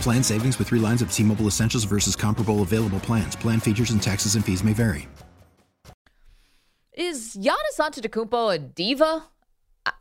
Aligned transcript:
Plan 0.00 0.22
savings 0.22 0.58
with 0.58 0.68
three 0.68 0.78
lines 0.78 1.02
of 1.02 1.12
T 1.12 1.22
Mobile 1.22 1.46
Essentials 1.46 1.84
versus 1.84 2.14
comparable 2.14 2.62
available 2.62 3.00
plans. 3.00 3.34
Plan 3.36 3.60
features 3.60 3.90
and 3.90 4.02
taxes 4.02 4.34
and 4.34 4.44
fees 4.44 4.62
may 4.62 4.72
vary. 4.72 5.08
Is 6.92 7.36
Giannis 7.36 7.78
Antetokounmpo 7.78 8.54
a 8.54 8.58
diva? 8.58 9.24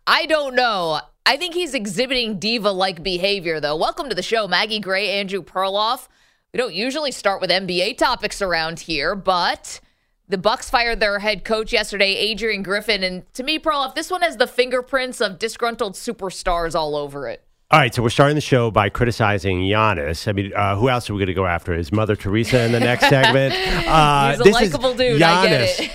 I 0.08 0.26
don't 0.28 0.56
know. 0.56 1.02
I 1.26 1.38
think 1.38 1.56
he's 1.56 1.74
exhibiting 1.74 2.40
diva 2.40 2.72
like 2.72 3.02
behavior, 3.02 3.60
though. 3.60 3.76
Welcome 3.76 4.10
to 4.10 4.16
the 4.16 4.22
show, 4.22 4.48
Maggie 4.48 4.80
Gray, 4.80 5.10
Andrew 5.10 5.42
Perloff. 5.42 6.08
We 6.54 6.58
don't 6.58 6.74
usually 6.74 7.12
start 7.12 7.42
with 7.42 7.50
NBA 7.50 7.98
topics 7.98 8.42
around 8.42 8.82
here, 8.82 9.16
but 9.16 9.82
the 10.30 10.38
Bucks 10.38 10.70
fired 10.70 11.00
their 11.00 11.20
head 11.20 11.44
coach 11.44 11.74
yesterday, 11.74 12.16
Adrian 12.16 12.64
Griffin, 12.64 13.04
and 13.04 13.32
to 13.34 13.44
me, 13.44 13.60
Perloff, 13.60 13.96
this 13.96 14.10
one 14.10 14.22
has 14.22 14.38
the 14.38 14.48
fingerprints 14.48 15.20
of 15.20 15.38
disgruntled 15.40 15.96
superstars 15.96 16.76
all 16.76 16.96
over 16.96 17.28
it. 17.28 17.45
All 17.72 17.80
right, 17.80 17.94
so 17.94 18.04
we're 18.04 18.10
starting 18.10 18.36
the 18.36 18.42
show 18.42 18.70
by 18.70 18.90
criticizing 18.90 19.62
Giannis. 19.62 20.28
I 20.28 20.34
mean, 20.34 20.54
uh, 20.56 20.76
who 20.76 20.88
else 20.88 21.10
are 21.10 21.14
we 21.16 21.20
going 21.20 21.28
to 21.28 21.34
go 21.34 21.48
after? 21.48 21.74
Is 21.74 21.92
Mother 21.92 22.16
Teresa 22.16 22.64
in 22.64 22.72
the 22.72 22.80
next 22.80 23.10
segment? 23.10 23.56
Uh, 23.88 24.32
He's 24.32 24.40
a 24.40 24.50
likable 24.52 24.94
dude. 24.94 25.20
Giannis. 25.20 25.34
I 25.42 25.48
get 25.48 25.92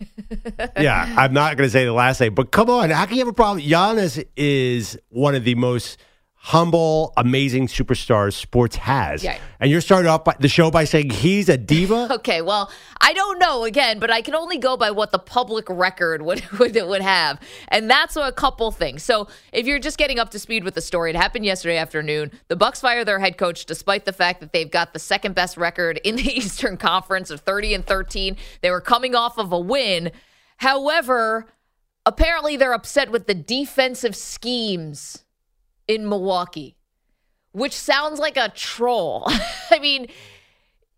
it. 0.00 0.70
yeah, 0.80 1.12
I'm 1.18 1.32
not 1.32 1.56
going 1.56 1.66
to 1.66 1.72
say 1.72 1.84
the 1.84 1.92
last 1.92 2.20
name, 2.20 2.34
but 2.34 2.52
come 2.52 2.70
on, 2.70 2.90
how 2.90 3.04
can 3.04 3.14
you 3.14 3.20
have 3.22 3.28
a 3.28 3.32
problem? 3.32 3.66
Giannis 3.66 4.24
is 4.36 4.96
one 5.08 5.34
of 5.34 5.42
the 5.42 5.56
most 5.56 5.98
humble, 6.40 7.12
amazing 7.16 7.66
superstars 7.66 8.32
sports 8.32 8.76
has. 8.76 9.22
Yeah. 9.22 9.38
And 9.60 9.70
you're 9.70 9.80
starting 9.80 10.08
off 10.08 10.24
by, 10.24 10.36
the 10.38 10.48
show 10.48 10.70
by 10.70 10.84
saying 10.84 11.10
he's 11.10 11.48
a 11.48 11.58
diva? 11.58 12.08
okay, 12.14 12.42
well, 12.42 12.70
I 13.00 13.12
don't 13.12 13.38
know 13.38 13.64
again, 13.64 13.98
but 13.98 14.10
I 14.10 14.22
can 14.22 14.34
only 14.34 14.56
go 14.56 14.76
by 14.76 14.90
what 14.92 15.10
the 15.10 15.18
public 15.18 15.66
record 15.68 16.22
would, 16.22 16.42
would, 16.58 16.74
would 16.74 17.02
have. 17.02 17.40
And 17.68 17.90
that's 17.90 18.16
a 18.16 18.32
couple 18.32 18.70
things. 18.70 19.02
So 19.02 19.28
if 19.52 19.66
you're 19.66 19.80
just 19.80 19.98
getting 19.98 20.18
up 20.18 20.30
to 20.30 20.38
speed 20.38 20.64
with 20.64 20.74
the 20.74 20.80
story, 20.80 21.10
it 21.10 21.16
happened 21.16 21.44
yesterday 21.44 21.76
afternoon. 21.76 22.30
The 22.46 22.56
Bucks 22.56 22.80
fire 22.80 23.04
their 23.04 23.18
head 23.18 23.36
coach 23.36 23.66
despite 23.66 24.04
the 24.04 24.12
fact 24.12 24.40
that 24.40 24.52
they've 24.52 24.70
got 24.70 24.92
the 24.92 25.00
second 25.00 25.34
best 25.34 25.56
record 25.56 26.00
in 26.04 26.16
the 26.16 26.22
Eastern 26.36 26.76
Conference 26.76 27.30
of 27.30 27.40
30 27.40 27.74
and 27.74 27.86
13. 27.86 28.36
They 28.62 28.70
were 28.70 28.80
coming 28.80 29.14
off 29.14 29.38
of 29.38 29.52
a 29.52 29.58
win. 29.58 30.12
However, 30.58 31.46
apparently 32.06 32.56
they're 32.56 32.72
upset 32.72 33.10
with 33.10 33.26
the 33.26 33.34
defensive 33.34 34.14
schemes 34.14 35.24
in 35.88 36.08
Milwaukee, 36.08 36.76
which 37.52 37.72
sounds 37.72 38.20
like 38.20 38.36
a 38.36 38.50
troll. 38.50 39.24
I 39.70 39.78
mean, 39.80 40.08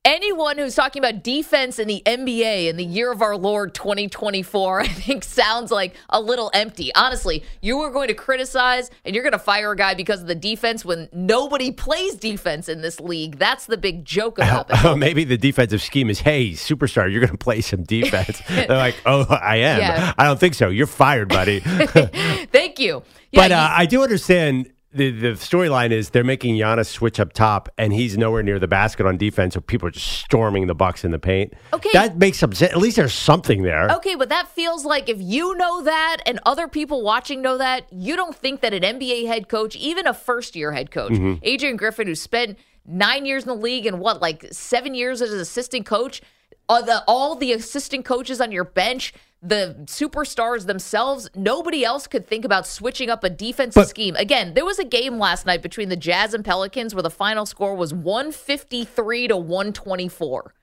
anyone 0.05 0.57
who's 0.57 0.75
talking 0.75 1.03
about 1.03 1.23
defense 1.23 1.79
in 1.79 1.87
the 1.87 2.03
NBA 2.07 2.69
in 2.69 2.77
the 2.77 2.85
year 2.85 3.13
of 3.13 3.23
our 3.23 3.37
Lord 3.37 3.75
2024, 3.75 4.81
I 4.83 4.89
think 4.89 5.25
sounds 5.25 5.71
like 5.71 5.95
a 6.09 6.21
little 6.21 6.51
empty. 6.55 6.93
Honestly, 6.95 7.45
you 7.61 7.79
are 7.81 7.91
going 7.91 8.09
to 8.09 8.15
criticize 8.15 8.91
and 9.05 9.15
you're 9.15 9.23
going 9.23 9.33
to 9.33 9.39
fire 9.39 9.73
a 9.73 9.77
guy 9.77 9.95
because 9.95 10.23
of 10.23 10.27
the 10.27 10.35
defense 10.35 10.85
when 10.85 11.09
nobody 11.13 11.71
plays 11.71 12.15
defense 12.15 12.69
in 12.69 12.83
this 12.83 13.01
league. 13.01 13.39
That's 13.39 13.67
the 13.67 13.77
big 13.77 14.05
joke 14.05 14.39
about 14.39 14.71
it. 14.71 14.85
Oh, 14.85 14.97
maybe 14.97 15.25
the 15.25 15.39
defensive 15.39 15.83
scheme 15.83 16.11
is, 16.11 16.21
hey, 16.21 16.51
superstar, 16.51 17.11
you're 17.11 17.21
going 17.21 17.33
to 17.33 17.39
play 17.39 17.61
some 17.61 17.85
defense. 17.85 18.43
They're 18.49 18.69
like, 18.69 18.97
oh, 19.07 19.27
I 19.31 19.57
am. 19.57 19.79
Yeah. 19.79 20.13
I 20.17 20.25
don't 20.25 20.41
think 20.41 20.55
so. 20.55 20.69
You're 20.69 20.87
fired, 20.87 21.29
buddy. 21.29 21.61
Thank 21.61 22.79
you. 22.79 23.03
Yeah, 23.33 23.43
but 23.43 23.53
uh, 23.53 23.69
I 23.71 23.87
do 23.87 24.03
understand 24.03 24.73
the 24.93 25.11
the 25.11 25.29
storyline 25.33 25.93
is 25.93 26.11
they're 26.11 26.25
making 26.25 26.57
Giannis 26.57 26.87
switch 26.87 27.21
up 27.21 27.33
top, 27.33 27.69
and 27.79 27.93
he's 27.93 28.19
nowhere 28.19 28.43
near 28.43 28.59
the 28.59 28.67
basket 28.67 29.07
on 29.07 29.17
defense, 29.17 29.55
so 29.55 29.61
people 29.61 29.87
are 29.89 29.93
just 29.93 30.07
storming 30.07 30.67
the 30.67 30.75
Bucks 30.75 31.05
in 31.05 31.13
the 31.13 31.19
paint. 31.19 31.55
Okay, 31.73 31.91
that 31.93 32.17
makes 32.17 32.39
some 32.39 32.53
sense. 32.53 32.73
At 32.73 32.79
least 32.79 32.97
there's 32.97 33.15
something 33.15 33.63
there. 33.63 33.89
Okay, 33.91 34.17
but 34.17 34.29
that 34.31 34.49
feels 34.49 34.85
like 34.85 35.09
if 35.09 35.21
you 35.21 35.57
know 35.57 35.83
that, 35.83 36.19
and 36.27 36.41
other 36.45 36.67
people 36.67 37.03
watching 37.03 37.41
know 37.41 37.57
that, 37.59 37.87
you 37.93 38.17
don't 38.17 38.35
think 38.35 38.63
that 38.63 38.75
an 38.75 38.83
NBA 38.83 39.27
head 39.27 39.49
coach, 39.49 39.77
even 39.77 40.07
a 40.07 40.15
first 40.15 40.57
year 40.57 40.73
head 40.73 40.91
coach, 40.91 41.13
mm-hmm. 41.13 41.35
Adrian 41.43 41.77
Griffin, 41.77 42.09
who 42.09 42.17
spent 42.17 42.59
nine 42.85 43.27
years 43.27 43.45
in 43.45 43.49
the 43.49 43.55
league 43.55 43.87
and 43.87 44.01
what 44.01 44.21
like 44.21 44.47
seven 44.51 44.95
years 44.95 45.23
as 45.23 45.33
an 45.33 45.39
assistant 45.39 45.87
coach, 45.87 46.21
all 46.69 46.83
the, 46.83 47.03
all 47.07 47.35
the 47.35 47.53
assistant 47.53 48.05
coaches 48.05 48.41
on 48.41 48.53
your 48.53 48.65
bench 48.65 49.13
the 49.43 49.77
superstars 49.87 50.67
themselves, 50.67 51.31
nobody 51.35 51.85
else 51.85 52.07
could 52.07 52.27
think 52.27 52.45
about 52.45 52.67
switching 52.67 53.09
up 53.09 53.25
a 53.25 53.31
defensive 53.31 53.83
but, 53.83 53.89
scheme. 53.89 54.15
Again, 54.17 54.55
there 54.55 54.65
was 54.65 54.79
a 54.79 54.85
game 54.85 55.19
last 55.19 55.47
night 55.47 55.63
between 55.63 55.89
the 55.89 55.97
Jazz 55.97 56.35
and 56.35 56.45
Pelicans 56.45 56.95
where 56.95 57.03
the 57.03 57.11
final 57.11 57.47
score 57.47 57.75
was 57.75 57.95
153 57.95 59.29
to 59.29 59.37
124. 59.37 60.55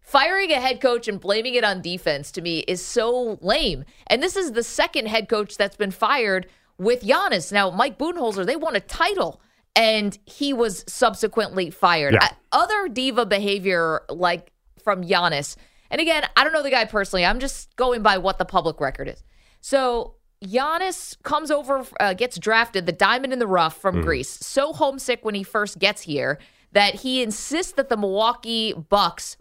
Firing 0.00 0.52
a 0.52 0.60
head 0.60 0.80
coach 0.80 1.08
and 1.08 1.20
blaming 1.20 1.54
it 1.54 1.64
on 1.64 1.80
defense 1.80 2.30
to 2.32 2.42
me 2.42 2.60
is 2.60 2.84
so 2.84 3.38
lame. 3.40 3.84
And 4.06 4.22
this 4.22 4.36
is 4.36 4.52
the 4.52 4.62
second 4.62 5.06
head 5.06 5.28
coach 5.28 5.56
that's 5.56 5.76
been 5.76 5.92
fired 5.92 6.46
with 6.78 7.02
Giannis. 7.02 7.52
Now, 7.52 7.70
Mike 7.70 7.98
Budenholzer, 7.98 8.46
they 8.46 8.56
won 8.56 8.76
a 8.76 8.80
title 8.80 9.40
and 9.74 10.18
he 10.26 10.52
was 10.52 10.84
subsequently 10.86 11.70
fired. 11.70 12.14
Yeah. 12.14 12.24
Uh, 12.24 12.28
other 12.52 12.88
diva 12.88 13.26
behavior 13.26 14.02
like 14.08 14.51
from 14.84 15.02
Giannis– 15.04 15.56
and 15.92 16.00
again, 16.00 16.24
I 16.34 16.42
don't 16.42 16.54
know 16.54 16.62
the 16.62 16.70
guy 16.70 16.86
personally. 16.86 17.24
I'm 17.24 17.38
just 17.38 17.76
going 17.76 18.02
by 18.02 18.16
what 18.16 18.38
the 18.38 18.46
public 18.46 18.80
record 18.80 19.08
is. 19.08 19.22
So 19.60 20.14
Giannis 20.42 21.22
comes 21.22 21.50
over, 21.50 21.84
uh, 22.00 22.14
gets 22.14 22.38
drafted, 22.38 22.86
the 22.86 22.92
diamond 22.92 23.34
in 23.34 23.38
the 23.38 23.46
rough 23.46 23.78
from 23.78 23.96
mm. 23.96 24.02
Greece. 24.02 24.30
So 24.30 24.72
homesick 24.72 25.22
when 25.22 25.34
he 25.34 25.42
first 25.42 25.78
gets 25.78 26.02
here 26.02 26.38
that 26.72 26.96
he 26.96 27.22
insists 27.22 27.72
that 27.72 27.90
the 27.90 27.98
Milwaukee 27.98 28.72
Bucks 28.72 29.36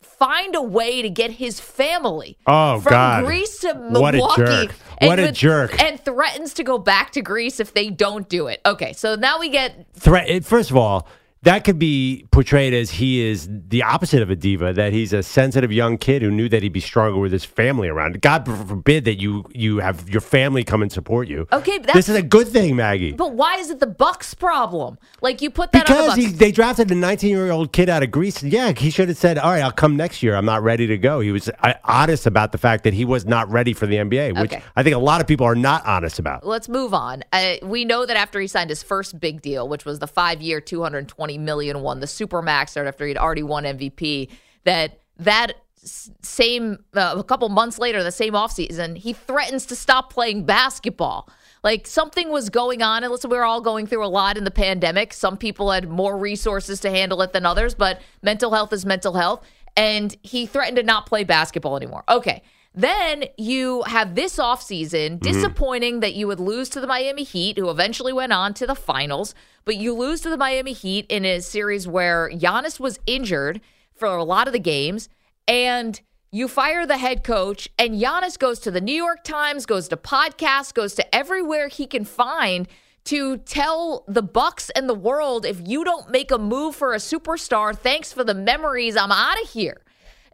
find 0.00 0.54
a 0.54 0.62
way 0.62 1.02
to 1.02 1.10
get 1.10 1.32
his 1.32 1.60
family 1.60 2.38
oh, 2.46 2.80
from 2.80 2.90
God. 2.90 3.24
Greece 3.26 3.58
to 3.58 3.74
Milwaukee. 3.74 4.18
What 4.18 4.38
a 4.38 4.46
jerk. 4.46 4.72
What 5.02 5.18
a 5.18 5.30
jerk. 5.30 5.82
And 5.82 6.00
threatens 6.00 6.54
to 6.54 6.64
go 6.64 6.78
back 6.78 7.12
to 7.12 7.20
Greece 7.20 7.60
if 7.60 7.74
they 7.74 7.90
don't 7.90 8.30
do 8.30 8.46
it. 8.46 8.62
Okay, 8.64 8.94
so 8.94 9.14
now 9.14 9.38
we 9.38 9.50
get. 9.50 9.92
Threat. 9.92 10.42
First 10.42 10.70
of 10.70 10.78
all, 10.78 11.06
that 11.42 11.64
could 11.64 11.78
be 11.78 12.26
portrayed 12.30 12.72
as 12.72 12.90
he 12.90 13.20
is 13.20 13.48
the 13.50 13.82
opposite 13.82 14.22
of 14.22 14.30
a 14.30 14.36
diva 14.36 14.72
that 14.72 14.92
he's 14.92 15.12
a 15.12 15.22
sensitive 15.24 15.72
young 15.72 15.98
kid 15.98 16.22
who 16.22 16.30
knew 16.30 16.48
that 16.48 16.62
he'd 16.62 16.72
be 16.72 16.80
stronger 16.80 17.18
with 17.18 17.32
his 17.32 17.44
family 17.44 17.88
around. 17.88 18.20
God 18.20 18.46
forbid 18.46 19.04
that 19.06 19.20
you 19.20 19.44
you 19.52 19.78
have 19.78 20.08
your 20.08 20.20
family 20.20 20.62
come 20.62 20.82
and 20.82 20.92
support 20.92 21.28
you. 21.28 21.48
Okay 21.52 21.78
this 21.78 22.08
is 22.08 22.14
a 22.14 22.22
good 22.22 22.48
thing 22.48 22.76
maggie. 22.76 23.12
But 23.12 23.34
why 23.34 23.56
is 23.56 23.70
it 23.70 23.80
the 23.80 23.88
bucks 23.88 24.34
problem? 24.34 24.98
Like 25.20 25.42
you 25.42 25.50
put 25.50 25.72
that 25.72 25.86
because 25.86 26.14
the 26.14 26.22
he, 26.22 26.26
they 26.28 26.52
drafted 26.52 26.90
a 26.90 26.94
19 26.94 27.30
year 27.30 27.50
old 27.50 27.72
kid 27.72 27.88
out 27.88 28.02
of 28.04 28.10
greece. 28.12 28.42
Yeah 28.42 28.72
he 28.72 28.90
should 28.90 29.08
have 29.08 29.18
said 29.18 29.38
all 29.38 29.50
right 29.50 29.62
i'll 29.62 29.72
come 29.72 29.96
next 29.96 30.22
year. 30.22 30.36
I'm 30.36 30.46
not 30.46 30.62
ready 30.62 30.86
to 30.86 30.98
go. 30.98 31.20
He 31.20 31.32
was 31.32 31.48
uh, 31.48 31.74
honest 31.84 32.26
about 32.26 32.52
the 32.52 32.58
fact 32.58 32.84
that 32.84 32.94
he 32.94 33.04
was 33.04 33.26
not 33.26 33.50
ready 33.50 33.72
for 33.72 33.86
the 33.86 33.96
nba 33.96 34.40
which 34.40 34.52
okay. 34.52 34.62
i 34.76 34.82
think 34.82 34.94
a 34.94 34.98
lot 34.98 35.20
of 35.20 35.26
people 35.26 35.46
are 35.46 35.56
not 35.56 35.84
honest 35.86 36.20
about. 36.20 36.46
Let's 36.46 36.68
move 36.68 36.94
on. 36.94 37.24
Uh, 37.32 37.54
we 37.64 37.84
know 37.84 38.06
that 38.06 38.16
after 38.16 38.38
he 38.38 38.46
signed 38.46 38.70
his 38.70 38.82
first 38.82 39.18
big 39.18 39.42
deal 39.42 39.68
which 39.68 39.84
was 39.84 39.98
the 39.98 40.06
five 40.06 40.40
year 40.40 40.60
220 40.60 41.31
20 41.32 41.44
million 41.44 41.82
one, 41.82 42.00
the 42.00 42.06
super 42.06 42.42
max 42.42 42.76
after 42.76 43.06
he'd 43.06 43.16
already 43.16 43.42
won 43.42 43.64
MVP, 43.64 44.28
that 44.64 45.00
that 45.18 45.54
same 45.84 46.78
uh, 46.94 47.14
a 47.16 47.24
couple 47.24 47.48
months 47.48 47.78
later, 47.78 48.02
the 48.02 48.12
same 48.12 48.34
offseason, 48.34 48.96
he 48.96 49.12
threatens 49.12 49.66
to 49.66 49.76
stop 49.76 50.12
playing 50.12 50.44
basketball. 50.44 51.28
Like 51.64 51.86
something 51.86 52.30
was 52.30 52.50
going 52.50 52.82
on, 52.82 53.04
and 53.04 53.12
listen, 53.12 53.30
we 53.30 53.36
were 53.36 53.44
all 53.44 53.60
going 53.60 53.86
through 53.86 54.04
a 54.04 54.08
lot 54.08 54.36
in 54.36 54.44
the 54.44 54.50
pandemic. 54.50 55.12
Some 55.12 55.36
people 55.36 55.70
had 55.70 55.88
more 55.88 56.18
resources 56.18 56.80
to 56.80 56.90
handle 56.90 57.22
it 57.22 57.32
than 57.32 57.46
others, 57.46 57.74
but 57.74 58.00
mental 58.20 58.52
health 58.52 58.72
is 58.72 58.84
mental 58.84 59.14
health. 59.14 59.44
And 59.76 60.14
he 60.22 60.44
threatened 60.44 60.76
to 60.76 60.82
not 60.82 61.06
play 61.06 61.24
basketball 61.24 61.76
anymore. 61.76 62.04
Okay. 62.08 62.42
Then 62.74 63.24
you 63.36 63.82
have 63.82 64.14
this 64.14 64.36
offseason, 64.36 65.18
mm-hmm. 65.18 65.18
disappointing 65.18 66.00
that 66.00 66.14
you 66.14 66.26
would 66.26 66.40
lose 66.40 66.68
to 66.70 66.80
the 66.80 66.86
Miami 66.86 67.22
Heat, 67.22 67.58
who 67.58 67.68
eventually 67.68 68.12
went 68.12 68.32
on 68.32 68.54
to 68.54 68.66
the 68.66 68.74
finals, 68.74 69.34
but 69.64 69.76
you 69.76 69.94
lose 69.94 70.20
to 70.22 70.30
the 70.30 70.38
Miami 70.38 70.72
Heat 70.72 71.06
in 71.08 71.24
a 71.24 71.40
series 71.40 71.86
where 71.86 72.30
Giannis 72.30 72.80
was 72.80 72.98
injured 73.06 73.60
for 73.94 74.08
a 74.08 74.24
lot 74.24 74.46
of 74.46 74.52
the 74.52 74.58
games, 74.58 75.08
and 75.46 76.00
you 76.30 76.48
fire 76.48 76.86
the 76.86 76.96
head 76.96 77.24
coach, 77.24 77.68
and 77.78 78.00
Giannis 78.00 78.38
goes 78.38 78.58
to 78.60 78.70
the 78.70 78.80
New 78.80 78.94
York 78.94 79.22
Times, 79.22 79.66
goes 79.66 79.86
to 79.88 79.98
podcasts, 79.98 80.72
goes 80.72 80.94
to 80.94 81.14
everywhere 81.14 81.68
he 81.68 81.86
can 81.86 82.06
find 82.06 82.66
to 83.04 83.36
tell 83.38 84.04
the 84.08 84.22
Bucks 84.22 84.70
and 84.70 84.88
the 84.88 84.94
world 84.94 85.44
if 85.44 85.60
you 85.66 85.84
don't 85.84 86.10
make 86.10 86.30
a 86.30 86.38
move 86.38 86.74
for 86.74 86.94
a 86.94 86.98
superstar, 86.98 87.76
thanks 87.76 88.12
for 88.12 88.24
the 88.24 88.34
memories, 88.34 88.96
I'm 88.96 89.12
out 89.12 89.42
of 89.42 89.50
here. 89.50 89.82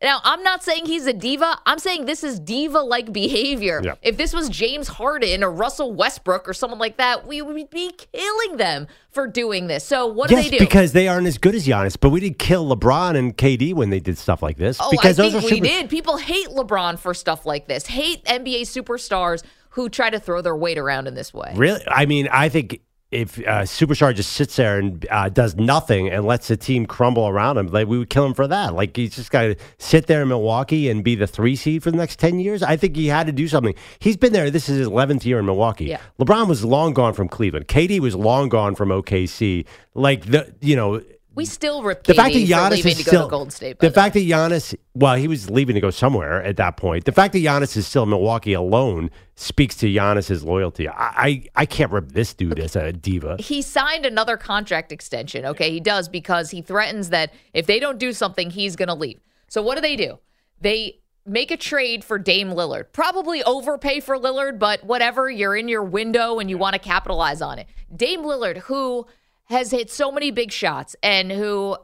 Now, 0.02 0.20
I'm 0.24 0.42
not 0.42 0.62
saying 0.62 0.86
he's 0.86 1.06
a 1.06 1.12
diva. 1.12 1.58
I'm 1.66 1.78
saying 1.78 2.04
this 2.06 2.22
is 2.22 2.38
diva 2.38 2.80
like 2.80 3.12
behavior. 3.12 3.80
Yeah. 3.82 3.94
If 4.02 4.16
this 4.16 4.32
was 4.32 4.48
James 4.48 4.88
Harden 4.88 5.42
or 5.42 5.50
Russell 5.50 5.92
Westbrook 5.92 6.48
or 6.48 6.52
someone 6.52 6.78
like 6.78 6.96
that, 6.98 7.26
we 7.26 7.42
would 7.42 7.70
be 7.70 7.92
killing 8.12 8.56
them 8.56 8.86
for 9.10 9.26
doing 9.26 9.66
this. 9.66 9.84
So, 9.84 10.06
what 10.06 10.30
yes, 10.30 10.44
do 10.44 10.50
they 10.50 10.58
do? 10.58 10.64
because 10.64 10.92
they 10.92 11.08
aren't 11.08 11.26
as 11.26 11.38
good 11.38 11.54
as 11.54 11.66
Giannis, 11.66 11.96
but 11.98 12.10
we 12.10 12.20
did 12.20 12.38
kill 12.38 12.74
LeBron 12.74 13.16
and 13.16 13.36
KD 13.36 13.74
when 13.74 13.90
they 13.90 14.00
did 14.00 14.18
stuff 14.18 14.42
like 14.42 14.56
this. 14.56 14.78
oh, 14.80 14.90
because 14.90 15.18
I 15.18 15.24
those 15.24 15.32
think 15.32 15.44
we 15.44 15.50
super- 15.56 15.66
did. 15.66 15.90
People 15.90 16.16
hate 16.16 16.48
LeBron 16.48 16.98
for 16.98 17.14
stuff 17.14 17.46
like 17.46 17.66
this, 17.66 17.86
hate 17.86 18.24
NBA 18.24 18.62
superstars 18.62 19.42
who 19.70 19.88
try 19.88 20.10
to 20.10 20.18
throw 20.18 20.40
their 20.42 20.56
weight 20.56 20.78
around 20.78 21.06
in 21.06 21.14
this 21.14 21.32
way. 21.32 21.52
Really? 21.54 21.82
I 21.86 22.06
mean, 22.06 22.28
I 22.32 22.48
think 22.48 22.80
if 23.10 23.38
uh, 23.38 23.62
Superstar 23.62 24.14
just 24.14 24.32
sits 24.32 24.56
there 24.56 24.78
and 24.78 25.06
uh, 25.10 25.30
does 25.30 25.56
nothing 25.56 26.10
and 26.10 26.26
lets 26.26 26.48
the 26.48 26.58
team 26.58 26.84
crumble 26.84 27.26
around 27.26 27.56
him, 27.56 27.68
like 27.68 27.88
we 27.88 27.98
would 27.98 28.10
kill 28.10 28.26
him 28.26 28.34
for 28.34 28.46
that. 28.46 28.74
Like 28.74 28.94
he's 28.96 29.16
just 29.16 29.30
got 29.30 29.42
to 29.42 29.56
sit 29.78 30.06
there 30.06 30.20
in 30.22 30.28
Milwaukee 30.28 30.90
and 30.90 31.02
be 31.02 31.14
the 31.14 31.26
three 31.26 31.56
seed 31.56 31.82
for 31.82 31.90
the 31.90 31.96
next 31.96 32.18
ten 32.18 32.38
years. 32.38 32.62
I 32.62 32.76
think 32.76 32.96
he 32.96 33.06
had 33.06 33.26
to 33.26 33.32
do 33.32 33.48
something. 33.48 33.74
He's 33.98 34.18
been 34.18 34.34
there. 34.34 34.50
This 34.50 34.68
is 34.68 34.78
his 34.78 34.86
eleventh 34.88 35.24
year 35.24 35.38
in 35.38 35.46
Milwaukee. 35.46 35.86
Yeah. 35.86 36.00
LeBron 36.20 36.48
was 36.48 36.64
long 36.64 36.92
gone 36.92 37.14
from 37.14 37.28
Cleveland. 37.28 37.68
KD 37.68 38.00
was 38.00 38.14
long 38.14 38.50
gone 38.50 38.74
from 38.74 38.90
OKC. 38.90 39.64
Like 39.94 40.26
the 40.26 40.54
you 40.60 40.76
know 40.76 41.02
We 41.38 41.44
still 41.44 41.84
rip 41.84 42.02
the 42.02 42.14
fact 42.14 42.34
that 42.34 42.48
Giannis 42.48 42.84
is 42.84 42.98
still 42.98 43.26
to 43.26 43.30
Golden 43.30 43.50
State. 43.50 43.78
the 43.78 43.86
the 43.86 43.94
fact 43.94 44.14
that 44.14 44.26
Giannis, 44.26 44.74
well, 44.94 45.14
he 45.14 45.28
was 45.28 45.48
leaving 45.48 45.76
to 45.76 45.80
go 45.80 45.90
somewhere 45.90 46.42
at 46.42 46.56
that 46.56 46.76
point. 46.76 47.04
The 47.04 47.12
fact 47.12 47.32
that 47.34 47.38
Giannis 47.38 47.76
is 47.76 47.86
still 47.86 48.02
in 48.02 48.08
Milwaukee 48.08 48.54
alone 48.54 49.08
speaks 49.36 49.76
to 49.76 49.86
Giannis's 49.86 50.42
loyalty. 50.42 50.88
I, 50.88 50.94
I, 50.96 51.44
I 51.54 51.66
can't 51.66 51.92
rip 51.92 52.10
this 52.10 52.34
dude 52.34 52.58
as 52.58 52.74
a 52.74 52.92
diva. 52.92 53.36
he 53.38 53.62
signed 53.62 54.04
another 54.04 54.36
contract 54.36 54.90
extension. 54.90 55.46
Okay, 55.46 55.70
he 55.70 55.78
does 55.78 56.08
because 56.08 56.50
he 56.50 56.60
threatens 56.60 57.10
that 57.10 57.32
if 57.54 57.66
they 57.66 57.78
don't 57.78 57.98
do 57.98 58.12
something, 58.12 58.50
he's 58.50 58.74
going 58.74 58.88
to 58.88 58.94
leave. 58.94 59.20
So 59.46 59.62
what 59.62 59.76
do 59.76 59.80
they 59.80 59.94
do? 59.94 60.18
They 60.60 60.98
make 61.24 61.52
a 61.52 61.56
trade 61.56 62.02
for 62.02 62.18
Dame 62.18 62.50
Lillard. 62.50 62.86
Probably 62.92 63.44
overpay 63.44 64.00
for 64.00 64.18
Lillard, 64.18 64.58
but 64.58 64.82
whatever. 64.82 65.30
You're 65.30 65.54
in 65.54 65.68
your 65.68 65.84
window 65.84 66.40
and 66.40 66.50
you 66.50 66.58
want 66.58 66.74
to 66.74 66.80
capitalize 66.80 67.40
on 67.40 67.60
it. 67.60 67.68
Dame 67.94 68.22
Lillard, 68.22 68.56
who 68.56 69.06
has 69.48 69.70
hit 69.70 69.90
so 69.90 70.12
many 70.12 70.30
big 70.30 70.52
shots 70.52 70.94
and 71.02 71.32
who 71.32 71.76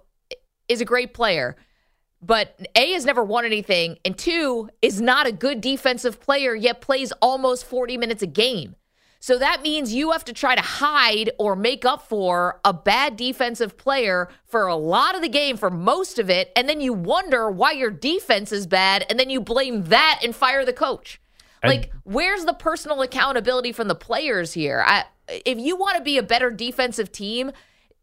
is 0.69 0.81
a 0.81 0.85
great 0.85 1.15
player. 1.15 1.57
But 2.21 2.67
A 2.75 2.93
has 2.93 3.05
never 3.05 3.23
won 3.23 3.45
anything, 3.45 3.99
and 4.03 4.17
two 4.17 4.71
is 4.81 4.99
not 5.01 5.27
a 5.27 5.33
good 5.33 5.61
defensive 5.61 6.21
player, 6.21 6.55
yet 6.55 6.81
plays 6.81 7.13
almost 7.21 7.67
40 7.67 7.99
minutes 7.99 8.23
a 8.23 8.27
game. 8.27 8.77
So 9.21 9.39
that 9.39 9.63
means 9.63 9.95
you 9.95 10.11
have 10.13 10.25
to 10.27 10.33
try 10.33 10.55
to 10.55 10.63
hide 10.63 11.31
or 11.39 11.55
make 11.57 11.85
up 11.85 12.09
for 12.09 12.61
a 12.65 12.73
bad 12.73 13.17
defensive 13.17 13.77
player 13.77 14.29
for 14.47 14.67
a 14.67 14.77
lot 14.77 15.15
of 15.15 15.23
the 15.23 15.29
game, 15.29 15.57
for 15.57 15.71
most 15.71 16.19
of 16.19 16.31
it, 16.31 16.51
and 16.57 16.69
then 16.69 16.81
you 16.81 16.93
wonder 16.93 17.51
why 17.51 17.73
your 17.73 17.91
defense 17.91 18.53
is 18.53 18.67
bad, 18.67 19.05
and 19.09 19.19
then 19.19 19.31
you 19.31 19.41
blame 19.41 19.85
that 19.85 20.21
and 20.23 20.35
fire 20.35 20.65
the 20.65 20.73
coach. 20.75 21.21
Like, 21.63 21.91
where's 22.05 22.45
the 22.45 22.53
personal 22.53 23.01
accountability 23.01 23.73
from 23.73 23.89
the 23.89 23.95
players 23.95 24.53
here? 24.53 24.85
I, 24.87 25.05
if 25.29 25.59
you 25.59 25.77
want 25.77 25.97
to 25.97 26.03
be 26.03 26.19
a 26.19 26.23
better 26.23 26.51
defensive 26.51 27.13
team, 27.13 27.53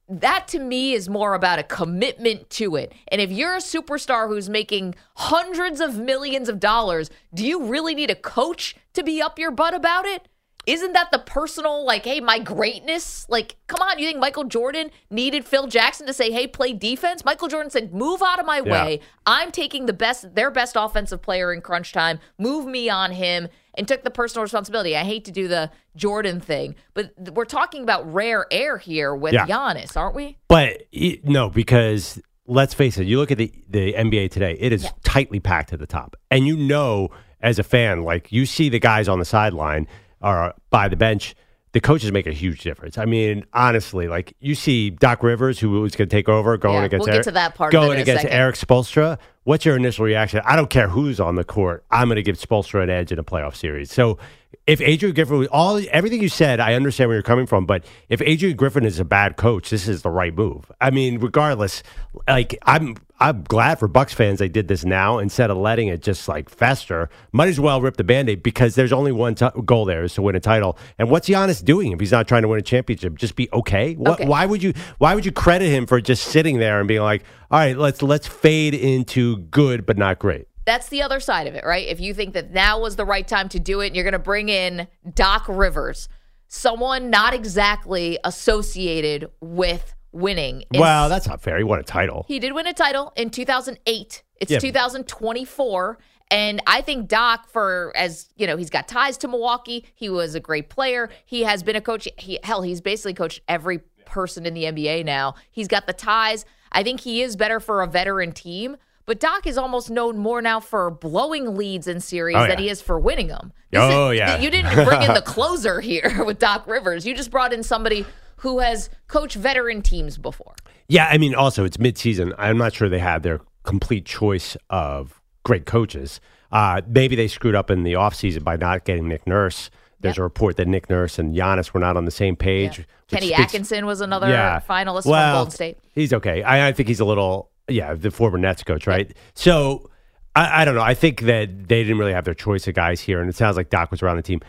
that 0.10 0.48
to 0.50 0.60
me 0.60 0.94
is 0.94 1.08
more 1.08 1.34
about 1.34 1.60
a 1.60 1.64
commitment 1.64 2.50
to 2.52 2.76
it. 2.76 2.94
And 3.08 3.22
if 3.22 3.32
you're 3.32 3.54
a 3.56 3.60
superstar 3.60 4.28
who's 4.28 4.50
making 4.50 4.96
hundreds 5.16 5.80
of 5.80 5.98
millions 5.98 6.50
of 6.50 6.60
dollars, 6.60 7.10
do 7.34 7.46
you 7.46 7.66
really 7.66 7.96
need 7.96 8.10
a 8.10 8.16
coach 8.16 8.76
to 8.94 9.04
be 9.04 9.22
up 9.22 9.40
your 9.40 9.52
butt 9.52 9.74
about 9.74 10.06
it? 10.06 10.28
Isn't 10.68 10.94
that 10.94 11.10
the 11.12 11.18
personal, 11.18 11.84
like, 11.84 12.06
hey, 12.06 12.20
my 12.20 12.38
greatness? 12.38 13.26
Like, 13.30 13.56
come 13.66 13.82
on, 13.82 13.98
you 13.98 14.06
think 14.06 14.20
Michael 14.20 14.44
Jordan 14.44 14.92
needed 15.10 15.44
Phil 15.44 15.66
Jackson 15.66 16.06
to 16.06 16.14
say, 16.14 16.32
hey, 16.32 16.46
play 16.46 16.74
defense? 16.74 17.26
Michael 17.26 17.48
Jordan 17.48 17.72
said, 17.72 17.94
move 17.94 18.22
out 18.22 18.40
of 18.40 18.46
my 18.46 18.58
Yeah. 18.58 18.72
way. 18.72 19.00
I'm 19.26 19.52
taking 19.52 19.88
the 19.88 19.94
best, 19.94 20.36
their 20.36 20.52
best 20.52 20.76
offensive 20.78 21.22
player 21.22 21.52
in 21.52 21.62
crunch 21.62 21.94
time. 21.94 22.20
Move 22.38 22.68
me 22.68 22.90
on 22.90 23.12
him 23.12 23.48
and 23.76 23.88
took 23.88 24.04
the 24.04 24.12
personal 24.12 24.44
responsibility. 24.44 24.96
I 24.98 25.04
hate 25.04 25.26
to 25.26 25.32
do 25.32 25.48
the 25.48 25.72
Jordan 25.96 26.40
thing, 26.40 26.76
but 26.94 27.14
we're 27.34 27.46
talking 27.46 27.84
about 27.84 28.12
rare 28.12 28.46
air 28.52 28.78
here 28.78 29.16
with 29.16 29.34
Yeah. 29.34 29.46
Giannis, 29.48 29.96
aren't 29.96 30.16
we? 30.16 30.38
But 30.48 30.84
it, 30.92 31.26
no, 31.26 31.50
because 31.50 32.22
let's 32.48 32.74
face 32.74 32.98
it, 32.98 33.06
you 33.08 33.18
look 33.18 33.32
at 33.32 33.38
the, 33.38 33.52
the 33.70 33.94
NBA 33.94 34.32
today, 34.32 34.58
it 34.60 34.74
is 34.74 34.88
tightly 35.04 35.40
packed 35.40 35.72
at 35.74 35.80
the 35.80 35.88
top. 35.88 36.16
And 36.30 36.46
you 36.48 36.58
know, 36.58 37.10
as 37.42 37.60
a 37.60 37.64
fan, 37.64 38.04
like 38.04 38.32
you 38.32 38.46
see 38.46 38.70
the 38.70 38.80
guys 38.80 39.08
on 39.08 39.20
the 39.20 39.26
sideline 39.26 39.88
or 40.22 40.54
by 40.70 40.88
the 40.88 40.96
bench, 40.96 41.34
the 41.74 41.80
coaches 41.80 42.12
make 42.12 42.28
a 42.28 42.34
huge 42.34 42.62
difference. 42.62 42.98
I 42.98 43.06
mean, 43.06 43.46
honestly, 43.54 44.08
like 44.08 44.34
you 44.40 44.56
see 44.56 44.90
Doc 44.90 45.24
Rivers, 45.24 45.60
who 45.60 45.70
was 45.70 45.96
going 45.96 46.10
to 46.10 46.16
take 46.16 46.28
over, 46.28 46.58
going 46.58 46.76
Yeah, 46.80 46.84
against 46.86 47.00
we'll 47.02 47.06
get 47.08 47.16
Eric- 47.16 47.26
to 47.26 47.32
that 47.32 47.56
part 47.56 47.72
going 47.72 48.00
against. 48.00 48.26
Erik 48.26 48.56
Spoelstra. 48.56 49.18
What's 49.44 49.66
your 49.66 49.76
initial 49.76 50.06
reaction? 50.06 50.42
I 50.46 50.56
don't 50.56 50.70
care 50.70 50.88
who's 50.90 51.20
on 51.20 51.36
the 51.36 51.44
court. 51.44 51.84
I'm 51.90 52.08
going 52.08 52.18
to 52.18 52.24
give 52.24 52.38
Spoelstra 52.38 52.84
an 52.84 52.90
edge 52.90 53.12
in 53.12 53.18
a 53.18 53.24
playoff 53.24 53.56
series. 53.56 53.92
So 53.92 54.20
if 54.68 54.80
Adrian 54.82 55.16
Griffin, 55.16 55.48
all 55.52 55.82
everything 55.92 56.22
you 56.22 56.30
said, 56.30 56.60
I 56.60 56.76
understand 56.76 57.08
where 57.08 57.16
you're 57.16 57.24
coming 57.24 57.48
from. 57.48 57.66
But 57.66 57.84
if 58.10 58.22
Adrian 58.22 58.56
Griffin 58.56 58.86
is 58.86 59.00
a 59.00 59.06
bad 59.06 59.38
coach, 59.38 59.70
this 59.72 59.88
is 59.88 60.04
the 60.04 60.12
right 60.12 60.36
move. 60.36 60.72
I 60.80 60.92
mean, 60.92 61.20
regardless, 61.20 61.82
like 62.28 62.58
I'm, 62.64 62.98
I'm 63.22 63.44
glad 63.44 63.78
for 63.78 63.88
Bucks 63.88 64.16
fans 64.16 64.40
they 64.40 64.50
did 64.50 64.68
this 64.68 64.84
now 64.84 65.20
instead 65.20 65.52
of 65.52 65.58
letting 65.58 65.90
it 65.90 66.02
just 66.02 66.28
like 66.28 66.50
fester. 66.50 67.08
Might 67.32 67.50
as 67.50 67.60
well 67.60 67.80
rip 67.80 67.98
the 67.98 68.04
band-aid 68.04 68.42
because 68.42 68.74
there's 68.74 68.92
only 68.92 69.12
one 69.12 69.36
t- 69.36 69.48
goal 69.64 69.86
there 69.86 70.04
is 70.04 70.16
to 70.16 70.24
win 70.24 70.36
a 70.36 70.40
title. 70.40 70.76
And 70.98 71.12
what's 71.12 71.30
Giannis 71.30 71.64
doing 71.64 71.92
if 71.92 72.00
he's 72.00 72.12
not 72.12 72.28
trying 72.28 72.42
to 72.42 72.48
win 72.48 72.58
a 72.58 72.64
championship? 72.64 73.20
Just 73.20 73.36
be 73.36 73.48
okay. 73.54 73.94
What, 73.94 74.14
Okay. 74.14 74.26
Why 74.26 74.48
would 74.48 74.64
you? 74.64 74.74
Why 74.98 75.14
would 75.14 75.24
you 75.24 75.32
credit 75.32 75.70
him 75.70 75.86
for 75.86 76.02
just 76.02 76.24
sitting 76.26 76.58
there 76.58 76.80
and 76.80 76.88
being 76.88 77.02
like, 77.02 77.24
all 77.52 77.60
right, 77.60 77.78
let's 77.78 78.02
let's 78.02 78.26
fade 78.28 78.74
into 78.74 79.38
good 79.38 79.86
but 79.86 80.00
not 80.00 80.18
great. 80.18 80.48
That's 80.66 80.90
the 80.90 81.04
other 81.04 81.20
side 81.20 81.46
of 81.46 81.54
it, 81.54 81.64
right? 81.64 81.88
If 81.88 82.00
you 82.00 82.16
think 82.16 82.34
that 82.34 82.52
now 82.52 82.80
was 82.80 82.96
the 82.96 83.06
right 83.06 83.28
time 83.28 83.50
to 83.50 83.60
do 83.60 83.82
it 83.82 83.88
and 83.88 83.96
you're 83.96 84.04
going 84.04 84.14
to 84.14 84.20
bring 84.20 84.50
in 84.50 84.88
Doc 85.14 85.46
Rivers, 85.48 86.10
someone 86.48 87.10
not 87.10 87.34
exactly 87.34 88.18
associated 88.24 89.30
with 89.42 89.94
winning. 90.12 90.64
in 90.72 90.80
Well, 90.80 91.10
that's 91.10 91.28
not 91.28 91.42
fair. 91.42 91.58
He 91.58 91.64
won 91.64 91.80
a 91.80 91.84
title. 91.84 92.26
He 92.28 92.40
did 92.40 92.54
win 92.54 92.68
a 92.68 92.74
title 92.74 93.14
in 93.16 93.30
2008. 93.30 94.24
It's 94.40 94.52
Yeah. 94.52 94.60
2024. 94.60 95.98
And 96.30 96.62
I 96.66 96.82
think 96.82 97.08
Doc, 97.10 97.50
for 97.50 97.92
as 97.96 98.30
you 98.38 98.48
know, 98.48 98.56
he's 98.56 98.70
got 98.70 98.88
ties 98.88 99.18
to 99.18 99.28
Milwaukee. 99.28 99.86
He 99.94 100.10
was 100.10 100.34
a 100.34 100.40
great 100.40 100.70
player. 100.70 101.10
He 101.26 101.44
has 101.44 101.62
been 101.62 101.76
a 101.76 101.82
coach. 101.82 102.08
He, 102.18 102.40
hell, 102.44 102.62
he's 102.62 102.80
basically 102.82 103.14
coached 103.14 103.42
every 103.50 103.80
person 104.06 104.46
in 104.46 104.54
the 104.54 104.64
NBA 104.64 105.04
now. 105.06 105.36
He's 105.52 105.68
got 105.68 105.88
the 105.88 105.94
ties. 105.94 106.46
I 106.72 106.84
think 106.84 107.02
he 107.02 107.22
is 107.22 107.36
better 107.36 107.60
for 107.60 107.82
a 107.82 107.88
veteran 107.88 108.32
team. 108.32 108.78
But 109.06 109.20
Doc 109.20 109.46
is 109.46 109.58
almost 109.58 109.90
known 109.90 110.18
more 110.20 110.42
now 110.42 110.60
for 110.62 110.90
blowing 110.90 111.58
leads 111.58 111.88
in 111.88 112.00
series 112.00 112.38
Oh, 112.38 112.48
than 112.48 112.60
he 112.60 112.70
is 112.70 112.82
for 112.82 112.98
winning 113.00 113.28
them. 113.28 113.52
Oh, 113.76 114.12
yeah. 114.12 114.40
You 114.40 114.50
didn't 114.50 114.74
bring 114.86 115.02
in 115.02 115.14
the 115.14 115.22
closer 115.26 115.82
here 115.82 116.24
with 116.26 116.40
Doc 116.40 116.66
Rivers. 116.68 117.06
You 117.06 117.14
just 117.16 117.32
brought 117.32 117.52
in 117.52 117.64
somebody 117.64 118.06
who 118.42 118.60
has 118.60 118.90
coached 119.08 119.36
veteran 119.36 119.82
teams 119.82 120.18
before. 120.18 120.54
Yeah, 120.88 121.08
I 121.10 121.18
mean, 121.18 121.36
also 121.36 121.64
it's 121.64 121.78
midseason. 121.78 122.34
I'm 122.38 122.58
not 122.58 122.74
sure 122.74 122.90
they 122.90 123.00
had 123.00 123.24
their 123.24 123.42
complete 123.64 124.06
choice 124.06 124.58
of 124.70 125.22
great 125.44 125.66
coaches. 125.66 126.20
Uh, 126.52 126.82
maybe 126.88 127.16
they 127.16 127.28
screwed 127.28 127.56
up 127.56 127.70
in 127.72 127.84
the 127.84 127.94
offseason 127.94 128.44
by 128.44 128.58
not 128.58 128.84
getting 128.84 129.08
Nick 129.08 129.26
Nurse. 129.28 129.70
There's 130.00 130.18
a 130.18 130.24
report 130.24 130.58
that 130.58 130.68
Nick 130.68 130.90
Nurse 130.90 131.20
and 131.20 131.36
Giannis 131.36 131.74
were 131.74 131.80
not 131.80 131.96
on 131.96 132.06
the 132.06 132.12
same 132.12 132.36
page. 132.36 132.88
Kenny 133.08 133.28
speaks- 133.28 133.40
Atkinson 133.40 133.86
was 133.86 134.02
another 134.02 134.28
Yeah. 134.30 134.60
finalist 134.68 135.06
well, 135.06 135.34
from 135.34 135.38
Golden 135.38 135.52
State. 135.52 135.78
He's 135.94 136.12
okay. 136.12 136.42
I, 136.42 136.70
I 136.70 136.72
think 136.72 136.90
he's 136.90 137.00
a 137.00 137.06
little, 137.06 137.52
yeah, 137.68 137.94
the 137.94 138.10
former 138.10 138.40
Nets 138.40 138.64
coach, 138.64 138.88
right? 138.88 139.16
So 139.36 139.92
I, 140.36 140.62
I 140.62 140.66
don't 140.66 140.74
know. 140.74 140.82
I 140.82 140.96
think 140.96 141.22
that 141.22 141.68
they 141.68 141.84
didn't 141.84 142.00
really 142.00 142.14
have 142.14 142.26
their 142.26 142.34
choice 142.34 142.68
of 142.68 142.74
guys 142.74 143.02
here, 143.02 143.22
and 143.22 143.30
it 143.30 143.36
sounds 143.36 143.58
like 143.58 143.70
Doc 143.70 143.92
was 143.92 144.02
around 144.02 144.16
the 144.16 144.24
team. 144.24 144.42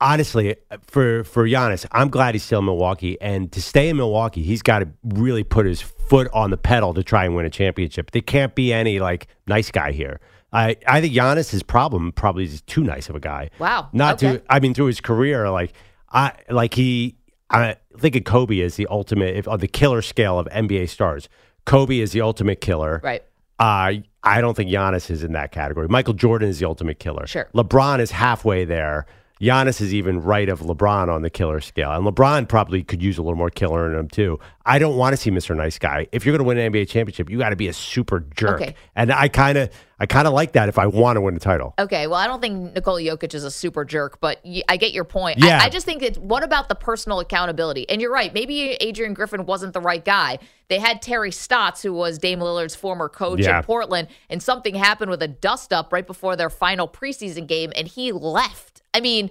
Honestly, 0.00 0.56
for 0.86 1.24
for 1.24 1.46
Giannis, 1.46 1.84
I'm 1.92 2.08
glad 2.08 2.34
he's 2.34 2.42
still 2.42 2.60
in 2.60 2.64
Milwaukee, 2.64 3.20
and 3.20 3.52
to 3.52 3.60
stay 3.60 3.88
in 3.90 3.96
Milwaukee, 3.98 4.42
he's 4.42 4.62
got 4.62 4.78
to 4.78 4.88
really 5.04 5.44
put 5.44 5.66
his 5.66 5.82
foot 5.82 6.28
on 6.32 6.50
the 6.50 6.56
pedal 6.56 6.94
to 6.94 7.02
try 7.02 7.24
and 7.26 7.36
win 7.36 7.44
a 7.44 7.50
championship. 7.50 8.10
There 8.10 8.22
can't 8.22 8.54
be 8.54 8.72
any 8.72 8.98
like 8.98 9.26
nice 9.46 9.70
guy 9.70 9.92
here. 9.92 10.20
I, 10.52 10.76
I 10.88 11.00
think 11.00 11.14
Giannis, 11.14 11.50
his 11.50 11.62
problem 11.62 12.12
probably 12.12 12.44
is 12.44 12.62
too 12.62 12.82
nice 12.82 13.08
of 13.08 13.14
a 13.14 13.20
guy. 13.20 13.50
Wow. 13.60 13.88
Not 13.92 14.14
Okay. 14.22 14.38
to 14.38 14.42
I 14.48 14.58
mean, 14.58 14.74
through 14.74 14.86
his 14.86 15.00
career, 15.00 15.48
like 15.50 15.74
I 16.10 16.32
like 16.48 16.74
he. 16.74 17.16
I 17.50 17.76
think 17.98 18.16
of 18.16 18.24
Kobe 18.24 18.60
as 18.60 18.76
the 18.76 18.86
ultimate, 18.90 19.36
if 19.36 19.46
on 19.48 19.58
the 19.60 19.68
killer 19.68 20.02
scale 20.02 20.38
of 20.38 20.46
NBA 20.46 20.88
stars. 20.88 21.28
Kobe 21.66 21.98
is 21.98 22.12
the 22.12 22.20
ultimate 22.22 22.60
killer. 22.60 23.00
Right. 23.04 23.22
Uh, 23.58 23.92
I 24.22 24.40
don't 24.40 24.56
think 24.56 24.70
Giannis 24.70 25.10
is 25.10 25.22
in 25.22 25.32
that 25.32 25.52
category. 25.52 25.88
Michael 25.88 26.14
Jordan 26.14 26.48
is 26.48 26.58
the 26.58 26.66
ultimate 26.66 26.98
killer. 26.98 27.26
Sure. 27.26 27.48
LeBron 27.54 28.00
is 28.00 28.10
halfway 28.12 28.64
there. 28.64 29.04
Giannis 29.40 29.80
is 29.80 29.94
even 29.94 30.20
right 30.20 30.48
of 30.48 30.60
LeBron 30.60 31.08
on 31.08 31.22
the 31.22 31.30
killer 31.30 31.60
scale. 31.60 31.92
And 31.92 32.04
LeBron 32.06 32.46
probably 32.48 32.82
could 32.82 33.02
use 33.02 33.16
a 33.16 33.22
little 33.22 33.38
more 33.38 33.48
killer 33.50 33.90
in 33.90 33.98
him, 33.98 34.08
too. 34.08 34.38
I 34.66 34.78
don't 34.78 34.96
want 34.96 35.14
to 35.14 35.16
see 35.16 35.30
Mr. 35.30 35.56
Nice 35.56 35.78
Guy. 35.78 36.06
If 36.12 36.26
you're 36.26 36.32
going 36.36 36.44
to 36.44 36.48
win 36.48 36.58
an 36.58 36.72
NBA 36.72 36.88
championship, 36.88 37.30
you 37.30 37.38
got 37.38 37.48
to 37.50 37.56
be 37.56 37.66
a 37.68 37.72
super 37.72 38.20
jerk. 38.20 38.60
Okay. 38.60 38.74
And 38.94 39.10
I 39.10 39.28
kind 39.28 39.56
of 39.56 39.70
I 39.98 40.06
kind 40.06 40.26
of 40.26 40.32
like 40.34 40.52
that 40.52 40.68
if 40.68 40.78
I 40.78 40.86
want 40.86 41.16
to 41.16 41.20
win 41.20 41.36
a 41.36 41.38
title. 41.38 41.74
Okay, 41.78 42.06
well, 42.06 42.18
I 42.18 42.26
don't 42.26 42.40
think 42.40 42.74
Nikola 42.74 43.00
Jokic 43.02 43.34
is 43.34 43.44
a 43.44 43.50
super 43.50 43.84
jerk, 43.84 44.18
but 44.20 44.40
y- 44.44 44.62
I 44.68 44.76
get 44.78 44.92
your 44.92 45.04
point. 45.04 45.38
Yeah. 45.38 45.58
I, 45.60 45.66
I 45.66 45.68
just 45.68 45.84
think 45.84 46.02
it's 46.02 46.16
what 46.18 46.42
about 46.42 46.68
the 46.68 46.74
personal 46.74 47.20
accountability? 47.20 47.88
And 47.90 48.00
you're 48.00 48.12
right. 48.12 48.32
Maybe 48.32 48.72
Adrian 48.80 49.12
Griffin 49.14 49.44
wasn't 49.46 49.72
the 49.74 49.80
right 49.80 50.02
guy. 50.04 50.38
They 50.68 50.78
had 50.78 51.02
Terry 51.02 51.30
Stotts, 51.32 51.82
who 51.82 51.92
was 51.92 52.18
Dame 52.18 52.38
Lillard's 52.40 52.74
former 52.76 53.08
coach 53.08 53.40
Yeah. 53.40 53.58
in 53.58 53.64
Portland, 53.64 54.08
and 54.28 54.42
something 54.42 54.74
happened 54.74 55.10
with 55.10 55.22
a 55.22 55.28
dust 55.28 55.72
up 55.72 55.92
right 55.92 56.06
before 56.06 56.36
their 56.36 56.50
final 56.50 56.86
preseason 56.88 57.46
game, 57.46 57.72
and 57.74 57.88
he 57.88 58.12
left. 58.12 58.79
I 58.94 59.00
mean, 59.00 59.30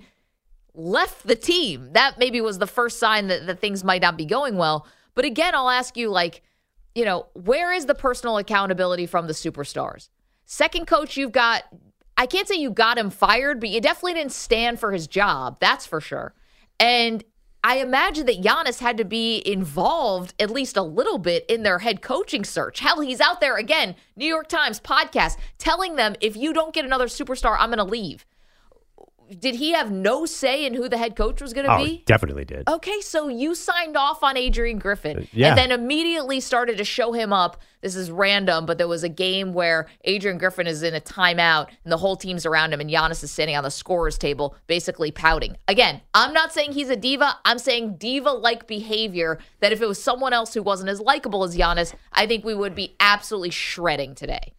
left 0.73 1.27
the 1.27 1.35
team. 1.35 1.89
That 1.93 2.17
maybe 2.17 2.41
was 2.41 2.59
the 2.59 2.67
first 2.67 2.99
sign 2.99 3.27
that, 3.27 3.47
that 3.47 3.59
things 3.59 3.83
might 3.83 4.01
not 4.01 4.17
be 4.17 4.25
going 4.25 4.57
well. 4.57 4.87
But 5.15 5.25
again, 5.25 5.55
I'll 5.55 5.69
ask 5.69 5.97
you, 5.97 6.09
like, 6.09 6.41
you 6.95 7.05
know, 7.05 7.27
where 7.33 7.71
is 7.73 7.85
the 7.85 7.95
personal 7.95 8.37
accountability 8.37 9.05
from 9.05 9.27
the 9.27 9.33
superstars? 9.33 10.09
Second 10.45 10.87
coach, 10.87 11.17
you've 11.17 11.31
got, 11.31 11.63
I 12.17 12.25
can't 12.25 12.47
say 12.47 12.55
you 12.55 12.71
got 12.71 12.97
him 12.97 13.09
fired, 13.09 13.59
but 13.59 13.69
you 13.69 13.81
definitely 13.81 14.15
didn't 14.15 14.31
stand 14.31 14.79
for 14.79 14.91
his 14.91 15.07
job. 15.07 15.57
That's 15.59 15.85
for 15.85 16.01
sure. 16.01 16.33
And 16.79 17.23
I 17.63 17.77
imagine 17.77 18.25
that 18.27 18.41
Giannis 18.41 18.79
had 18.79 18.97
to 18.97 19.05
be 19.05 19.43
involved 19.45 20.33
at 20.39 20.49
least 20.49 20.77
a 20.77 20.81
little 20.81 21.17
bit 21.17 21.45
in 21.49 21.63
their 21.63 21.79
head 21.79 22.01
coaching 22.01 22.45
search. 22.45 22.79
Hell, 22.81 23.01
he's 23.01 23.19
out 23.19 23.41
there 23.41 23.57
again, 23.57 23.95
New 24.15 24.25
York 24.25 24.47
Times 24.47 24.79
podcast, 24.79 25.37
telling 25.57 25.95
them 25.95 26.15
if 26.21 26.37
you 26.37 26.53
don't 26.53 26.73
get 26.73 26.85
another 26.85 27.07
superstar, 27.07 27.57
I'm 27.59 27.69
going 27.69 27.77
to 27.77 27.83
leave. 27.83 28.25
Did 29.37 29.55
he 29.55 29.71
have 29.73 29.91
no 29.91 30.25
say 30.25 30.65
in 30.65 30.73
who 30.73 30.89
the 30.89 30.97
head 30.97 31.15
coach 31.15 31.41
was 31.41 31.53
going 31.53 31.67
to 31.67 31.73
Oh, 31.73 31.83
be? 31.85 32.03
definitely 32.05 32.45
did. 32.45 32.67
Okay, 32.67 32.99
so 33.01 33.27
you 33.27 33.53
signed 33.53 33.95
off 33.95 34.23
on 34.23 34.35
Adrian 34.37 34.79
Griffin 34.79 35.19
uh, 35.19 35.23
yeah. 35.31 35.49
and 35.49 35.57
then 35.57 35.71
immediately 35.71 36.39
started 36.39 36.77
to 36.77 36.83
show 36.83 37.11
him 37.11 37.31
up. 37.31 37.57
This 37.81 37.95
is 37.95 38.09
random, 38.11 38.65
but 38.65 38.77
there 38.77 38.87
was 38.87 39.03
a 39.03 39.09
game 39.09 39.53
where 39.53 39.87
Adrian 40.03 40.37
Griffin 40.37 40.67
is 40.67 40.83
in 40.83 40.95
a 40.95 40.99
timeout 40.99 41.67
and 41.83 41.91
the 41.91 41.97
whole 41.97 42.15
team's 42.17 42.45
around 42.45 42.73
him, 42.73 42.81
and 42.81 42.89
Giannis 42.89 43.23
is 43.23 43.31
sitting 43.31 43.55
on 43.55 43.63
the 43.63 43.71
scorer's 43.71 44.17
table, 44.17 44.55
basically 44.67 45.11
pouting. 45.11 45.55
Again, 45.67 46.01
I'm 46.13 46.33
not 46.33 46.51
saying 46.51 46.71
he's 46.73 46.89
a 46.89 46.95
diva. 46.97 47.37
I'm 47.45 47.59
saying 47.59 47.97
diva 47.97 48.31
like 48.31 48.67
behavior 48.67 49.39
that 49.59 49.71
if 49.71 49.81
it 49.81 49.87
was 49.87 50.01
someone 50.01 50.33
else 50.33 50.53
who 50.53 50.63
wasn't 50.63 50.89
as 50.89 50.99
likable 50.99 51.43
as 51.43 51.55
Giannis, 51.55 51.93
I 52.11 52.25
think 52.27 52.43
we 52.43 52.53
would 52.55 52.75
be 52.75 52.95
absolutely 52.99 53.51
shredding 53.51 54.15
today. 54.15 54.53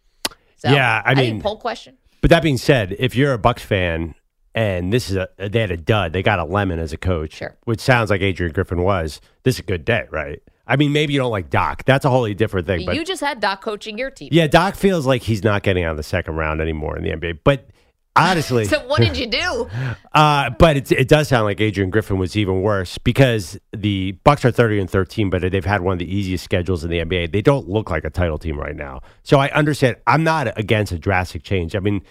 So, 0.55 0.69
Yeah, 0.71 1.01
I 1.05 1.13
mean- 1.13 1.41
poll 1.41 1.57
question. 1.57 1.97
But 2.21 2.29
that 2.29 2.43
being 2.43 2.57
said, 2.57 2.95
if 2.99 3.15
you're 3.15 3.33
a 3.33 3.39
Bucks 3.39 3.63
fan 3.63 4.13
and 4.55 4.91
this 4.91 5.09
is 5.09 5.15
a 5.17 5.29
they 5.37 5.61
had 5.61 5.71
a 5.71 5.77
dud, 5.77 6.13
they 6.13 6.23
got 6.23 6.39
a 6.39 6.43
lemon 6.45 6.79
as 6.79 6.93
a 6.93 6.97
coach, 6.97 7.35
Sure. 7.35 7.55
which 7.65 7.79
sounds 7.79 8.09
like 8.09 8.21
Adrian 8.21 8.51
Griffin 8.53 8.81
was. 8.81 9.21
This 9.43 9.55
is 9.55 9.59
a 9.59 9.63
good 9.63 9.85
day, 9.85 10.05
right? 10.11 10.41
I 10.67 10.75
mean, 10.77 10.93
maybe 10.93 11.13
you 11.13 11.19
don't 11.19 11.31
like 11.31 11.49
Doc. 11.49 11.83
That's 11.85 12.05
a 12.05 12.09
wholly 12.09 12.33
different 12.33 12.67
thing. 12.67 12.85
But 12.85 12.95
you 12.95 13.03
just 13.03 13.21
had 13.21 13.39
Doc 13.39 13.61
coaching 13.61 13.97
your 13.97 14.09
team. 14.11 14.29
yeah, 14.31 14.47
Doc 14.47 14.75
feels 14.75 15.05
like 15.05 15.21
he's 15.23 15.43
not 15.43 15.63
getting 15.63 15.83
out 15.83 15.91
of 15.91 15.97
the 15.97 16.03
second 16.03 16.35
round 16.35 16.61
anymore 16.61 16.97
in 16.97 17.03
the 17.03 17.09
NBA. 17.09 17.39
But 17.43 17.67
honestly, 18.15 18.65
So 18.69 18.79
what 18.87 18.99
did 19.01 19.17
you 19.17 19.27
do? 19.27 19.69
uh, 20.13 20.49
but 20.51 20.77
it, 20.77 20.91
it 20.91 21.07
does 21.07 21.27
sound 21.27 21.45
like 21.45 21.59
Adrian 21.59 21.89
Griffin 21.89 22.17
was 22.17 22.37
even 22.37 22.61
worse 22.61 22.97
because 22.97 23.59
the 23.73 24.13
Bucks 24.23 24.45
are 24.45 24.51
thirty 24.51 24.79
and 24.79 24.89
thirteen, 24.89 25.29
but 25.29 25.41
they've 25.51 25.65
had 25.65 25.81
one 25.81 25.93
of 25.93 25.99
the 25.99 26.13
easiest 26.13 26.43
schedules 26.43 26.83
in 26.83 26.89
the 26.89 26.99
NBA. 26.99 27.31
They 27.33 27.41
don't 27.41 27.67
look 27.67 27.89
like 27.89 28.05
a 28.05 28.09
title 28.09 28.37
team 28.37 28.57
right 28.57 28.75
now. 28.75 29.01
So 29.23 29.39
I 29.39 29.49
understand. 29.51 29.97
I'm 30.07 30.23
not 30.23 30.57
against 30.57 30.91
a 30.91 30.99
drastic 30.99 31.43
change. 31.43 31.75
I 31.75 31.79
mean, 31.79 32.01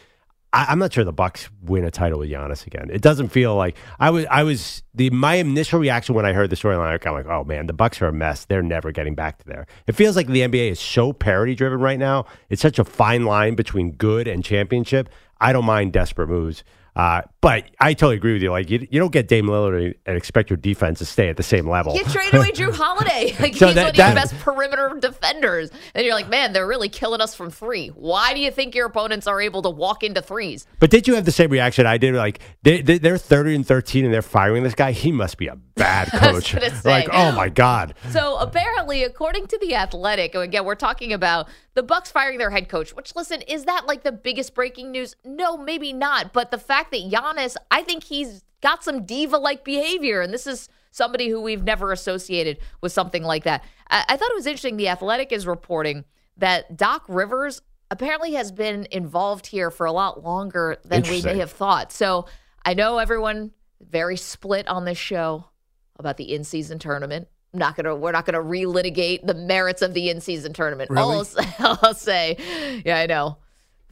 I, 0.53 0.67
I'm 0.69 0.79
not 0.79 0.93
sure 0.93 1.05
the 1.05 1.13
Bucks 1.13 1.49
win 1.63 1.85
a 1.85 1.91
title 1.91 2.19
with 2.19 2.31
Giannis 2.31 2.67
again. 2.67 2.91
It 2.93 3.03
doesn't 3.03 3.29
feel 3.29 3.55
like 3.55 3.77
I 3.99 4.11
was. 4.11 4.27
I 4.31 4.43
was 4.43 4.83
the 4.95 5.11
my 5.11 5.35
initial 5.37 5.79
reaction 5.79 6.15
when 6.15 6.27
I 6.27 6.33
heard 6.33 6.51
the 6.51 6.57
storyline. 6.57 7.07
I'm 7.07 7.13
like, 7.15 7.27
oh 7.27 7.45
man, 7.45 7.67
the 7.67 7.73
Bucks 7.73 8.03
are 8.03 8.07
a 8.07 8.13
mess. 8.13 8.45
They're 8.45 8.63
never 8.63 8.93
getting 8.93 9.15
back 9.15 9.39
to 9.39 9.47
there. 9.47 9.67
It 9.87 9.93
feels 9.93 10.17
like 10.17 10.27
the 10.27 10.41
NBA 10.41 10.71
is 10.71 10.81
so 10.81 11.13
parity 11.13 11.55
driven 11.55 11.81
right 11.81 11.99
now. 11.99 12.27
It's 12.49 12.63
such 12.63 12.79
a 12.79 12.85
fine 12.85 13.25
line 13.25 13.55
between 13.55 13.93
good 13.93 14.27
and 14.27 14.45
championship. 14.45 15.09
I 15.41 15.53
don't 15.53 15.65
mind 15.65 15.93
desperate 15.93 16.29
moves. 16.29 16.65
Uh, 16.97 17.23
but 17.41 17.65
I 17.81 17.95
totally 17.95 18.17
agree 18.17 18.35
with 18.35 18.43
you. 18.43 18.51
Like 18.51 18.69
you, 18.71 18.87
you 18.91 19.01
don't 19.01 19.13
get 19.13 19.29
Dame 19.29 19.47
Lillard 19.47 19.95
and 20.07 20.17
expect 20.17 20.51
your 20.51 20.57
defense 20.59 20.99
to 20.99 21.05
stay 21.07 21.29
at 21.29 21.37
the 21.37 21.43
same 21.43 21.69
level. 21.69 21.95
You 21.95 22.05
traded 22.05 22.35
away 22.35 22.51
Jrue 22.53 22.75
Holiday. 22.75 23.35
Like 23.41 23.55
So 23.55 23.67
he's 23.67 23.75
that- 23.77 23.83
one 23.83 23.91
of 23.91 23.97
that- 23.97 24.07
your 24.09 24.15
best 24.15 24.39
perimeter 24.41 24.97
defenders. 25.01 25.71
And 25.95 26.05
you're 26.05 26.15
like, 26.15 26.29
man, 26.29 26.53
they're 26.53 26.67
really 26.67 26.89
killing 26.89 27.21
us 27.21 27.35
from 27.35 27.51
three. 27.51 27.89
Why 27.89 28.35
do 28.35 28.41
you 28.41 28.51
think 28.51 28.75
your 28.75 28.87
opponents 28.87 29.27
are 29.27 29.41
able 29.41 29.63
to 29.63 29.71
walk 29.71 30.03
into 30.03 30.21
threes? 30.23 30.67
But 30.79 30.91
did 30.91 31.09
you 31.09 31.15
have 31.15 31.25
the 31.25 31.33
same 31.33 31.51
reaction 31.51 31.87
I 31.87 31.97
did? 31.99 32.15
Like 32.15 32.41
they, 32.63 32.83
they, 32.83 32.99
they're 32.99 33.19
thirty 33.19 33.55
and 33.55 33.67
thirteen, 33.67 34.05
and 34.05 34.13
they're 34.13 34.21
firing 34.23 34.63
this 34.63 34.75
guy. 34.75 34.93
He 34.93 35.11
must 35.13 35.39
be 35.39 35.47
a 35.47 35.57
bad 35.57 36.09
coach. 36.13 36.55
like, 36.85 37.09
oh 37.13 37.33
my 37.33 37.49
god. 37.49 37.95
So 38.11 38.37
apparently, 38.37 39.03
according 39.05 39.47
to 39.49 39.59
the 39.59 39.75
Athletic, 39.75 40.35
and 40.35 40.45
again, 40.45 40.65
we're 40.65 40.75
talking 40.75 41.13
about 41.13 41.49
the 41.75 41.83
Bucks 41.83 42.11
firing 42.11 42.39
their 42.39 42.51
head 42.51 42.69
coach. 42.69 42.95
Which, 42.95 43.15
listen, 43.17 43.41
is 43.43 43.65
that 43.65 43.87
like 43.87 44.03
the 44.03 44.13
biggest 44.13 44.55
breaking 44.55 44.91
news? 44.91 45.17
No, 45.25 45.57
maybe 45.57 45.93
not. 45.93 46.33
But 46.33 46.51
the 46.51 46.59
fact 46.59 46.91
that 46.91 47.01
Giannis, 47.37 47.57
I 47.71 47.83
think 47.83 48.05
he's 48.05 48.45
got 48.61 48.85
some 48.85 49.05
diva-like 49.05 49.65
behavior, 49.65 50.21
and 50.21 50.33
this 50.33 50.47
is 50.47 50.69
somebody 50.91 51.29
who 51.29 51.41
we've 51.41 51.63
never 51.63 51.93
associated 51.93 52.59
with 52.81 52.93
something 52.93 53.23
like 53.23 53.45
that. 53.45 53.65
I, 53.89 54.05
I 54.09 54.17
thought 54.17 54.31
it 54.31 54.37
was 54.37 54.47
interesting. 54.47 54.77
The 54.77 54.89
Athletic 54.89 55.33
is 55.33 55.47
reporting 55.47 56.05
that 56.37 56.77
Doc 56.77 57.05
Rivers 57.09 57.63
apparently 57.91 58.35
has 58.35 58.53
been 58.53 58.87
involved 58.91 59.47
here 59.47 59.71
for 59.71 59.87
a 59.87 59.93
lot 59.93 60.23
longer 60.23 60.79
than 60.85 61.03
we 61.03 61.23
may 61.23 61.39
have 61.39 61.51
thought. 61.51 61.93
So 61.93 62.27
I 62.65 62.75
know 62.75 62.99
everyone 62.99 63.53
very 63.81 64.17
split 64.17 64.69
on 64.69 64.85
this 64.85 64.99
show 64.99 65.47
about 65.99 66.17
the 66.17 66.33
in-season 66.33 66.79
tournament. 66.79 67.29
I'm 67.53 67.59
not 67.59 67.75
gonna. 67.75 67.97
We're 67.97 68.13
not 68.13 68.27
gonna 68.27 68.39
relitigate 68.39 69.27
the 69.27 69.35
merits 69.35 69.83
of 69.83 69.93
the 69.93 70.09
in-season 70.09 70.53
tournament. 70.53 70.97
All 70.97 71.25
I'll, 71.59 71.79
I'll 71.83 71.95
say, 71.95 72.37
yeah, 72.85 72.99
I 72.99 73.07
know, 73.07 73.39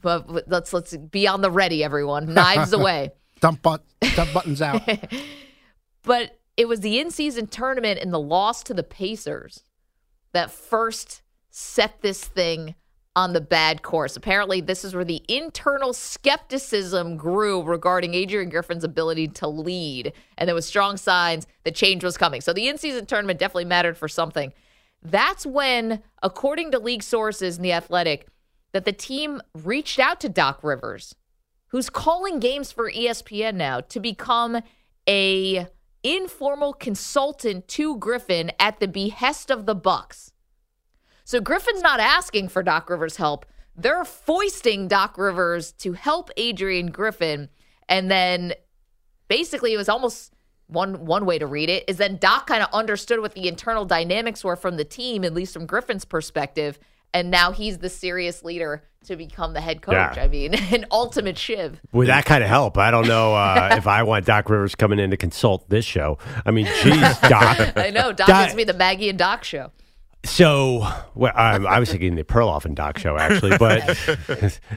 but, 0.01 0.27
but 0.27 0.47
let's 0.47 0.71
let's 0.71 0.95
be 0.95 1.27
on 1.27 1.41
the 1.41 1.51
ready, 1.51 1.83
everyone. 1.83 2.33
Knives 2.33 2.71
away. 2.73 3.11
Dump, 3.39 3.61
but, 3.61 3.83
dump 4.15 4.33
buttons 4.33 4.61
out. 4.61 4.81
But 6.03 6.39
it 6.57 6.67
was 6.67 6.79
the 6.79 6.99
in-season 6.99 7.47
tournament 7.47 7.99
and 8.01 8.13
the 8.13 8.19
loss 8.19 8.63
to 8.63 8.73
the 8.73 8.83
Pacers 8.83 9.63
that 10.33 10.51
first 10.51 11.21
set 11.49 12.01
this 12.01 12.23
thing 12.23 12.75
on 13.15 13.33
the 13.33 13.41
bad 13.41 13.81
course. 13.81 14.15
Apparently, 14.15 14.61
this 14.61 14.85
is 14.85 14.95
where 14.95 15.03
the 15.03 15.23
internal 15.27 15.93
skepticism 15.93 17.17
grew 17.17 17.61
regarding 17.61 18.13
Adrian 18.13 18.49
Griffin's 18.49 18.83
ability 18.83 19.27
to 19.27 19.47
lead, 19.47 20.13
and 20.37 20.47
there 20.47 20.55
was 20.55 20.65
strong 20.65 20.95
signs 20.95 21.47
that 21.63 21.75
change 21.75 22.03
was 22.03 22.17
coming. 22.17 22.39
So 22.39 22.53
the 22.53 22.67
in-season 22.67 23.07
tournament 23.07 23.39
definitely 23.39 23.65
mattered 23.65 23.97
for 23.97 24.07
something. 24.07 24.53
That's 25.01 25.45
when, 25.45 26.01
according 26.21 26.71
to 26.71 26.79
league 26.79 27.03
sources 27.03 27.57
in 27.57 27.63
the 27.63 27.73
Athletic, 27.73 28.27
that 28.71 28.85
the 28.85 28.93
team 28.93 29.41
reached 29.53 29.99
out 29.99 30.19
to 30.21 30.29
Doc 30.29 30.59
Rivers, 30.63 31.15
who's 31.69 31.89
calling 31.89 32.39
games 32.39 32.71
for 32.71 32.91
ESPN 32.91 33.55
now, 33.55 33.79
to 33.79 33.99
become 33.99 34.61
a 35.07 35.67
informal 36.03 36.73
consultant 36.73 37.67
to 37.67 37.97
Griffin 37.97 38.51
at 38.59 38.79
the 38.79 38.87
behest 38.87 39.49
of 39.49 39.65
the 39.65 39.75
Bucks. 39.75 40.31
So 41.25 41.39
Griffin's 41.41 41.81
not 41.81 41.99
asking 41.99 42.49
for 42.49 42.63
Doc 42.63 42.89
Rivers' 42.89 43.17
help. 43.17 43.45
They're 43.75 44.05
foisting 44.05 44.87
Doc 44.87 45.17
Rivers 45.17 45.71
to 45.73 45.93
help 45.93 46.29
Adrian 46.37 46.87
Griffin. 46.87 47.49
And 47.87 48.09
then 48.09 48.53
basically 49.27 49.73
it 49.73 49.77
was 49.77 49.89
almost 49.89 50.33
one 50.67 51.05
one 51.05 51.25
way 51.25 51.39
to 51.39 51.47
read 51.47 51.69
it 51.69 51.83
is 51.87 51.97
then 51.97 52.17
Doc 52.17 52.45
kind 52.45 52.61
of 52.61 52.69
understood 52.71 53.19
what 53.21 53.33
the 53.33 53.47
internal 53.47 53.85
dynamics 53.85 54.43
were 54.43 54.55
from 54.55 54.77
the 54.77 54.85
team, 54.85 55.23
at 55.23 55.33
least 55.33 55.53
from 55.53 55.65
Griffin's 55.65 56.05
perspective. 56.05 56.79
And 57.13 57.31
now 57.31 57.51
he's 57.51 57.79
the 57.79 57.89
serious 57.89 58.43
leader 58.43 58.83
to 59.05 59.15
become 59.15 59.53
the 59.53 59.61
head 59.61 59.81
coach. 59.81 59.93
Yeah. 59.93 60.23
I 60.23 60.27
mean, 60.27 60.53
an 60.73 60.85
ultimate 60.91 61.37
shiv. 61.37 61.79
With 61.91 62.07
that 62.07 62.25
kind 62.25 62.43
of 62.43 62.49
help, 62.49 62.77
I 62.77 62.91
don't 62.91 63.07
know 63.07 63.33
uh, 63.33 63.69
if 63.77 63.87
I 63.87 64.03
want 64.03 64.25
Doc 64.25 64.49
Rivers 64.49 64.75
coming 64.75 64.99
in 64.99 65.11
to 65.11 65.17
consult 65.17 65.69
this 65.69 65.85
show. 65.85 66.17
I 66.45 66.51
mean, 66.51 66.65
geez, 66.83 67.17
Doc. 67.21 67.77
I 67.77 67.91
know. 67.93 68.11
Doc 68.11 68.27
Doc- 68.27 68.45
gives 68.45 68.55
me 68.55 68.63
the 68.63 68.73
Maggie 68.73 69.09
and 69.09 69.17
Doc 69.17 69.43
show. 69.43 69.71
So, 70.25 70.85
well, 71.15 71.31
um, 71.35 71.65
I 71.65 71.79
was 71.79 71.89
thinking 71.89 72.15
the 72.15 72.25
Perloff 72.25 72.65
and 72.65 72.75
Doc 72.75 72.97
show 72.97 73.17
actually, 73.17 73.57
but 73.57 73.97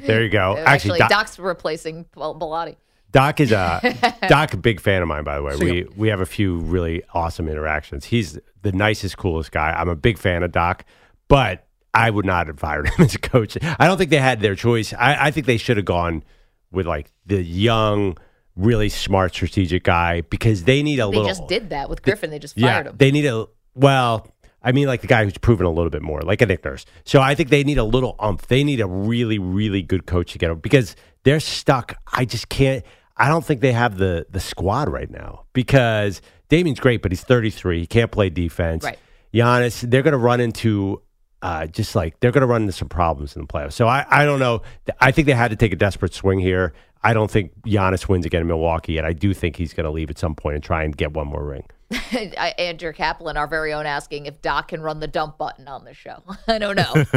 there 0.03 0.23
you 0.23 0.29
go. 0.29 0.57
Actually, 0.57 1.01
Doc, 1.01 1.11
Doc's 1.11 1.39
replacing 1.39 2.07
Bel- 2.15 2.39
Bellotti. 2.39 2.77
Doc 3.11 3.41
is 3.41 3.53
a 3.53 3.81
Doc, 4.29 4.55
a 4.55 4.57
big 4.57 4.81
fan 4.81 5.03
of 5.03 5.09
mine, 5.09 5.25
by 5.25 5.37
the 5.37 5.43
way. 5.43 5.57
We 5.57 5.87
we 5.97 6.09
have 6.09 6.21
a 6.21 6.27
few 6.27 6.59
really 6.59 7.03
awesome 7.13 7.49
interactions. 7.49 8.07
He's 8.07 8.39
the 8.63 8.73
nicest, 8.73 9.19
coolest 9.19 9.51
guy. 9.51 9.71
I'm 9.73 9.89
a 9.89 9.97
big 9.97 10.17
fan 10.17 10.43
of 10.45 10.53
Doc, 10.53 10.85
but 11.29 11.67
I 11.95 12.11
would 12.11 12.25
not 12.25 12.47
have 12.47 12.59
fired 12.59 12.89
him 12.89 13.05
as 13.05 13.15
a 13.15 13.19
coach. 13.19 13.57
I 13.63 13.87
don't 13.87 13.99
think 13.99 14.11
they 14.11 14.19
had 14.19 14.41
their 14.41 14.55
choice. 14.55 14.93
I, 14.93 15.27
I 15.27 15.31
think 15.31 15.47
they 15.47 15.57
should 15.59 15.77
have 15.77 15.87
gone 15.87 16.23
with 16.71 16.87
like 16.87 17.13
the 17.27 17.43
young, 17.43 18.17
really 18.57 18.89
smart, 18.89 19.35
strategic 19.35 19.85
guy 19.85 20.23
because 20.23 20.65
they 20.65 20.83
need 20.83 20.99
a 20.99 21.03
They 21.03 21.07
little. 21.07 21.23
They 21.25 21.29
just 21.29 21.49
did 21.49 21.71
that 21.71 21.91
with 21.91 22.03
Griffin. 22.03 22.31
They 22.31 22.39
just 22.39 22.57
yeah, 22.57 22.75
fired 22.75 22.87
him. 22.89 22.97
they 22.99 23.11
need 23.11 23.27
a 23.27 23.47
well. 23.75 24.27
I 24.65 24.71
mean, 24.71 24.87
like 24.87 25.01
the 25.01 25.09
guy 25.09 25.25
who's 25.25 25.37
proven 25.39 25.67
a 25.67 25.71
little 25.71 25.91
bit 25.91 26.03
more, 26.03 26.21
like 26.23 26.41
a 26.41 26.47
Nick 26.47 26.65
Nurse. 26.65 26.87
So 27.05 27.21
I 27.21 27.35
think 27.35 27.49
they 27.49 27.65
need 27.65 27.79
a 27.79 27.85
little 27.85 28.15
umph. 28.21 28.47
They 28.47 28.63
need 28.63 28.81
a 28.81 28.87
really, 28.87 29.41
really 29.41 29.83
good 29.83 30.07
coach 30.07 30.33
to 30.33 30.39
get 30.39 30.49
them 30.49 30.61
because 30.61 30.95
they're 31.25 31.41
stuck. 31.41 31.97
I 32.13 32.25
just 32.25 32.49
can't. 32.49 32.85
I 33.17 33.29
don't 33.29 33.45
think 33.45 33.61
they 33.61 33.73
have 33.73 33.99
the 33.99 34.27
the 34.31 34.41
squad 34.41 34.89
right 34.89 35.11
now 35.11 35.47
because 35.53 36.23
Damian's 36.49 36.81
great, 36.81 37.03
but 37.03 37.11
he's 37.13 37.25
33. 37.25 37.81
He 37.81 37.87
can't 37.87 38.11
play 38.13 38.31
defense. 38.31 38.85
Right. 38.85 38.99
Giannis, 39.35 39.89
they're 39.91 40.03
going 40.03 40.13
to 40.13 40.19
run 40.19 40.41
into 40.41 41.03
uh, 41.43 41.67
just 41.67 41.95
like 41.95 42.19
they're 42.21 42.31
going 42.31 42.43
to 42.43 42.47
run 42.47 42.63
into 42.63 42.73
some 42.73 42.89
problems 42.89 43.37
in 43.37 43.43
the 43.43 43.49
playoffs. 43.49 43.73
So 43.73 43.87
I, 43.87 44.07
I 44.09 44.25
don't 44.25 44.39
know. 44.39 44.63
I 45.01 45.11
think 45.11 45.27
they 45.27 45.35
had 45.35 45.51
to 45.51 45.57
take 45.57 45.73
a 45.73 45.77
desperate 45.77 46.15
swing 46.15 46.39
here. 46.39 46.73
I 47.05 47.15
don't 47.15 47.31
think 47.31 47.53
Giannis 47.63 48.09
wins 48.09 48.25
again 48.25 48.43
in 48.43 48.47
Milwaukee, 48.47 48.97
and 48.97 49.07
I 49.07 49.13
do 49.13 49.35
think 49.35 49.57
he's 49.57 49.75
going 49.75 49.85
to 49.85 49.91
leave 49.91 50.09
at 50.09 50.19
some 50.19 50.37
point 50.37 50.55
and 50.55 50.65
try 50.65 50.85
and 50.85 50.97
get 50.97 51.13
one 51.13 51.27
more 51.27 51.45
ring. 51.45 51.67
Andrew 52.59 52.93
Kaplan, 52.93 53.37
our 53.37 53.49
very 53.49 53.73
own, 53.73 53.87
asking 53.87 54.27
if 54.27 54.41
Doc 54.41 54.69
can 54.69 54.81
run 54.81 55.01
the 55.01 55.09
dump 55.09 55.37
button 55.37 55.67
on 55.67 55.85
the 55.85 55.95
show. 55.95 56.23
I 56.49 56.59
don't 56.59 56.77
know. 56.77 56.93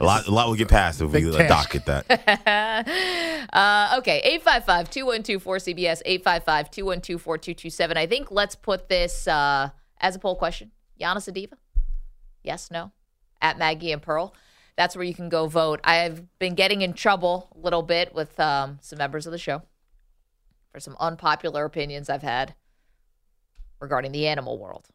a 0.00 0.04
lot, 0.04 0.26
a 0.26 0.30
lot 0.30 0.46
will 0.46 0.56
get 0.56 0.68
passed 0.68 1.00
if 1.00 1.10
we 1.10 1.24
let 1.24 1.48
Doc 1.48 1.70
get 1.70 1.86
that. 1.86 3.48
uh, 3.52 3.96
okay, 3.98 4.20
855 4.24 4.90
212 4.90 5.42
4CBS, 5.42 6.02
855 6.04 6.70
212 6.70 7.22
4227. 7.22 7.96
I 7.96 8.06
think 8.06 8.30
let's 8.30 8.54
put 8.54 8.88
this 8.90 9.26
uh, 9.26 9.70
as 10.00 10.16
a 10.16 10.18
poll 10.18 10.36
question 10.36 10.70
Giannis 11.00 11.26
a 11.28 11.32
diva? 11.32 11.56
Yes, 12.44 12.70
no? 12.70 12.92
At 13.42 13.58
Maggie 13.58 13.92
and 13.92 14.00
Pearl. 14.00 14.34
That's 14.76 14.96
where 14.96 15.04
you 15.04 15.14
can 15.14 15.28
go 15.28 15.46
vote. 15.46 15.80
I've 15.84 16.38
been 16.38 16.54
getting 16.54 16.80
in 16.80 16.94
trouble 16.94 17.50
a 17.54 17.58
little 17.58 17.82
bit 17.82 18.14
with 18.14 18.40
um, 18.40 18.78
some 18.80 18.98
members 18.98 19.26
of 19.26 19.32
the 19.32 19.38
show 19.38 19.62
for 20.72 20.80
some 20.80 20.96
unpopular 20.98 21.66
opinions 21.66 22.08
I've 22.08 22.22
had 22.22 22.54
regarding 23.80 24.12
the 24.12 24.26
animal 24.26 24.58
world. 24.58 24.88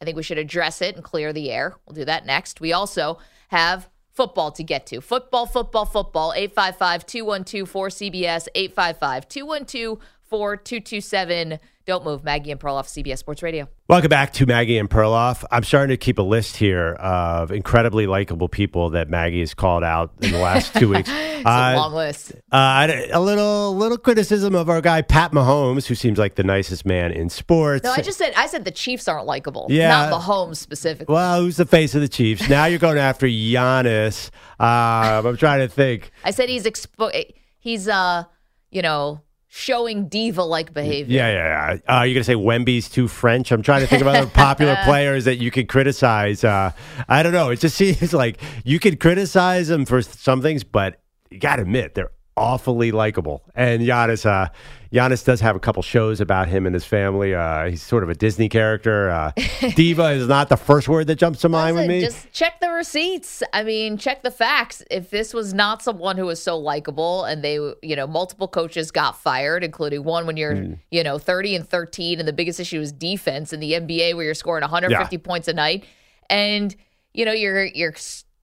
I 0.00 0.04
think 0.04 0.16
we 0.16 0.22
should 0.22 0.38
address 0.38 0.82
it 0.82 0.96
and 0.96 1.02
clear 1.04 1.32
the 1.32 1.50
air. 1.50 1.76
We'll 1.86 1.94
do 1.94 2.04
that 2.04 2.26
next. 2.26 2.60
We 2.60 2.72
also 2.74 3.18
have 3.48 3.88
football 4.12 4.52
to 4.52 4.62
get 4.62 4.86
to. 4.86 5.00
Football, 5.00 5.46
football, 5.46 5.86
football. 5.86 6.32
855 6.34 7.06
212 7.06 7.72
4CBS, 7.72 8.48
855 8.54 9.28
212 9.28 9.98
4227. 10.22 11.58
Don't 11.86 12.02
move. 12.02 12.24
Maggie 12.24 12.50
and 12.50 12.58
Perloff, 12.58 12.86
CBS 12.86 13.18
Sports 13.18 13.42
Radio. 13.42 13.68
Welcome 13.88 14.08
back 14.08 14.32
to 14.34 14.46
Maggie 14.46 14.78
and 14.78 14.88
Perloff. 14.88 15.44
I'm 15.50 15.62
starting 15.64 15.90
to 15.90 15.98
keep 15.98 16.18
a 16.18 16.22
list 16.22 16.56
here 16.56 16.94
of 16.94 17.52
incredibly 17.52 18.06
likable 18.06 18.48
people 18.48 18.90
that 18.90 19.10
Maggie 19.10 19.40
has 19.40 19.52
called 19.52 19.84
out 19.84 20.10
in 20.22 20.32
the 20.32 20.38
last 20.38 20.74
two 20.74 20.88
weeks. 20.88 21.10
it's 21.12 21.44
uh, 21.46 21.72
a 21.74 21.76
long 21.76 21.92
list. 21.92 22.32
Uh, 22.50 22.88
a 23.12 23.20
little 23.20 23.76
little 23.76 23.98
criticism 23.98 24.54
of 24.54 24.70
our 24.70 24.80
guy 24.80 25.02
Pat 25.02 25.32
Mahomes, 25.32 25.86
who 25.86 25.94
seems 25.94 26.18
like 26.18 26.36
the 26.36 26.42
nicest 26.42 26.86
man 26.86 27.12
in 27.12 27.28
sports. 27.28 27.84
No, 27.84 27.92
I 27.92 28.00
just 28.00 28.16
said 28.16 28.32
I 28.34 28.46
said 28.46 28.64
the 28.64 28.70
Chiefs 28.70 29.06
aren't 29.06 29.26
likable. 29.26 29.66
Yeah, 29.68 30.08
not 30.08 30.22
Mahomes 30.22 30.56
specifically. 30.56 31.12
Well, 31.12 31.42
who's 31.42 31.58
the 31.58 31.66
face 31.66 31.94
of 31.94 32.00
the 32.00 32.08
Chiefs? 32.08 32.48
now 32.48 32.64
you're 32.64 32.78
going 32.78 32.96
after 32.96 33.26
Giannis. 33.26 34.30
Um, 34.58 35.26
I'm 35.26 35.36
trying 35.36 35.60
to 35.60 35.68
think. 35.68 36.12
I 36.24 36.30
said 36.30 36.48
he's 36.48 36.64
expo- 36.64 37.34
he's 37.58 37.88
uh 37.88 38.24
you 38.70 38.80
know 38.80 39.20
showing 39.54 40.08
diva 40.08 40.42
like 40.42 40.74
behavior. 40.74 41.14
Yeah, 41.14 41.30
yeah, 41.30 41.78
yeah. 41.86 42.00
Uh, 42.00 42.02
you're 42.02 42.14
gonna 42.14 42.24
say 42.24 42.34
Wemby's 42.34 42.88
too 42.88 43.06
French? 43.06 43.52
I'm 43.52 43.62
trying 43.62 43.82
to 43.82 43.86
think 43.86 44.02
of 44.02 44.08
other 44.08 44.26
popular 44.34 44.76
players 44.84 45.26
that 45.26 45.36
you 45.36 45.52
could 45.52 45.68
criticize. 45.68 46.42
Uh, 46.42 46.72
I 47.08 47.22
don't 47.22 47.32
know. 47.32 47.50
It 47.50 47.60
just 47.60 47.76
seems 47.78 48.12
like 48.12 48.40
you 48.64 48.80
could 48.80 48.98
criticize 48.98 49.68
them 49.68 49.84
for 49.84 50.02
some 50.02 50.42
things, 50.42 50.64
but 50.64 51.00
you 51.30 51.38
got 51.38 51.56
to 51.56 51.62
admit 51.62 51.94
they're 51.94 52.10
awfully 52.36 52.92
likable. 52.92 53.42
And 53.54 53.82
Giannis, 53.82 54.26
uh, 54.26 54.48
Giannis 54.92 55.24
does 55.24 55.40
have 55.40 55.56
a 55.56 55.60
couple 55.60 55.82
shows 55.82 56.20
about 56.20 56.48
him 56.48 56.66
and 56.66 56.74
his 56.74 56.84
family. 56.84 57.34
Uh, 57.34 57.70
he's 57.70 57.82
sort 57.82 58.02
of 58.02 58.08
a 58.08 58.14
Disney 58.14 58.48
character. 58.48 59.10
Uh, 59.10 59.32
diva 59.74 60.10
is 60.10 60.28
not 60.28 60.48
the 60.48 60.56
first 60.56 60.88
word 60.88 61.06
that 61.06 61.16
jumps 61.16 61.40
to 61.40 61.48
mind 61.48 61.76
Listen, 61.76 61.88
with 61.88 61.96
me. 61.96 62.04
Just 62.04 62.32
check 62.32 62.60
the 62.60 62.70
receipts. 62.70 63.42
I 63.52 63.62
mean, 63.62 63.96
check 63.96 64.22
the 64.22 64.30
facts. 64.30 64.82
If 64.90 65.10
this 65.10 65.34
was 65.34 65.54
not 65.54 65.82
someone 65.82 66.16
who 66.16 66.26
was 66.26 66.42
so 66.42 66.58
likable, 66.58 67.24
and 67.24 67.42
they, 67.42 67.54
you 67.54 67.96
know, 67.96 68.06
multiple 68.06 68.48
coaches 68.48 68.90
got 68.90 69.18
fired, 69.18 69.64
including 69.64 70.04
one 70.04 70.26
when 70.26 70.36
you're, 70.36 70.54
mm. 70.54 70.78
you 70.90 71.02
know, 71.02 71.18
30 71.18 71.56
and 71.56 71.68
13, 71.68 72.18
and 72.18 72.28
the 72.28 72.32
biggest 72.32 72.60
issue 72.60 72.80
is 72.80 72.92
defense 72.92 73.52
in 73.52 73.60
the 73.60 73.72
NBA, 73.72 74.14
where 74.14 74.24
you're 74.24 74.34
scoring 74.34 74.62
150 74.62 75.16
yeah. 75.16 75.20
points 75.22 75.48
a 75.48 75.52
night, 75.52 75.84
and 76.28 76.74
you 77.12 77.24
know, 77.24 77.32
you're 77.32 77.64
you're 77.64 77.94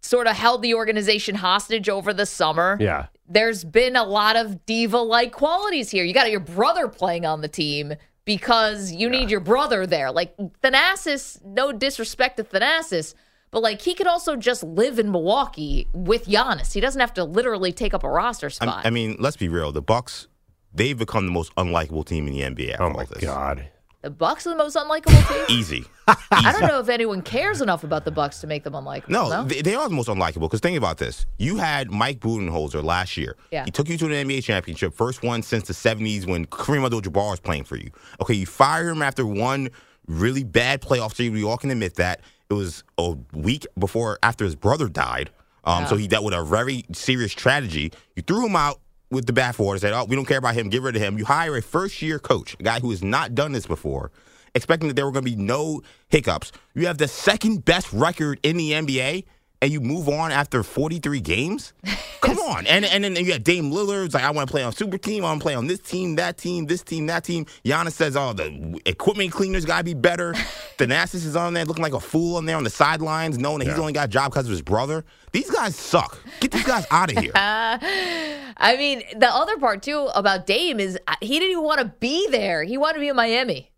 sort 0.02 0.28
of 0.28 0.36
held 0.36 0.62
the 0.62 0.74
organization 0.74 1.36
hostage 1.36 1.90
over 1.90 2.14
the 2.14 2.26
summer. 2.26 2.78
Yeah 2.80 3.08
there's 3.34 3.64
been 3.64 3.96
a 3.96 4.04
lot 4.04 4.36
of 4.36 4.66
diva 4.66 4.98
like 4.98 5.32
qualities 5.32 5.90
here. 5.90 6.04
You 6.04 6.14
got 6.14 6.32
your 6.32 6.40
brother 6.40 6.88
playing 6.88 7.26
on 7.26 7.42
the 7.42 7.48
team 7.48 7.94
because 8.26 8.92
you 8.92 9.10
yeah. 9.10 9.20
need 9.20 9.32
your 9.32 9.40
brother 9.40 9.88
there. 9.88 10.12
Like 10.12 10.36
Thanasis, 10.38 11.44
no 11.44 11.72
disrespect 11.72 12.38
to 12.38 12.44
Thanasis, 12.44 13.14
but 13.50 13.62
like 13.62 13.82
he 13.82 13.94
could 13.94 14.08
also 14.08 14.36
just 14.36 14.64
live 14.64 15.00
in 15.00 15.12
Milwaukee 15.12 15.88
with 15.94 16.26
Giannis. 16.26 16.74
He 16.74 16.82
doesn't 16.82 17.00
have 17.00 17.14
to 17.16 17.24
literally 17.24 17.72
take 17.72 17.94
up 17.94 18.04
a 18.04 18.10
roster 18.10 18.50
spot. 18.50 18.86
I, 18.86 18.88
I 18.88 18.92
mean, 18.92 19.16
let's 19.20 19.38
be 19.38 19.48
real. 19.48 19.72
The 19.72 19.82
Bucks, 19.82 20.28
they've 20.74 20.98
become 20.98 21.26
the 21.26 21.32
most 21.32 21.56
unlikable 21.56 22.06
team 22.06 22.28
in 22.28 22.34
the 22.34 22.42
NBA. 22.42 22.78
Oh 22.80 22.90
my 22.90 23.06
god. 23.20 23.70
The 24.02 24.10
Bucks 24.10 24.48
are 24.48 24.50
the 24.50 24.56
most 24.56 24.76
unlikable 24.76 25.28
team. 25.28 25.46
Easy. 25.60 25.86
I 26.08 26.52
don't 26.52 26.68
know 26.68 26.80
if 26.80 26.90
anyone 26.90 27.22
cares 27.22 27.62
enough 27.62 27.84
about 27.84 28.04
the 28.04 28.12
Bucks 28.12 28.40
to 28.42 28.48
make 28.48 28.64
them 28.64 28.74
unlikable. 28.74 29.10
No, 29.10 29.30
no? 29.30 29.44
They, 29.44 29.62
they, 29.62 29.76
are 29.76 29.88
the 29.88 29.94
most 29.94 30.10
unlikable. 30.10 30.42
Because 30.42 30.60
think 30.60 30.78
about 30.78 30.98
this: 30.98 31.28
you 31.38 31.58
had 31.58 31.92
Mike 31.92 32.20
Budenholzer 32.20 32.84
last 32.84 33.16
year. 33.16 33.38
Yeah. 33.52 33.64
He 33.66 33.72
took 33.72 33.88
you 33.88 33.98
to 33.98 34.06
an 34.08 34.28
NBA 34.28 34.44
championship, 34.44 34.96
first 34.96 35.22
one 35.24 35.44
since 35.44 35.68
the 35.68 35.74
'70s 35.74 36.26
when 36.28 36.48
Kareem 36.48 36.84
Abdul-Jabbar 36.84 37.32
was 37.32 37.40
playing 37.40 37.66
for 37.66 37.76
you. 37.76 37.92
Okay, 38.20 38.34
you 38.34 38.48
fire 38.48 38.90
him 38.90 39.04
after 39.04 39.26
one 39.26 39.70
really 40.08 40.44
bad 40.44 40.82
playoff 40.82 41.14
series. 41.16 41.32
We 41.32 41.44
all 41.44 41.58
can 41.58 41.70
admit 41.70 41.96
that 41.96 42.22
it 42.50 42.54
was 42.54 42.84
a 42.98 43.16
week 43.34 43.68
before 43.78 44.18
after 44.24 44.46
his 44.46 44.56
brother 44.56 44.90
died. 44.90 45.30
Um, 45.64 45.84
yeah. 45.84 45.90
So 45.90 45.96
he 45.96 46.08
dealt 46.08 46.26
with 46.26 46.34
a 46.34 46.44
very 46.44 46.86
serious 46.92 47.34
tragedy. 47.34 47.92
You 48.16 48.24
threw 48.24 48.48
him 48.48 48.56
out 48.56 48.80
with 49.12 49.26
the 49.26 49.34
bathwater, 49.34 49.80
said, 49.80 49.94
"Oh, 49.94 50.06
we 50.06 50.16
don't 50.16 50.26
care 50.26 50.40
about 50.40 50.56
him. 50.56 50.70
Get 50.70 50.82
rid 50.82 50.96
of 50.96 51.02
him." 51.02 51.18
You 51.18 51.26
hire 51.26 51.56
a 51.58 51.62
first-year 51.62 52.20
coach, 52.20 52.56
a 52.60 52.64
guy 52.64 52.80
who 52.80 52.90
has 52.92 53.04
not 53.04 53.36
done 53.36 53.52
this 53.52 53.68
before, 53.68 54.12
expecting 54.56 54.88
that 54.88 54.96
there 54.96 55.06
were 55.06 55.12
going 55.12 55.26
to 55.26 55.32
be 55.32 55.38
no 55.38 55.82
hiccups. 56.10 56.52
You 56.74 56.88
have 56.88 56.98
the 56.98 57.08
second 57.08 57.66
best 57.66 57.92
record 57.94 58.40
in 58.44 58.58
the 58.58 58.72
NBA 58.72 59.26
and 59.62 59.72
you 59.72 59.80
move 59.80 60.10
on 60.10 60.32
after 60.32 60.64
43 60.64 61.22
games? 61.22 61.74
Come 62.22 62.38
on. 62.38 62.68
And 62.68 62.86
and 62.86 63.04
then 63.04 63.16
you 63.16 63.28
got 63.28 63.44
Dame 63.44 63.72
Lillard. 63.72 64.14
like, 64.14 64.24
I 64.24 64.32
want 64.32 64.48
to 64.48 64.52
play 64.52 64.64
on 64.64 64.74
super 64.74 64.98
team. 64.98 65.24
I 65.24 65.30
want 65.30 65.42
to 65.42 65.44
play 65.44 65.56
on 65.56 65.68
this 65.68 65.80
team, 65.80 66.16
that 66.18 66.38
team, 66.38 66.66
this 66.66 66.84
team, 66.84 67.08
that 67.08 67.24
team. 67.24 67.46
Giannis 67.66 67.94
says, 67.94 68.16
oh, 68.16 68.34
the 68.34 68.80
equipment 68.86 69.32
cleaners 69.32 69.66
got 69.66 69.80
to 69.80 69.84
be 69.84 69.94
better. 69.94 70.34
Thanasis 70.78 71.26
is 71.26 71.36
on 71.36 71.54
there 71.54 71.66
looking 71.66 71.84
like 71.84 71.94
a 71.94 72.00
fool 72.00 72.38
on 72.38 72.46
there 72.46 72.58
on 72.58 72.64
the 72.64 72.70
sidelines, 72.70 73.38
knowing 73.38 73.60
that 73.60 73.66
yeah. 73.66 73.72
he's 73.72 73.80
only 73.80 73.94
got 73.94 74.06
a 74.06 74.12
job 74.12 74.32
because 74.32 74.46
of 74.46 74.52
his 74.52 74.62
brother. 74.62 75.04
These 75.32 75.50
guys 75.50 75.76
suck. 75.76 76.20
Get 76.40 76.52
these 76.52 76.64
guys 76.64 76.86
out 76.92 77.12
of 77.12 77.18
here. 77.18 77.32
Uh, 77.34 77.78
I 77.82 78.76
mean, 78.78 79.04
the 79.18 79.30
other 79.30 79.58
part, 79.58 79.82
too, 79.82 80.10
about 80.14 80.46
Dame 80.46 80.80
is 80.80 81.00
uh, 81.08 81.16
he 81.22 81.40
didn't 81.40 81.52
even 81.52 81.64
want 81.64 81.80
to 81.80 81.86
be 82.00 82.28
there. 82.30 82.64
He 82.64 82.78
wanted 82.78 82.96
to 82.96 83.00
be 83.00 83.08
in 83.10 83.16
Miami. 83.16 83.72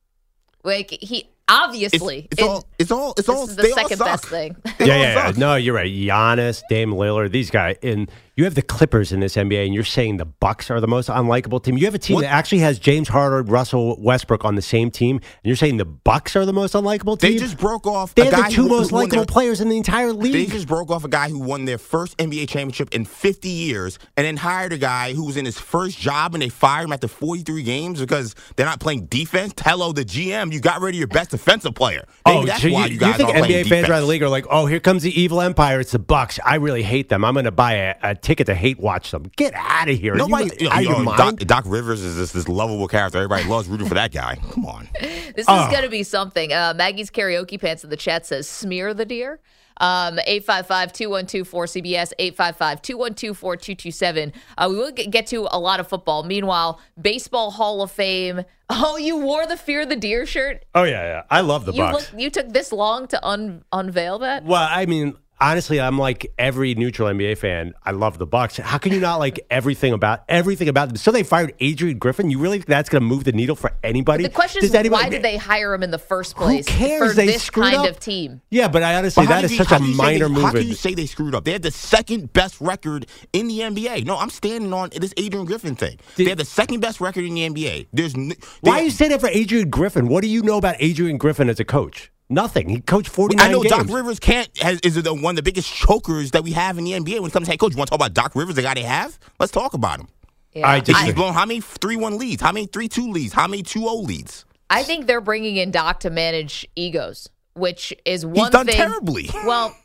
Like, 0.63 0.91
he 0.91 1.29
Obviously, 1.49 2.27
it's, 2.31 2.39
it's 2.39 2.41
all 2.41 2.65
it's 2.79 2.91
all 2.91 3.13
it's 3.17 3.29
all 3.29 3.47
the 3.47 3.67
second 3.67 3.99
best 3.99 4.25
thing. 4.25 4.55
yeah, 4.79 4.85
yeah, 4.85 4.95
yeah, 4.95 5.33
no, 5.35 5.55
you're 5.55 5.75
right. 5.75 5.91
Giannis, 5.91 6.63
Dame 6.69 6.91
Lillard, 6.91 7.31
these 7.31 7.49
guys, 7.51 7.75
and 7.83 8.09
you 8.35 8.45
have 8.45 8.55
the 8.55 8.63
Clippers 8.63 9.11
in 9.11 9.19
this 9.19 9.35
NBA, 9.35 9.65
and 9.65 9.75
you're 9.75 9.83
saying 9.83 10.17
the 10.17 10.25
Bucks 10.25 10.71
are 10.71 10.81
the 10.81 10.87
most 10.87 11.07
unlikable 11.07 11.63
team. 11.63 11.77
You 11.77 11.85
have 11.85 11.93
a 11.93 11.99
team 11.99 12.15
what? 12.15 12.21
that 12.21 12.31
actually 12.31 12.59
has 12.59 12.79
James 12.79 13.07
Harden, 13.07 13.45
Russell 13.45 14.01
Westbrook 14.01 14.43
on 14.43 14.55
the 14.55 14.61
same 14.61 14.89
team, 14.89 15.17
and 15.17 15.43
you're 15.43 15.55
saying 15.55 15.77
the 15.77 15.85
Bucks 15.85 16.35
are 16.35 16.43
the 16.43 16.53
most 16.53 16.73
unlikable 16.73 17.19
team. 17.19 17.33
They 17.33 17.37
just 17.37 17.59
broke 17.59 17.85
off. 17.85 18.15
They're 18.15 18.31
the 18.31 18.47
two 18.49 18.67
most 18.67 18.91
likable 18.91 19.17
their, 19.17 19.25
players 19.25 19.61
in 19.61 19.69
the 19.69 19.77
entire 19.77 20.11
league. 20.11 20.33
They 20.33 20.45
just 20.47 20.67
broke 20.67 20.89
off 20.89 21.03
a 21.03 21.09
guy 21.09 21.29
who 21.29 21.37
won 21.37 21.65
their 21.65 21.77
first 21.77 22.17
NBA 22.17 22.49
championship 22.49 22.91
in 22.91 23.05
50 23.05 23.49
years, 23.49 23.99
and 24.17 24.25
then 24.25 24.37
hired 24.37 24.73
a 24.73 24.79
guy 24.79 25.13
who 25.13 25.25
was 25.25 25.37
in 25.37 25.45
his 25.45 25.59
first 25.59 25.99
job, 25.99 26.33
and 26.33 26.41
they 26.41 26.49
fired 26.49 26.85
him 26.85 26.93
after 26.93 27.07
43 27.07 27.61
games 27.61 27.99
because 27.99 28.33
they're 28.55 28.65
not 28.65 28.79
playing 28.79 29.05
defense. 29.05 29.53
Hello, 29.59 29.91
the 29.91 30.05
GM, 30.05 30.51
you 30.51 30.59
got 30.59 30.81
rid 30.81 30.95
of 30.95 30.99
your 30.99 31.07
best 31.07 31.29
defensive 31.29 31.75
player. 31.75 32.03
Maybe 32.25 32.39
oh, 32.39 32.45
that's 32.45 32.63
so 32.63 32.71
why 32.71 32.87
you, 32.87 32.93
you 32.93 32.99
guys 32.99 33.19
you 33.19 33.27
think 33.27 33.37
NBA 33.37 33.69
fans 33.69 33.89
around 33.89 34.01
the 34.01 34.07
league 34.07 34.23
are 34.23 34.29
like, 34.29 34.47
oh, 34.49 34.65
here 34.65 34.79
comes 34.79 35.03
the 35.03 35.21
evil 35.21 35.39
empire. 35.39 35.79
It's 35.79 35.91
the 35.91 35.99
Bucks. 35.99 36.39
I 36.43 36.55
really 36.55 36.81
hate 36.81 37.09
them. 37.09 37.23
I'm 37.23 37.33
going 37.33 37.45
to 37.45 37.51
buy 37.51 37.73
a, 37.73 37.95
a 38.01 38.15
ticket 38.23 38.47
to 38.47 38.55
hate 38.55 38.79
watch 38.79 38.93
watch 38.93 39.11
them. 39.11 39.29
Get 39.35 39.53
out 39.55 39.89
of 39.89 39.97
here. 39.97 40.15
Nobody, 40.15 40.51
you, 40.59 40.69
you, 40.71 40.81
you 40.81 40.89
know, 40.89 41.05
Doc, 41.17 41.37
Doc, 41.37 41.63
Rivers 41.67 42.01
is 42.01 42.15
this, 42.15 42.31
this 42.31 42.47
lovable 42.47 42.87
character. 42.87 43.17
Everybody 43.17 43.49
loves 43.49 43.67
rooting 43.67 43.87
for 43.87 43.95
that 43.95 44.11
guy. 44.11 44.37
Come 44.51 44.65
on. 44.65 44.87
This 45.35 45.49
is 45.49 45.71
going 45.71 45.81
to 45.81 45.89
be 45.89 46.03
something. 46.03 46.53
Uh, 46.53 46.75
Maggie's 46.75 47.09
karaoke 47.09 47.59
pants 47.59 47.83
in 47.83 47.89
the 47.89 47.97
chat 47.97 48.27
says, 48.27 48.47
smear 48.47 48.93
the 48.93 49.03
deer. 49.03 49.39
Um, 49.81 50.19
855-212-4CBS, 50.27 52.13
855-212-4227. 52.19 54.31
Uh, 54.55 54.67
we 54.69 54.75
will 54.75 54.91
get 54.91 55.25
to 55.27 55.47
a 55.49 55.57
lot 55.57 55.79
of 55.79 55.87
football. 55.87 56.21
Meanwhile, 56.21 56.79
Baseball 57.01 57.49
Hall 57.49 57.81
of 57.81 57.89
Fame. 57.91 58.43
Oh, 58.75 58.97
you 58.97 59.17
wore 59.17 59.45
the 59.45 59.57
Fear 59.57 59.85
the 59.85 59.95
Deer 59.95 60.25
shirt? 60.25 60.65
Oh, 60.73 60.81
yeah, 60.83 61.03
yeah. 61.03 61.23
I 61.29 61.41
love 61.41 61.65
the 61.65 61.73
you 61.73 61.79
Bucks. 61.79 62.11
Look, 62.11 62.19
you 62.19 62.31
took 62.31 62.49
this 62.49 62.71
long 62.71 63.05
to 63.07 63.23
un- 63.23 63.63
unveil 63.71 64.17
that? 64.19 64.45
Well, 64.45 64.67
I 64.67 64.87
mean, 64.87 65.15
honestly, 65.43 65.79
I'm 65.81 65.97
like 65.99 66.31
every 66.37 66.73
neutral 66.75 67.07
NBA 67.09 67.37
fan. 67.37 67.73
I 67.83 67.91
love 67.91 68.17
the 68.17 68.25
Bucks. 68.25 68.57
How 68.57 68.77
can 68.77 68.93
you 68.93 68.99
not 68.99 69.17
like 69.17 69.45
everything 69.51 69.93
about 69.93 70.23
everything 70.29 70.69
about 70.69 70.87
them? 70.87 70.97
So 70.97 71.11
they 71.11 71.23
fired 71.23 71.53
Adrian 71.59 71.97
Griffin. 71.99 72.29
You 72.31 72.39
really 72.39 72.57
think 72.59 72.67
that's 72.67 72.89
going 72.89 73.01
to 73.01 73.05
move 73.07 73.25
the 73.25 73.31
needle 73.33 73.55
for 73.55 73.71
anybody? 73.83 74.23
The 74.23 74.29
question 74.29 74.61
Does 74.61 74.69
is, 74.71 74.75
anybody- 74.75 75.03
why 75.03 75.09
did 75.09 75.21
they 75.21 75.37
hire 75.37 75.73
him 75.73 75.83
in 75.83 75.91
the 75.91 75.97
first 75.99 76.35
place 76.35 76.67
Who 76.67 76.75
cares? 76.77 77.11
for 77.11 77.15
they 77.15 77.25
this 77.27 77.43
screwed 77.43 77.65
kind 77.73 77.77
up. 77.79 77.89
of 77.89 77.99
team? 77.99 78.41
Yeah, 78.49 78.67
but 78.69 78.81
I 78.83 78.95
honestly, 78.95 79.25
But 79.25 79.27
how 79.29 79.35
that 79.35 79.41
did 79.41 79.45
is 79.45 79.51
you- 79.51 79.57
such 79.57 79.71
a 79.71 79.73
how 79.75 79.77
do 79.79 79.85
you 79.85 79.93
say 79.93 79.97
minor 79.97 80.27
they, 80.27 80.33
move. 80.33 80.43
How 80.43 80.51
can 80.51 80.67
you 80.67 80.73
say 80.75 80.93
they 80.93 81.05
screwed 81.05 81.35
up? 81.35 81.43
They 81.43 81.51
had 81.51 81.61
the 81.63 81.71
second 81.71 82.31
best 82.33 82.61
record 82.61 83.05
in 83.33 83.47
the 83.47 83.59
NBA. 83.59 84.05
No, 84.05 84.17
I'm 84.17 84.29
standing 84.29 84.71
on 84.73 84.89
this 84.95 85.13
Adrian 85.17 85.45
Griffin 85.45 85.75
thing. 85.75 85.97
they 86.15 86.25
had 86.25 86.37
the 86.37 86.45
second 86.45 86.79
best 86.79 87.01
record 87.01 87.25
in 87.25 87.33
the 87.35 87.41
NBA. 87.49 87.87
There's 87.91 88.15
n- 88.15 88.33
Why 88.61 88.79
are 88.79 88.83
you 88.83 88.91
saying 88.91 89.11
that 89.11 89.19
for 89.19 89.27
Adrian 89.29 89.69
Griffin? 89.69 90.07
What 90.07 90.21
do 90.21 90.29
you 90.29 90.41
know 90.41 90.57
about 90.57 90.75
Adrian 90.79 91.17
Griffin 91.17 91.49
as 91.49 91.59
a 91.59 91.65
coach? 91.65 92.11
Nothing. 92.29 92.69
He 92.69 92.79
coached 92.81 93.09
49 93.09 93.45
I 93.47 93.51
know 93.51 93.61
games. 93.61 93.71
Doc 93.75 93.87
Rivers 93.89 94.19
can't 94.19 94.49
has, 94.59 94.79
is 94.81 94.95
the, 95.01 95.13
one 95.13 95.33
of 95.33 95.35
the 95.35 95.43
biggest 95.43 95.71
chokers 95.73 96.31
that 96.31 96.43
we 96.43 96.51
have 96.53 96.77
in 96.77 96.83
the 96.85 96.91
NBA 96.93 97.19
when 97.19 97.29
it 97.29 97.33
comes 97.33 97.47
to 97.47 97.51
head 97.51 97.59
coach. 97.59 97.71
You 97.73 97.77
want 97.77 97.89
to 97.89 97.91
talk 97.91 97.99
about 97.99 98.13
Doc 98.13 98.35
Rivers, 98.35 98.55
the 98.55 98.61
guy 98.61 98.73
they 98.73 98.81
have? 98.83 99.19
Let's 99.39 99.51
talk 99.51 99.73
about 99.73 99.99
him. 99.99 100.07
Yeah. 100.53 100.67
I 100.69 100.79
just- 100.79 100.99
He's 101.03 101.13
blown 101.13 101.33
how 101.33 101.45
many 101.45 101.61
three 101.61 101.95
one 101.97 102.17
leads? 102.17 102.41
How 102.41 102.51
many 102.51 102.65
three 102.67 102.87
two 102.87 103.11
leads? 103.11 103.33
How 103.33 103.47
many 103.47 103.61
two 103.63 103.81
zero 103.81 103.95
leads? 103.95 104.45
I 104.69 104.83
think 104.83 105.05
they're 105.05 105.21
bringing 105.21 105.57
in 105.57 105.71
Doc 105.71 105.99
to 106.01 106.09
manage 106.09 106.67
egos, 106.75 107.29
which 107.53 107.93
is 108.05 108.25
one 108.25 108.35
He's 108.35 108.49
done 108.49 108.65
thing. 108.65 108.75
terribly. 108.75 109.29
Well, 109.45 109.75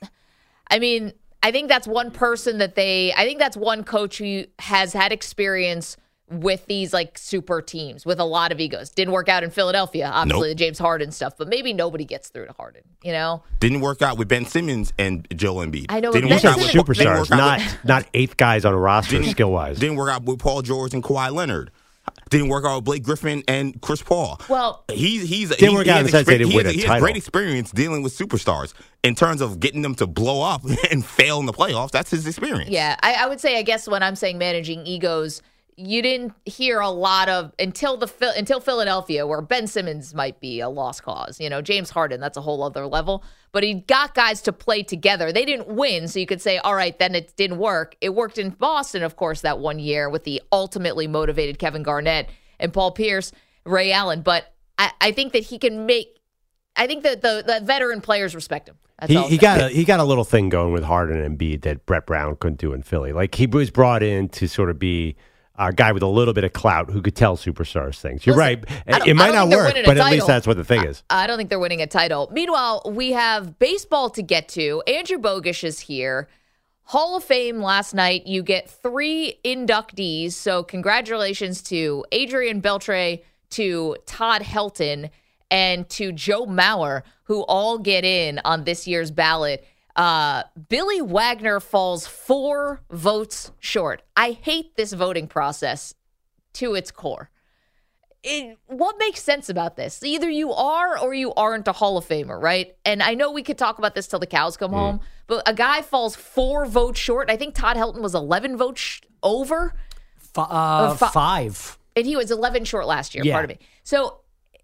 I 0.71 0.79
mean, 0.79 1.13
I 1.43 1.53
think 1.53 1.69
that's 1.69 1.87
one 1.87 2.11
person 2.11 2.59
that 2.59 2.75
they. 2.75 3.13
I 3.15 3.25
think 3.25 3.39
that's 3.39 3.57
one 3.57 3.85
coach 3.85 4.19
who 4.19 4.45
has 4.59 4.93
had 4.93 5.13
experience 5.13 5.97
with 6.31 6.67
these 6.67 6.93
like 6.93 7.17
super 7.17 7.63
teams 7.63 8.05
with 8.05 8.21
a 8.21 8.25
lot 8.25 8.53
of 8.53 8.61
egos. 8.61 8.91
Didn't 8.91 9.13
work 9.13 9.29
out 9.29 9.43
in 9.43 9.51
Philadelphia, 9.51 10.11
obviously 10.13 10.49
Nope. 10.49 10.57
the 10.59 10.65
James 10.65 10.79
Harden 10.79 11.11
stuff, 11.11 11.35
but 11.39 11.49
maybe 11.49 11.73
nobody 11.73 12.05
gets 12.05 12.29
through 12.29 12.47
to 12.47 12.53
Harden. 12.53 12.83
You 13.03 13.13
know, 13.13 13.43
Didn't 13.61 13.81
work 13.81 14.03
out 14.03 14.19
with 14.19 14.29
Ben 14.29 14.45
Simmons 14.45 14.93
and 14.99 15.27
Joel 15.35 15.65
Embiid. 15.67 15.87
I 15.89 16.01
know, 16.01 16.13
but 16.13 16.21
Didn't 16.21 16.29
Ben 16.31 16.37
work 16.37 16.43
These 16.43 16.45
out 16.45 16.51
are 16.51 16.61
Simmons- 16.61 16.89
with 16.89 16.97
didn't 16.99 17.09
superstars, 17.17 17.31
not 17.31 17.59
with- 17.61 17.85
not 17.85 18.07
eighth 18.15 18.37
guys 18.37 18.65
on 18.65 18.75
a 18.75 18.79
roster 18.79 19.13
Didn't- 19.19 19.31
skill 19.31 19.53
wise. 19.53 19.79
Didn't 19.79 19.97
work 19.97 20.11
out 20.11 20.25
with 20.25 20.39
Paul 20.39 20.63
George 20.63 20.93
and 20.95 21.03
Kawhi 21.03 21.33
Leonard. 21.33 21.71
Didn't 22.31 22.49
work 22.49 22.65
out 22.67 22.77
with 22.77 22.85
Blake 22.85 23.03
Griffin 23.03 23.43
and 23.49 23.81
Chris 23.81 24.03
Paul. 24.03 24.39
Well- 24.49 24.85
he's 24.93 25.27
he's 25.29 25.49
Didn't 25.51 25.71
he, 25.71 25.75
work 25.77 25.85
he 25.87 25.91
out 25.91 26.01
in 26.01 26.05
the 26.07 26.11
sense 26.11 26.27
they 26.27 26.37
didn't 26.39 26.55
win 26.55 26.67
a 26.67 26.73
He 26.73 26.83
title. 26.83 27.01
great 27.01 27.17
experience 27.17 27.71
dealing 27.71 28.03
with 28.03 28.17
superstars 28.17 28.75
in 29.03 29.15
terms 29.15 29.41
of 29.41 29.61
getting 29.61 29.81
them 29.81 29.95
to 29.95 30.07
blow 30.07 30.43
up 30.43 30.63
and 30.91 31.05
fail 31.05 31.41
in 31.41 31.47
the 31.47 31.53
playoffs. 31.55 31.91
That's 31.91 32.11
his 32.11 32.27
experience. 32.27 32.71
Yeah, 32.71 32.97
I, 33.03 33.15
I 33.15 33.27
would 33.29 33.41
say 33.41 33.59
I 33.59 33.63
guess 33.63 33.89
when 33.89 34.03
I'm 34.03 34.15
saying 34.17 34.37
managing 34.37 34.87
egos, 34.87 35.41
you 35.79 36.03
didn't 36.03 36.33
hear 36.45 36.81
a 36.81 36.91
lot 36.91 37.29
of 37.29 37.53
until 37.59 37.97
the 37.97 38.11
until 38.37 38.59
Philadelphia, 38.59 39.27
where 39.27 39.41
Ben 39.41 39.69
Simmons 39.69 40.13
might 40.13 40.41
be 40.41 40.59
a 40.59 40.69
lost 40.69 41.05
cause. 41.05 41.39
You 41.39 41.49
know, 41.49 41.63
James 41.63 41.91
Harden, 41.91 42.21
that's 42.21 42.37
a 42.37 42.41
whole 42.41 42.65
other 42.65 42.87
level. 42.87 43.23
But 43.53 43.63
he 43.63 43.75
got 43.75 44.15
guys 44.15 44.43
to 44.43 44.53
play 44.53 44.83
together. 44.83 45.33
They 45.33 45.45
didn't 45.45 45.69
win, 45.69 46.09
so 46.09 46.19
you 46.19 46.27
could 46.27 46.43
say, 46.43 46.59
all 46.59 46.75
right, 46.75 46.99
then 46.99 47.15
it 47.15 47.35
didn't 47.37 47.59
work. 47.59 47.95
It 48.01 48.11
worked 48.11 48.39
in 48.39 48.51
Boston, 48.51 49.03
of 49.05 49.17
course, 49.17 49.41
that 49.43 49.61
one 49.61 49.79
year 49.79 50.11
with 50.11 50.25
the 50.25 50.43
ultimately 50.53 51.07
motivated 51.07 51.59
Kevin 51.59 51.85
Garnett 51.85 52.29
and 52.59 52.73
Paul 52.73 52.91
Pierce, 52.91 53.31
Ray 53.65 53.93
Allen. 53.93 54.23
But 54.23 54.53
I, 54.79 54.91
I 55.01 55.13
think 55.13 55.33
that 55.33 55.45
he 55.45 55.59
can 55.59 55.87
make. 55.87 56.19
I 56.75 56.87
think 56.89 57.05
that 57.05 57.23
the, 57.23 57.45
the 57.47 57.65
veteran 57.65 58.01
players 58.01 58.35
respect 58.35 58.69
him. 58.69 58.77
That's 58.99 59.13
He, 59.13 59.23
he 59.29 59.39
got 59.39 59.61
a 59.61 59.69
he 59.69 59.85
got 59.85 60.01
a 60.01 60.05
little 60.05 60.25
thing 60.25 60.49
going 60.49 60.73
with 60.73 60.83
Harden 60.83 61.21
and 61.21 61.39
Embiid 61.39 61.63
that 61.63 61.87
Brett 61.87 62.05
Brown 62.05 62.35
couldn't 62.37 62.59
do 62.59 62.73
in 62.73 62.83
Philly. 62.83 63.13
Like 63.13 63.37
he 63.37 63.47
was 63.47 63.71
brought 63.71 64.03
in 64.03 64.29
to 64.31 64.49
sort 64.49 64.71
of 64.71 64.79
be 64.79 65.17
a 65.59 65.73
guy 65.73 65.93
with 65.93 66.03
a 66.03 66.09
little 66.09 66.35
bit 66.35 66.45
of 66.45 66.53
clout 66.53 66.91
who 66.91 67.03
could 67.03 67.17
tell 67.17 67.37
superstars 67.37 68.01
things. 68.01 68.25
You're 68.25 68.37
Listen, 68.37 68.65
right. 68.87 69.07
It 69.07 69.15
might 69.15 69.35
not 69.35 69.49
work, 69.49 69.75
but 69.85 69.97
at 69.99 70.11
least 70.11 70.27
that's 70.27 70.47
what 70.47 70.57
the 70.57 70.65
thing 70.65 70.85
is. 70.85 71.03
I 71.11 71.27
don't 71.27 71.37
think 71.37 71.51
they're 71.51 71.59
winning 71.59 71.83
a 71.83 71.87
title. 71.87 72.29
Meanwhile, 72.33 72.83
we 72.87 73.13
have 73.13 73.59
baseball 73.59 74.11
to 74.11 74.23
get 74.23 74.49
to. 74.51 74.83
Andrew 74.87 75.19
Bogusch 75.19 75.65
is 75.65 75.81
here. 75.81 76.29
Hall 76.85 77.17
of 77.17 77.25
Fame 77.25 77.61
last 77.61 77.93
night. 77.93 78.27
You 78.27 78.43
get 78.43 78.71
three 78.71 79.41
inductees. 79.45 80.33
So, 80.33 80.63
congratulations 80.63 81.61
to 81.65 82.05
Adrian 82.13 82.63
Beltre, 82.63 83.23
to 83.51 83.97
Todd 84.07 84.43
Helton, 84.43 85.11
and 85.51 85.89
to 85.91 86.13
Joe 86.13 86.47
Mauer, 86.47 87.03
who 87.25 87.43
all 87.43 87.79
get 87.79 88.05
in 88.05 88.41
on 88.45 88.65
this 88.65 88.87
year's 88.87 89.11
ballot. 89.11 89.67
Uh, 89.99 90.45
Billy 90.69 91.03
Wagner 91.03 91.61
falls 91.61 92.07
four 92.07 92.81
votes 92.91 93.51
short. 93.59 94.03
I 94.17 94.31
hate 94.31 94.77
this 94.77 94.93
voting 94.95 95.27
process 95.27 95.93
to 96.55 96.75
its 96.75 96.91
core 96.91 97.31
it, 98.23 98.59
what 98.67 98.97
makes 98.99 99.23
sense 99.23 99.49
about 99.49 99.77
this? 99.77 100.03
Either 100.03 100.29
you 100.29 100.53
are 100.53 100.99
or 100.99 101.15
you 101.15 101.33
aren't 101.35 101.69
a 101.69 101.73
Hall 101.73 101.97
of 101.97 102.07
Famer, 102.07 102.41
right? 102.41 102.77
And 102.85 103.03
I 103.03 103.15
know 103.15 103.31
we 103.31 103.43
could 103.43 103.59
talk 103.59 103.79
about 103.79 103.95
this 103.95 104.07
till 104.07 104.19
the 104.19 104.27
cows 104.27 104.57
come 104.57 104.73
home, 104.73 105.01
but 105.27 105.43
a 105.49 105.55
guy 105.55 105.83
falls 105.83 106.17
four 106.17 106.67
votes 106.67 106.99
short. 106.99 107.31
I 107.31 107.37
think 107.37 107.55
Todd 107.55 107.77
Helton 107.77 108.01
was 108.01 108.15
11 108.15 108.57
votes 108.57 108.81
sh- 108.81 109.01
over, 109.23 109.75
F- 110.17 110.31
uh, 110.51 110.95
fi- 110.95 111.09
five. 111.11 111.79
and 111.97 112.07
he 112.07 112.17
was 112.17 112.31
11 112.31 112.65
short 112.65 112.87
last 112.87 113.15
year. 113.15 113.25
Yeah. 113.25 113.35
Pardon 113.35 113.57
me. 113.61 113.67
So 113.85 114.21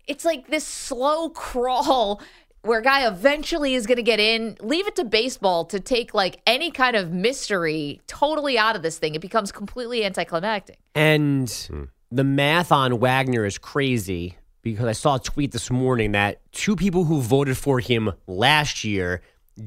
it's 0.06 0.24
like 0.24 0.48
this 0.48 0.66
slow 0.66 1.28
crawl 1.30 2.20
where 2.64 2.80
a 2.80 2.82
guy 2.82 3.06
eventually 3.06 3.74
is 3.74 3.86
going 3.86 3.96
to 3.96 4.02
get 4.02 4.20
in. 4.20 4.56
Leave 4.60 4.86
it 4.86 4.96
to 4.96 5.04
baseball 5.04 5.64
to 5.66 5.78
take 5.80 6.14
like 6.14 6.40
any 6.46 6.70
kind 6.70 6.96
of 6.96 7.12
mystery 7.12 8.00
totally 8.06 8.58
out 8.58 8.74
of 8.76 8.82
this 8.82 8.98
thing. 8.98 9.14
It 9.14 9.20
becomes 9.20 9.52
completely 9.52 10.04
anticlimactic. 10.04 10.78
And 10.94 11.50
Hmm. 11.70 11.84
the 12.10 12.24
math 12.24 12.72
on 12.72 12.98
Wagner 12.98 13.44
is 13.44 13.58
crazy 13.58 14.36
because 14.62 14.86
I 14.86 14.92
saw 14.92 15.16
a 15.16 15.20
tweet 15.20 15.52
this 15.52 15.70
morning 15.70 16.12
that 16.12 16.40
two 16.52 16.74
people 16.74 17.04
who 17.04 17.20
voted 17.20 17.58
for 17.58 17.80
him 17.80 18.12
last 18.26 18.82
year 18.82 19.20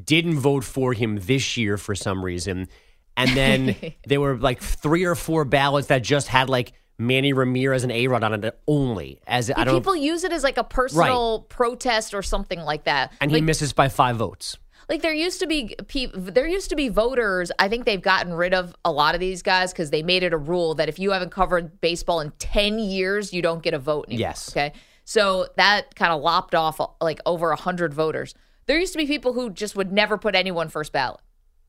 didn't 0.04 0.40
vote 0.40 0.64
for 0.64 0.94
him 0.94 1.20
this 1.22 1.56
year 1.56 1.78
for 1.78 1.94
some 1.96 2.26
reason. 2.26 2.68
And 3.16 3.30
then 3.38 3.76
there 4.08 4.20
were 4.20 4.38
like 4.38 4.62
three 4.62 5.06
or 5.06 5.16
four 5.16 5.46
ballots 5.46 5.88
that 5.88 6.02
just 6.04 6.28
had 6.28 6.50
like 6.50 6.74
Manny 7.00 7.34
Ramirez 7.34 7.84
and 7.84 7.92
A 7.92 8.08
Rod 8.08 8.24
on 8.24 8.44
it 8.44 8.60
only. 8.68 9.20
As 9.28 9.52
I 9.56 9.64
don't 9.64 9.76
People 9.76 9.96
use 9.96 10.24
it 10.24 10.32
as 10.32 10.44
like 10.44 10.58
a 10.58 10.64
personal 10.64 11.42
protest 11.50 12.14
or 12.14 12.22
something 12.24 12.60
like 12.62 12.86
that. 12.86 13.14
and 13.22 13.32
like, 13.32 13.38
he 13.38 13.42
misses 13.46 13.74
by 13.74 13.88
five 13.90 14.16
votes. 14.18 14.58
like 14.90 15.02
there 15.02 15.14
used 15.14 15.40
to 15.42 15.48
be 15.48 15.76
peop 15.88 16.12
there 16.16 16.48
used 16.48 16.70
to 16.70 16.76
be 16.76 16.90
voters. 16.90 17.52
I 17.60 17.68
think 17.70 17.86
they've 17.86 18.02
gotten 18.02 18.34
rid 18.34 18.54
of 18.54 18.76
a 18.84 18.92
lot 18.92 19.14
of 19.14 19.20
these 19.22 19.42
guys 19.44 19.72
because 19.72 19.92
they 19.92 20.02
made 20.02 20.24
it 20.24 20.34
a 20.34 20.38
rule 20.38 20.74
that 20.76 20.90
if 20.90 20.98
you 20.98 21.12
haven't 21.12 21.30
covered 21.32 21.80
baseball 21.82 22.20
in 22.20 22.32
ten 22.40 22.80
years, 22.80 23.32
you 23.34 23.42
don't 23.42 23.62
get 23.62 23.74
a 23.74 23.80
vote 23.80 24.06
anymore. 24.08 24.20
Yes. 24.22 24.50
Okay. 24.52 24.74
So 25.04 25.48
that 25.58 25.94
kind 25.96 26.12
of 26.12 26.22
lopped 26.22 26.56
off 26.56 26.82
like 27.00 27.20
over 27.26 27.52
a 27.52 27.56
hundred 27.56 27.94
voters. 27.94 28.34
There 28.66 28.80
used 28.80 28.92
to 28.94 28.98
be 28.98 29.06
people 29.08 29.34
who 29.34 29.50
just 29.52 29.76
would 29.76 29.92
never 29.94 30.18
put 30.18 30.36
anyone 30.36 30.68
first 30.68 30.92
ballot. 30.92 31.22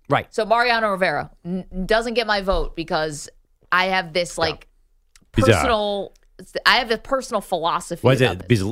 Right. 0.09 0.27
So 0.35 0.45
Mariano 0.47 0.91
Rivera 0.91 1.31
n- 1.45 1.67
doesn't 1.87 2.15
get 2.15 2.27
my 2.27 2.41
vote 2.41 2.75
because 2.75 3.29
I 3.71 3.87
have 3.87 4.13
this 4.15 4.39
like 4.39 4.67
Bizarre. 5.33 5.55
personal. 5.55 6.13
I 6.65 6.77
have 6.77 6.91
a 6.91 6.99
personal 6.99 7.41
philosophy. 7.41 8.07
Was 8.07 8.21
about 8.21 8.43
it 8.43 8.49
this. 8.49 8.63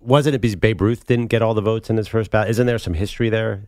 wasn't 0.00 0.34
it 0.34 0.40
because 0.40 0.56
Babe 0.56 0.80
Ruth 0.82 1.06
didn't 1.06 1.28
get 1.28 1.40
all 1.40 1.54
the 1.54 1.62
votes 1.62 1.88
in 1.88 1.96
his 1.96 2.06
first 2.06 2.30
ballot? 2.30 2.50
Isn't 2.50 2.66
there 2.66 2.78
some 2.78 2.94
history 2.94 3.30
there? 3.30 3.66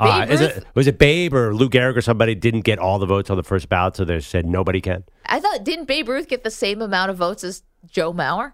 Uh, 0.00 0.22
Babe 0.22 0.30
is 0.30 0.40
it 0.40 0.64
was 0.74 0.86
it 0.88 0.98
Babe 0.98 1.32
or 1.34 1.54
Lou 1.54 1.68
Gehrig 1.68 1.96
or 1.96 2.00
somebody 2.00 2.34
didn't 2.34 2.62
get 2.62 2.78
all 2.80 2.98
the 2.98 3.06
votes 3.06 3.30
on 3.30 3.36
the 3.36 3.44
first 3.44 3.68
ballot, 3.68 3.96
so 3.96 4.04
they 4.04 4.18
said 4.20 4.46
nobody 4.46 4.80
can. 4.80 5.04
I 5.26 5.38
thought 5.38 5.64
didn't 5.64 5.84
Babe 5.86 6.08
Ruth 6.08 6.28
get 6.28 6.42
the 6.42 6.50
same 6.50 6.82
amount 6.82 7.10
of 7.10 7.16
votes 7.16 7.44
as 7.44 7.62
Joe 7.86 8.12
Mauer? 8.12 8.52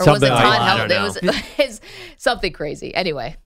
Or 0.00 0.12
was 0.12 0.22
it 0.22 0.28
Todd 0.28 0.42
that. 0.42 0.60
I 0.60 0.86
Helton? 0.86 0.88
don't 0.88 0.90
It 0.90 1.02
was 1.02 1.42
it's 1.58 1.80
something 2.18 2.52
crazy. 2.52 2.94
Anyway, 2.94 3.36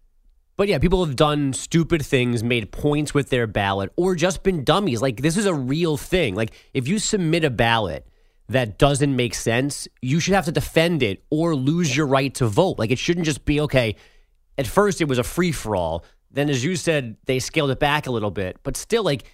But 0.61 0.69
yeah, 0.69 0.79
people 0.79 1.03
have 1.07 1.17
done 1.17 1.55
stupid 1.55 2.05
things, 2.05 2.45
made 2.45 2.71
points 2.71 3.15
with 3.15 3.31
their 3.31 3.47
ballot, 3.47 3.95
or 3.97 4.15
just 4.15 4.43
been 4.43 4.63
dummies. 4.63 5.01
Like 5.01 5.23
this 5.23 5.39
is 5.39 5.47
a 5.47 5.55
real 5.55 5.97
thing. 5.97 6.35
Like 6.35 6.51
if 6.75 6.87
you 6.87 6.99
submit 6.99 7.45
a 7.45 7.49
ballot 7.49 8.07
that 8.51 8.77
doesn't 8.77 9.17
make 9.17 9.35
sense, 9.35 9.89
you 10.03 10.21
should 10.21 10.35
have 10.35 10.45
to 10.45 10.53
defend 10.53 11.03
it 11.03 11.25
or 11.31 11.57
lose 11.57 11.97
your 11.97 12.07
right 12.07 12.35
to 12.35 12.47
vote. 12.47 12.79
Like 12.79 12.91
it 12.91 12.99
shouldn't 12.99 13.25
just 13.25 13.47
be 13.47 13.59
okay. 13.63 13.97
At 14.59 14.67
first, 14.67 15.01
it 15.01 15.09
was 15.09 15.17
a 15.17 15.23
free 15.23 15.51
for 15.51 15.77
all. 15.77 16.05
Then, 16.31 16.51
as 16.51 16.63
you 16.63 16.77
said, 16.77 17.17
they 17.25 17.39
scaled 17.39 17.71
it 17.71 17.81
back 17.81 18.07
a 18.07 18.11
little 18.11 18.31
bit. 18.31 18.59
But 18.63 18.77
still, 18.77 19.03
like 19.03 19.25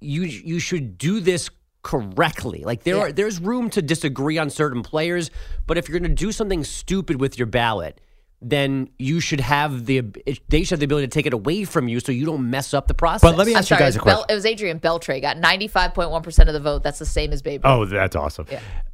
you, 0.00 0.22
you 0.22 0.60
should 0.60 0.96
do 0.96 1.18
this 1.18 1.50
correctly. 1.82 2.62
Like 2.62 2.84
there 2.84 2.94
Yeah. 2.94 3.02
are, 3.02 3.10
there's 3.10 3.40
room 3.40 3.68
to 3.70 3.82
disagree 3.82 4.38
on 4.38 4.48
certain 4.48 4.84
players, 4.84 5.32
but 5.66 5.76
if 5.76 5.88
you're 5.88 5.98
going 5.98 6.08
to 6.08 6.14
do 6.14 6.30
something 6.30 6.62
stupid 6.62 7.20
with 7.20 7.36
your 7.36 7.46
ballot, 7.46 8.00
then 8.40 8.88
you 8.98 9.18
should 9.20 9.40
have 9.40 9.86
the 9.86 10.02
they 10.48 10.62
should 10.62 10.70
have 10.70 10.78
the 10.80 10.84
ability 10.84 11.06
to 11.08 11.10
take 11.10 11.26
it 11.26 11.32
away 11.32 11.64
from 11.64 11.88
you 11.88 11.98
so 11.98 12.12
you 12.12 12.24
don't 12.24 12.48
mess 12.50 12.72
up 12.72 12.86
the 12.86 12.94
process. 12.94 13.22
But 13.22 13.36
let 13.36 13.46
me 13.46 13.52
I'm 13.54 13.58
ask 13.58 13.70
you 13.70 13.76
guys 13.76 13.96
a 13.96 13.98
was 13.98 14.04
Bel- 14.04 14.14
question. 14.16 14.26
it 14.30 14.34
was 14.34 14.46
Adrian 14.46 14.78
Beltre 14.80 15.20
got 15.20 15.36
95.1 15.38 16.22
percent 16.22 16.48
of 16.48 16.52
the 16.52 16.60
vote. 16.60 16.82
That's 16.82 16.98
the 17.00 17.06
same 17.06 17.32
as 17.32 17.42
Babe 17.42 17.62
Oh, 17.64 17.84
that's 17.84 18.14
awesome. 18.14 18.46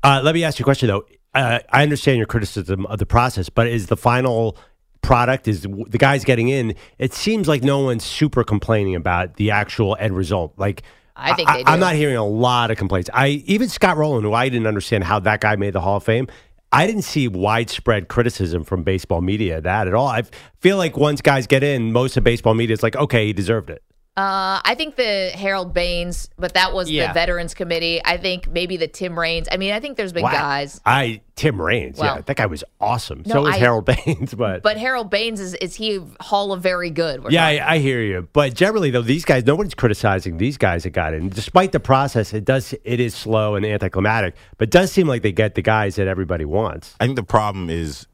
Uh, 0.02 0.20
let 0.24 0.35
me 0.35 0.44
ask 0.44 0.59
you 0.59 0.62
a 0.62 0.64
question 0.64 0.88
though. 0.88 1.04
Uh, 1.35 1.59
I 1.70 1.83
understand 1.83 2.16
your 2.18 2.26
criticism 2.26 2.87
of 2.87 2.98
the 2.98 3.07
process, 3.07 3.48
but 3.48 3.66
is 3.66 3.87
the 3.88 3.96
final 3.96 4.57
product 5.02 5.46
is 5.48 5.62
the 5.62 5.98
guys 5.98 6.24
getting 6.24 6.48
in? 6.48 6.74
It 6.98 7.12
seems 7.12 7.46
like 7.46 7.62
no 7.62 7.80
one's 7.80 8.04
super 8.04 8.44
complaining 8.44 8.94
about 8.94 9.35
the 9.37 9.50
actual 9.50 9.96
end 10.00 10.16
result. 10.16 10.54
Like. 10.57 10.83
I 11.16 11.33
think 11.35 11.48
they 11.48 11.62
I'm 11.64 11.78
not 11.78 11.94
hearing 11.94 12.16
a 12.16 12.26
lot 12.26 12.72
of 12.72 12.76
complaints. 12.76 13.09
I 13.14 13.28
even 13.46 13.68
Scott 13.68 13.96
Rolen, 13.96 14.24
who 14.24 14.33
I 14.33 14.48
didn't 14.48 14.66
understand 14.66 15.04
how 15.04 15.20
that 15.20 15.40
guy 15.40 15.54
made 15.54 15.72
the 15.72 15.80
Hall 15.80 15.98
of 15.98 16.02
Fame. 16.02 16.26
I 16.74 16.88
didn't 16.88 17.02
see 17.02 17.28
widespread 17.28 18.08
criticism 18.08 18.64
from 18.64 18.82
baseball 18.82 19.20
media 19.20 19.60
that 19.60 19.87
at 19.87 19.94
all. 19.94 20.08
I 20.08 20.24
feel 20.58 20.76
like 20.76 20.96
once 20.96 21.20
guys 21.20 21.46
get 21.46 21.62
in, 21.62 21.92
most 21.92 22.16
of 22.16 22.24
baseball 22.24 22.54
media 22.54 22.74
is 22.74 22.82
like, 22.82 22.96
okay, 22.96 23.26
he 23.26 23.32
deserved 23.32 23.70
it. 23.70 23.84
Uh, 24.16 24.62
I 24.64 24.77
think 24.77 24.94
the 24.94 25.31
Harold 25.35 25.74
Baines, 25.74 26.31
but 26.38 26.55
that 26.55 26.72
was 26.72 26.88
Yeah. 26.88 27.09
the 27.09 27.14
Veterans 27.14 27.53
Committee. 27.53 28.00
I 28.05 28.16
think 28.16 28.48
maybe 28.48 28.77
the 28.77 28.87
Tim 28.87 29.18
Raines. 29.18 29.48
I 29.50 29.57
mean, 29.57 29.72
I 29.72 29.81
think 29.81 29.96
there's 29.96 30.12
been 30.12 30.22
Wow. 30.22 30.31
guys, 30.31 30.81
I 30.87 31.20
Tim 31.35 31.61
Raines, 31.61 31.98
yeah, 31.98 32.20
that 32.24 32.37
guy 32.37 32.46
was 32.46 32.62
awesome. 32.81 33.24
no, 33.27 33.33
so 33.33 33.42
was 33.42 33.55
I- 33.57 33.59
Harold 33.59 33.85
Baines, 34.07 34.33
but, 34.35 34.62
but 34.62 34.77
Harold 34.77 35.11
Baines 35.11 35.40
is 35.40 35.55
is 35.55 35.74
he 35.74 36.00
Hall 36.20 36.53
of 36.53 36.62
Very 36.62 36.90
Good? 36.90 37.24
Yeah, 37.29 37.44
I, 37.44 37.72
I 37.74 37.79
hear 37.79 38.00
you. 38.03 38.29
But 38.33 38.55
generally, 38.55 38.90
though, 38.92 39.03
these 39.03 39.24
guys, 39.24 39.44
no 39.46 39.57
one's 39.57 39.74
criticizing 39.74 40.37
these 40.37 40.59
guys 40.59 40.85
that 40.85 40.90
got 40.90 41.12
in. 41.12 41.29
Despite 41.31 41.72
the 41.72 41.81
process, 41.81 42.33
it 42.33 42.44
does 42.44 42.72
it 42.85 43.00
is 43.00 43.16
slow 43.16 43.57
and 43.57 43.66
anticlimactic, 43.66 44.37
but 44.59 44.68
it 44.68 44.70
does 44.70 44.92
seem 44.92 45.09
like 45.09 45.22
they 45.22 45.33
get 45.33 45.57
the 45.57 45.62
guys 45.62 45.96
that 45.96 46.07
everybody 46.07 46.44
wants. 46.44 46.94
I 47.00 47.07
think 47.07 47.16
the 47.16 47.24
problem 47.24 47.68
is 47.68 48.07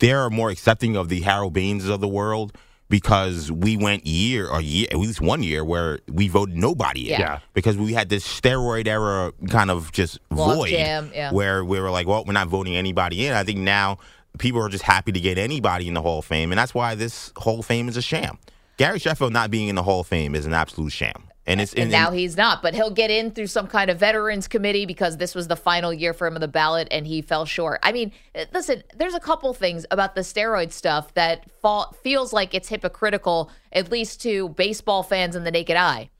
they're 0.00 0.30
more 0.30 0.50
accepting 0.50 0.96
of 0.96 1.08
the 1.10 1.20
Harold 1.20 1.52
Baines 1.52 1.88
of 1.88 2.00
the 2.00 2.08
world 2.08 2.56
because 2.88 3.50
we 3.50 3.76
went 3.76 4.06
year 4.06 4.48
or 4.48 4.60
year 4.60 4.86
at 4.90 4.98
least 4.98 5.20
one 5.20 5.42
year 5.42 5.64
where 5.64 6.00
we 6.08 6.28
voted 6.28 6.56
nobody 6.56 7.12
in. 7.12 7.20
Yeah. 7.20 7.40
Because 7.54 7.76
we 7.76 7.92
had 7.92 8.08
this 8.08 8.26
steroid 8.26 8.86
era 8.86 9.32
kind 9.48 9.70
of 9.70 9.92
just 9.92 10.18
Log 10.30 10.56
void 10.56 10.70
jam, 10.70 11.10
yeah. 11.14 11.32
where 11.32 11.64
we 11.64 11.80
were 11.80 11.90
like, 11.90 12.06
well, 12.06 12.24
we're 12.24 12.32
not 12.32 12.48
voting 12.48 12.76
anybody 12.76 13.26
in. 13.26 13.34
I 13.34 13.44
think 13.44 13.58
now 13.58 13.98
people 14.38 14.60
are 14.60 14.68
just 14.68 14.84
happy 14.84 15.12
to 15.12 15.20
get 15.20 15.38
anybody 15.38 15.88
in 15.88 15.94
the 15.94 16.02
Hall 16.02 16.20
of 16.20 16.24
Fame, 16.24 16.52
and 16.52 16.58
that's 16.58 16.74
why 16.74 16.94
this 16.94 17.32
Hall 17.36 17.60
of 17.60 17.66
Fame 17.66 17.88
is 17.88 17.96
a 17.96 18.02
sham. 18.02 18.38
Gary 18.76 18.98
Sheffield 18.98 19.32
not 19.32 19.50
being 19.50 19.68
in 19.68 19.74
the 19.74 19.82
Hall 19.82 20.00
of 20.00 20.06
Fame 20.06 20.34
is 20.34 20.44
an 20.46 20.52
absolute 20.52 20.92
sham. 20.92 21.25
And 21.46 21.60
it's 21.60 21.72
and 21.74 21.92
now 21.92 22.10
he's 22.10 22.36
not, 22.36 22.60
but 22.60 22.74
he'll 22.74 22.90
get 22.90 23.08
in 23.08 23.30
through 23.30 23.46
some 23.46 23.68
kind 23.68 23.88
of 23.88 24.00
veterans 24.00 24.48
committee 24.48 24.84
because 24.84 25.16
this 25.16 25.32
was 25.32 25.46
the 25.46 25.54
final 25.54 25.92
year 25.92 26.12
for 26.12 26.26
him 26.26 26.34
on 26.34 26.40
the 26.40 26.48
ballot 26.48 26.88
and 26.90 27.06
he 27.06 27.22
fell 27.22 27.44
short. 27.44 27.78
I 27.84 27.92
mean, 27.92 28.10
eh, 28.34 28.46
listen, 28.52 28.82
there's 28.96 29.14
a 29.14 29.20
couple 29.20 29.54
things 29.54 29.86
about 29.92 30.16
the 30.16 30.22
steroid 30.22 30.72
stuff 30.72 31.14
that 31.14 31.48
fall, 31.62 31.94
feels 32.02 32.32
like 32.32 32.52
it's 32.52 32.68
hypocritical, 32.68 33.52
at 33.72 33.92
least 33.92 34.20
to 34.22 34.48
baseball 34.50 35.04
fans 35.04 35.36
in 35.36 35.44
the 35.44 35.52
naked 35.52 35.76
eye. 35.76 36.10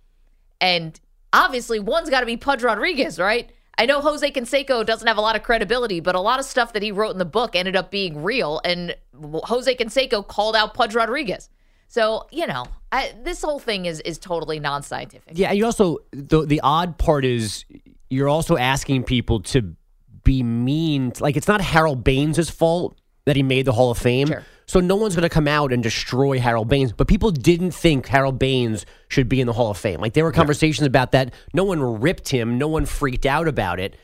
And 0.60 0.98
obviously, 1.32 1.80
one's 1.80 2.08
got 2.08 2.20
to 2.20 2.26
be 2.26 2.36
Pudge 2.36 2.62
Rodriguez, 2.62 3.18
right? 3.18 3.50
I 3.78 3.84
know 3.84 4.00
Jose 4.00 4.30
Canseco 4.30 4.86
doesn't 4.86 5.06
have 5.06 5.18
a 5.18 5.20
lot 5.20 5.36
of 5.36 5.42
credibility, 5.42 5.98
but 6.00 6.14
a 6.14 6.20
lot 6.20 6.38
of 6.38 6.46
stuff 6.46 6.72
that 6.72 6.82
he 6.82 6.92
wrote 6.92 7.10
in 7.10 7.18
the 7.18 7.24
book 7.24 7.54
ended 7.54 7.74
up 7.74 7.90
being 7.90 8.22
real. 8.22 8.60
And 8.64 8.96
Jose 9.14 9.74
Canseco 9.74 10.26
called 10.26 10.54
out 10.54 10.72
Pudge 10.72 10.94
Rodriguez. 10.94 11.50
So, 11.88 12.26
you 12.30 12.46
know, 12.46 12.66
I, 12.92 13.14
this 13.22 13.42
whole 13.42 13.58
thing 13.58 13.86
is, 13.86 14.00
is 14.00 14.18
totally 14.18 14.60
non 14.60 14.82
scientific. 14.82 15.32
Yeah, 15.36 15.52
you 15.52 15.64
also 15.64 15.98
the 16.12 16.44
the 16.44 16.60
odd 16.62 16.98
part 16.98 17.24
is 17.24 17.64
you're 18.10 18.28
also 18.28 18.56
asking 18.56 19.04
people 19.04 19.40
to 19.40 19.74
be 20.24 20.42
mean. 20.42 21.12
Like 21.20 21.36
it's 21.36 21.48
not 21.48 21.60
Harold 21.60 22.04
Baines' 22.04 22.50
fault 22.50 22.98
that 23.24 23.36
he 23.36 23.42
made 23.42 23.66
the 23.66 23.72
Hall 23.72 23.90
of 23.90 23.98
Fame. 23.98 24.28
Sure. 24.28 24.44
So 24.66 24.80
no 24.80 24.96
one's 24.96 25.14
going 25.14 25.22
to 25.22 25.28
come 25.28 25.46
out 25.46 25.72
and 25.72 25.80
destroy 25.82 26.40
Harold 26.40 26.68
Baines, 26.68 26.92
but 26.92 27.06
people 27.06 27.30
didn't 27.30 27.70
think 27.70 28.06
Harold 28.08 28.38
Baines 28.38 28.84
should 29.08 29.28
be 29.28 29.40
in 29.40 29.46
the 29.46 29.52
Hall 29.52 29.70
of 29.70 29.76
Fame. 29.76 30.00
Like 30.00 30.14
there 30.14 30.24
were 30.24 30.32
conversations 30.32 30.86
about 30.86 31.12
that. 31.12 31.32
No 31.54 31.62
one 31.62 32.00
ripped 32.00 32.28
him. 32.28 32.58
No 32.58 32.66
one 32.66 32.84
freaked 32.84 33.26
out 33.26 33.46
about 33.46 33.78
it. 33.78 33.96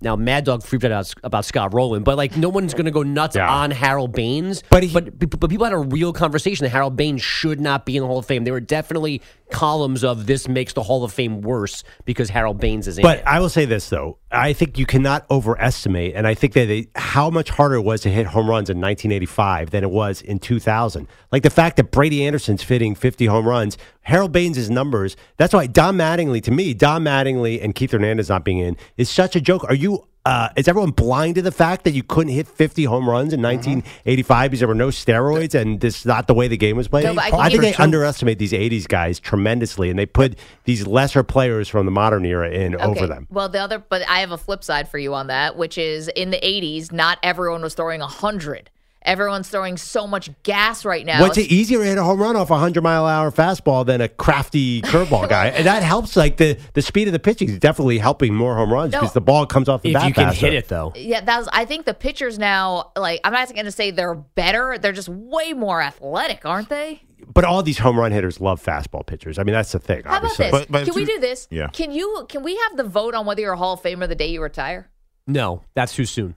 Now 0.00 0.14
Mad 0.16 0.44
Dog 0.44 0.62
freaked 0.62 0.84
out 0.84 1.12
about 1.24 1.44
Scott 1.44 1.74
Rolen, 1.74 2.02
but 2.04 2.16
like 2.16 2.36
no 2.36 2.48
one's 2.48 2.72
going 2.74 2.84
to 2.84 2.90
go 2.90 3.02
nuts 3.02 3.34
Yeah. 3.36 3.50
on 3.52 3.70
Harold 3.70 4.12
Baines. 4.12 4.62
But 4.70 4.82
he- 4.84 4.92
but 4.92 5.18
but 5.40 5.50
people 5.50 5.64
had 5.64 5.72
a 5.74 5.78
real 5.78 6.12
conversation 6.12 6.64
that 6.64 6.70
Harold 6.70 6.96
Baines 6.96 7.20
should 7.22 7.60
not 7.60 7.84
be 7.84 7.96
in 7.96 8.02
the 8.02 8.06
Hall 8.06 8.18
of 8.18 8.26
Fame. 8.26 8.44
They 8.44 8.50
were 8.52 8.60
definitely 8.60 9.22
columns 9.50 10.04
of 10.04 10.26
this 10.26 10.48
makes 10.48 10.72
the 10.72 10.82
Hall 10.82 11.04
of 11.04 11.12
Fame 11.12 11.40
worse 11.40 11.84
because 12.04 12.30
Harold 12.30 12.60
Baines 12.60 12.88
is 12.88 12.98
in 12.98 13.02
But 13.02 13.18
it. 13.18 13.24
I 13.26 13.40
will 13.40 13.48
say 13.48 13.64
this 13.64 13.88
though, 13.88 14.18
I 14.30 14.52
think 14.52 14.78
you 14.78 14.86
cannot 14.86 15.26
overestimate, 15.30 16.14
and 16.14 16.26
I 16.26 16.34
think 16.34 16.52
that 16.54 16.66
they, 16.66 16.88
how 16.94 17.30
much 17.30 17.50
harder 17.50 17.76
it 17.76 17.82
was 17.82 18.02
to 18.02 18.10
hit 18.10 18.26
home 18.26 18.48
runs 18.48 18.70
in 18.70 18.80
1985 18.80 19.70
than 19.70 19.82
it 19.84 19.90
was 19.90 20.22
in 20.22 20.38
2000. 20.38 21.08
Like 21.32 21.42
the 21.42 21.50
fact 21.50 21.76
that 21.76 21.90
Brady 21.90 22.24
Anderson's 22.24 22.62
fitting 22.62 22.94
50 22.94 23.26
home 23.26 23.46
runs, 23.46 23.78
Harold 24.02 24.32
Baines' 24.32 24.70
numbers. 24.70 25.16
That's 25.36 25.52
why 25.52 25.66
Don 25.66 25.96
Mattingly, 25.96 26.42
to 26.44 26.50
me, 26.50 26.72
Don 26.72 27.04
Mattingly 27.04 27.62
and 27.62 27.74
Keith 27.74 27.92
Hernandez 27.92 28.30
not 28.30 28.44
being 28.44 28.58
in 28.58 28.76
is 28.96 29.10
such 29.10 29.36
a 29.36 29.40
joke. 29.40 29.64
Are 29.64 29.74
you? 29.74 30.04
Uh, 30.28 30.50
is 30.56 30.68
everyone 30.68 30.90
blind 30.90 31.36
to 31.36 31.40
the 31.40 31.50
fact 31.50 31.84
that 31.84 31.92
you 31.92 32.02
couldn't 32.02 32.34
hit 32.34 32.46
50 32.46 32.84
home 32.84 33.08
runs 33.08 33.32
in 33.32 33.40
1985 33.40 34.50
because 34.50 34.58
there 34.58 34.68
were 34.68 34.74
no 34.74 34.88
steroids 34.88 35.54
and 35.54 35.80
this 35.80 36.00
is 36.00 36.04
not 36.04 36.26
the 36.26 36.34
way 36.34 36.46
the 36.46 36.56
game 36.58 36.76
was 36.76 36.86
played? 36.86 37.04
No, 37.04 37.12
I 37.12 37.30
think 37.30 37.34
I 37.34 37.48
think 37.48 37.62
they 37.62 37.68
it's- 37.68 37.80
underestimate 37.80 38.38
these 38.38 38.52
80s 38.52 38.86
guys 38.86 39.18
tremendously, 39.18 39.88
and 39.88 39.98
they 39.98 40.04
put 40.04 40.38
these 40.64 40.86
lesser 40.86 41.22
players 41.22 41.66
from 41.66 41.86
the 41.86 41.92
modern 41.92 42.26
era 42.26 42.50
in 42.50 42.76
over 42.76 43.06
them. 43.06 43.26
Well, 43.30 43.48
the 43.48 43.58
other, 43.58 43.78
but 43.78 44.02
I 44.06 44.20
have 44.20 44.30
a 44.30 44.36
flip 44.36 44.62
side 44.62 44.86
for 44.86 44.98
you 44.98 45.14
on 45.14 45.28
that, 45.28 45.56
which 45.56 45.78
is 45.78 46.08
in 46.08 46.30
the 46.30 46.40
80s, 46.42 46.92
not 46.92 47.18
everyone 47.22 47.62
was 47.62 47.72
throwing 47.72 48.00
100. 48.00 48.68
Everyone's 49.02 49.48
throwing 49.48 49.76
so 49.76 50.06
much 50.06 50.28
gas 50.42 50.84
right 50.84 51.06
now. 51.06 51.20
What's 51.20 51.38
it 51.38 51.50
easier 51.52 51.78
to 51.78 51.84
hit 51.84 51.98
a 51.98 52.02
home 52.02 52.20
run 52.20 52.34
off 52.36 52.50
a 52.50 52.58
hundred 52.58 52.82
mile 52.82 53.06
an 53.06 53.12
hour 53.12 53.30
fastball 53.30 53.86
than 53.86 54.00
a 54.00 54.08
crafty 54.08 54.82
curveball 54.82 55.28
guy? 55.30 55.46
And 55.48 55.66
that 55.66 55.82
helps. 55.82 56.16
Like 56.16 56.36
the 56.36 56.58
the 56.74 56.82
speed 56.82 57.06
of 57.08 57.12
the 57.12 57.18
pitching 57.20 57.48
is 57.48 57.58
definitely 57.58 57.98
helping 57.98 58.34
more 58.34 58.56
home 58.56 58.72
runs 58.72 58.92
No. 58.92 59.00
because 59.00 59.14
the 59.14 59.20
ball 59.20 59.46
comes 59.46 59.68
off 59.68 59.82
the 59.82 59.90
if 59.90 59.94
bat 59.94 60.08
you 60.08 60.14
can 60.14 60.24
faster. 60.28 60.46
hit 60.46 60.54
it 60.54 60.68
though. 60.68 60.92
Yeah, 60.96 61.20
that 61.20 61.38
was, 61.38 61.48
I 61.52 61.64
think 61.64 61.86
the 61.86 61.94
pitchers 61.94 62.38
now, 62.38 62.90
like, 62.96 63.20
I'm 63.24 63.32
not 63.32 63.52
going 63.54 63.64
to 63.66 63.72
say 63.72 63.90
they're 63.92 64.14
better. 64.14 64.76
They're 64.78 64.92
just 64.92 65.08
way 65.08 65.52
more 65.52 65.80
athletic, 65.80 66.44
aren't 66.44 66.68
they? 66.68 67.00
But 67.32 67.44
all 67.44 67.62
these 67.62 67.78
home 67.78 67.98
run 67.98 68.10
hitters 68.12 68.40
love 68.40 68.62
fastball 68.62 69.06
pitchers. 69.06 69.38
I 69.38 69.44
mean, 69.44 69.52
that's 69.52 69.72
the 69.72 69.78
thing. 69.78 70.02
How 70.04 70.18
about 70.18 70.36
this? 70.36 70.50
But- 70.50 70.70
but 70.70 70.84
can 70.84 70.94
we 70.94 71.04
do 71.04 71.20
this? 71.20 71.46
Yeah. 71.50 71.68
Can 71.68 71.92
you? 71.92 72.26
Can 72.28 72.42
we 72.42 72.56
have 72.56 72.76
the 72.76 72.84
vote 72.84 73.14
on 73.14 73.26
whether 73.26 73.40
you're 73.40 73.52
a 73.52 73.56
Hall 73.56 73.74
of 73.74 73.82
Famer 73.82 74.08
the 74.08 74.14
day 74.14 74.28
you 74.28 74.42
retire? 74.42 74.90
No, 75.26 75.62
that's 75.74 75.94
too 75.94 76.04
soon. 76.04 76.34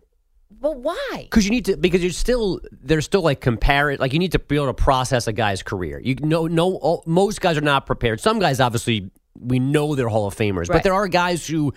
But 0.60 0.78
why? 0.78 1.18
Because 1.24 1.46
you 1.46 1.52
need 1.52 1.66
to 1.66 1.78
because 1.78 2.02
you're 2.04 2.12
still 2.12 2.60
there's 2.72 3.06
still 3.06 3.22
like 3.22 3.42
compare 3.42 3.90
it 3.90 4.00
like 4.00 4.14
you 4.14 4.20
need 4.20 4.34
to 4.34 4.40
be 4.40 4.56
able 4.56 4.68
to 4.68 4.74
process 4.74 5.28
a 5.28 5.34
guy's 5.34 5.64
career. 5.64 6.00
You 6.04 6.16
know, 6.16 6.48
no, 6.48 6.76
all- 6.76 7.04
most 7.08 7.42
guys 7.42 7.58
are 7.58 7.62
not 7.62 7.86
prepared. 7.86 8.20
Some 8.20 8.40
guys 8.40 8.60
obviously 8.60 9.10
we 9.40 9.60
know 9.60 9.96
they're 9.96 10.10
Hall 10.10 10.28
of 10.28 10.36
Famers, 10.36 10.68
Right. 10.68 10.74
but 10.74 10.84
there 10.84 10.94
are 10.94 11.08
guys 11.08 11.48
who 11.48 11.74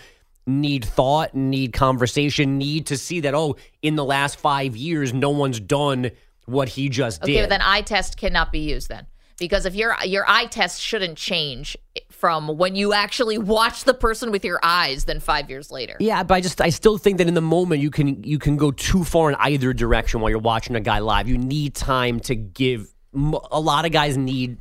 need 0.46 0.84
thought, 0.84 1.34
need 1.34 1.72
conversation, 1.72 2.58
need 2.58 2.87
to 2.87 2.98
see 2.98 3.20
that 3.20 3.34
oh, 3.34 3.56
in 3.80 3.96
the 3.96 4.04
last 4.04 4.38
five 4.38 4.76
years, 4.76 5.14
no 5.14 5.30
one's 5.30 5.60
done 5.60 6.10
what 6.46 6.68
he 6.68 6.88
just 6.90 7.22
Okay, 7.22 7.34
did. 7.34 7.42
but 7.44 7.48
then 7.50 7.62
eye 7.62 7.80
test 7.80 8.16
cannot 8.18 8.52
be 8.52 8.58
used 8.58 8.88
then. 8.90 9.06
Because 9.38 9.64
if 9.66 9.74
your 9.74 9.96
your 10.04 10.24
eye 10.28 10.46
test 10.46 10.80
shouldn't 10.82 11.16
change 11.16 11.76
from 12.24 12.56
when 12.56 12.74
you 12.74 12.94
actually 12.94 13.37
watch 13.37 13.84
the 13.84 13.92
person 13.92 14.30
with 14.30 14.46
your 14.46 14.58
eyes 14.62 15.04
than 15.04 15.20
five 15.20 15.50
years 15.50 15.70
later. 15.70 15.94
Yeah, 16.00 16.22
but 16.22 16.37
I 16.37 16.40
just 16.40 16.58
I 16.58 16.70
still 16.70 16.96
think 16.96 17.18
that 17.18 17.28
in 17.28 17.34
the 17.34 17.42
moment 17.42 17.82
you 17.82 17.90
can 17.90 18.24
you 18.24 18.38
can 18.38 18.56
go 18.56 18.70
too 18.70 19.04
far 19.04 19.28
in 19.28 19.37
either 19.40 19.74
direction 19.74 20.22
while 20.22 20.30
you're 20.30 20.38
watching 20.38 20.74
a 20.74 20.80
guy 20.80 21.00
live. 21.00 21.28
You 21.28 21.37
need 21.37 21.74
time 21.74 22.20
to 22.20 22.34
give. 22.34 22.88
a 23.14 23.60
lot 23.60 23.84
of 23.84 23.92
guys 23.92 24.16
need 24.16 24.56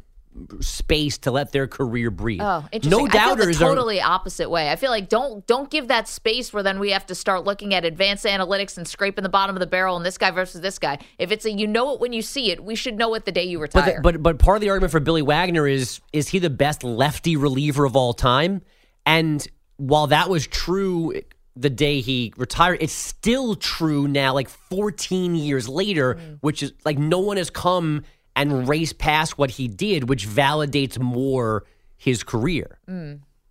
space 0.62 1.18
to 1.20 1.32
let 1.32 1.52
their 1.52 1.68
career 1.68 2.10
breathe. 2.12 2.42
Oh, 2.42 2.66
interesting. 2.72 3.06
No 3.06 3.06
I 3.06 3.10
doubters 3.10 3.62
are 3.62 3.66
totally 3.66 4.02
opposite 4.02 4.50
way. 4.50 4.72
I 4.72 4.76
feel 4.76 4.92
like 4.92 5.10
don't 5.10 5.46
don't 5.48 5.70
give 5.70 5.88
that 5.90 6.08
space 6.08 6.52
where 6.54 6.64
then 6.64 6.80
we 6.80 6.92
have 6.92 7.06
to 7.08 7.16
start 7.16 7.44
looking 7.44 7.74
at 7.74 7.86
advanced 7.86 8.26
analytics 8.26 8.78
and 8.78 8.88
scraping 8.88 9.24
the 9.24 9.30
bottom 9.30 9.56
of 9.56 9.60
the 9.60 9.68
barrel 9.68 9.96
and 9.96 10.06
this 10.06 10.18
guy 10.18 10.32
versus 10.32 10.62
this 10.62 10.80
guy. 10.80 10.98
If 11.18 11.32
it's 11.32 11.46
a 11.46 11.52
you 11.52 11.68
know 11.68 11.94
it 11.94 12.00
when 12.00 12.14
you 12.14 12.22
see 12.22 12.52
it, 12.52 12.64
we 12.64 12.76
should 12.76 12.98
know 12.98 13.14
it 13.14 13.26
the 13.26 13.32
day 13.32 13.44
you 13.44 13.60
But, 13.60 13.76
retire. 13.76 13.96
the, 13.96 14.02
but 14.02 14.24
but 14.24 14.40
part 14.40 14.58
of 14.58 14.62
the 14.62 14.70
argument 14.70 14.92
for 14.92 15.00
Billy 15.00 15.22
Wagner 15.22 15.68
is 15.68 16.02
is 16.12 16.30
he 16.30 16.40
the 16.40 16.50
best 16.50 16.84
lefty 16.84 17.36
reliever 17.36 17.86
of 17.86 17.96
all 17.96 18.14
time? 18.14 18.62
And 19.06 19.46
while 19.78 20.08
that 20.08 20.30
was 20.30 20.48
true 20.48 21.14
the 21.56 21.70
day 21.70 22.02
he 22.02 22.34
retired, 22.38 22.80
it's 22.82 22.94
still 22.94 23.56
true 23.56 24.08
now, 24.08 24.34
like 24.34 24.50
14 24.50 25.36
years 25.36 25.70
later, 25.70 26.16
mm. 26.16 26.38
which 26.42 26.64
is 26.64 26.74
like 26.84 26.98
no 26.98 27.20
one 27.20 27.38
has 27.38 27.50
come 27.50 28.04
and 28.36 28.68
race 28.68 28.94
past 28.94 29.38
what 29.38 29.52
he 29.52 29.68
did, 29.68 30.10
which 30.10 30.28
validates 30.28 31.00
more 31.00 31.64
his 31.98 32.24
career. 32.24 32.80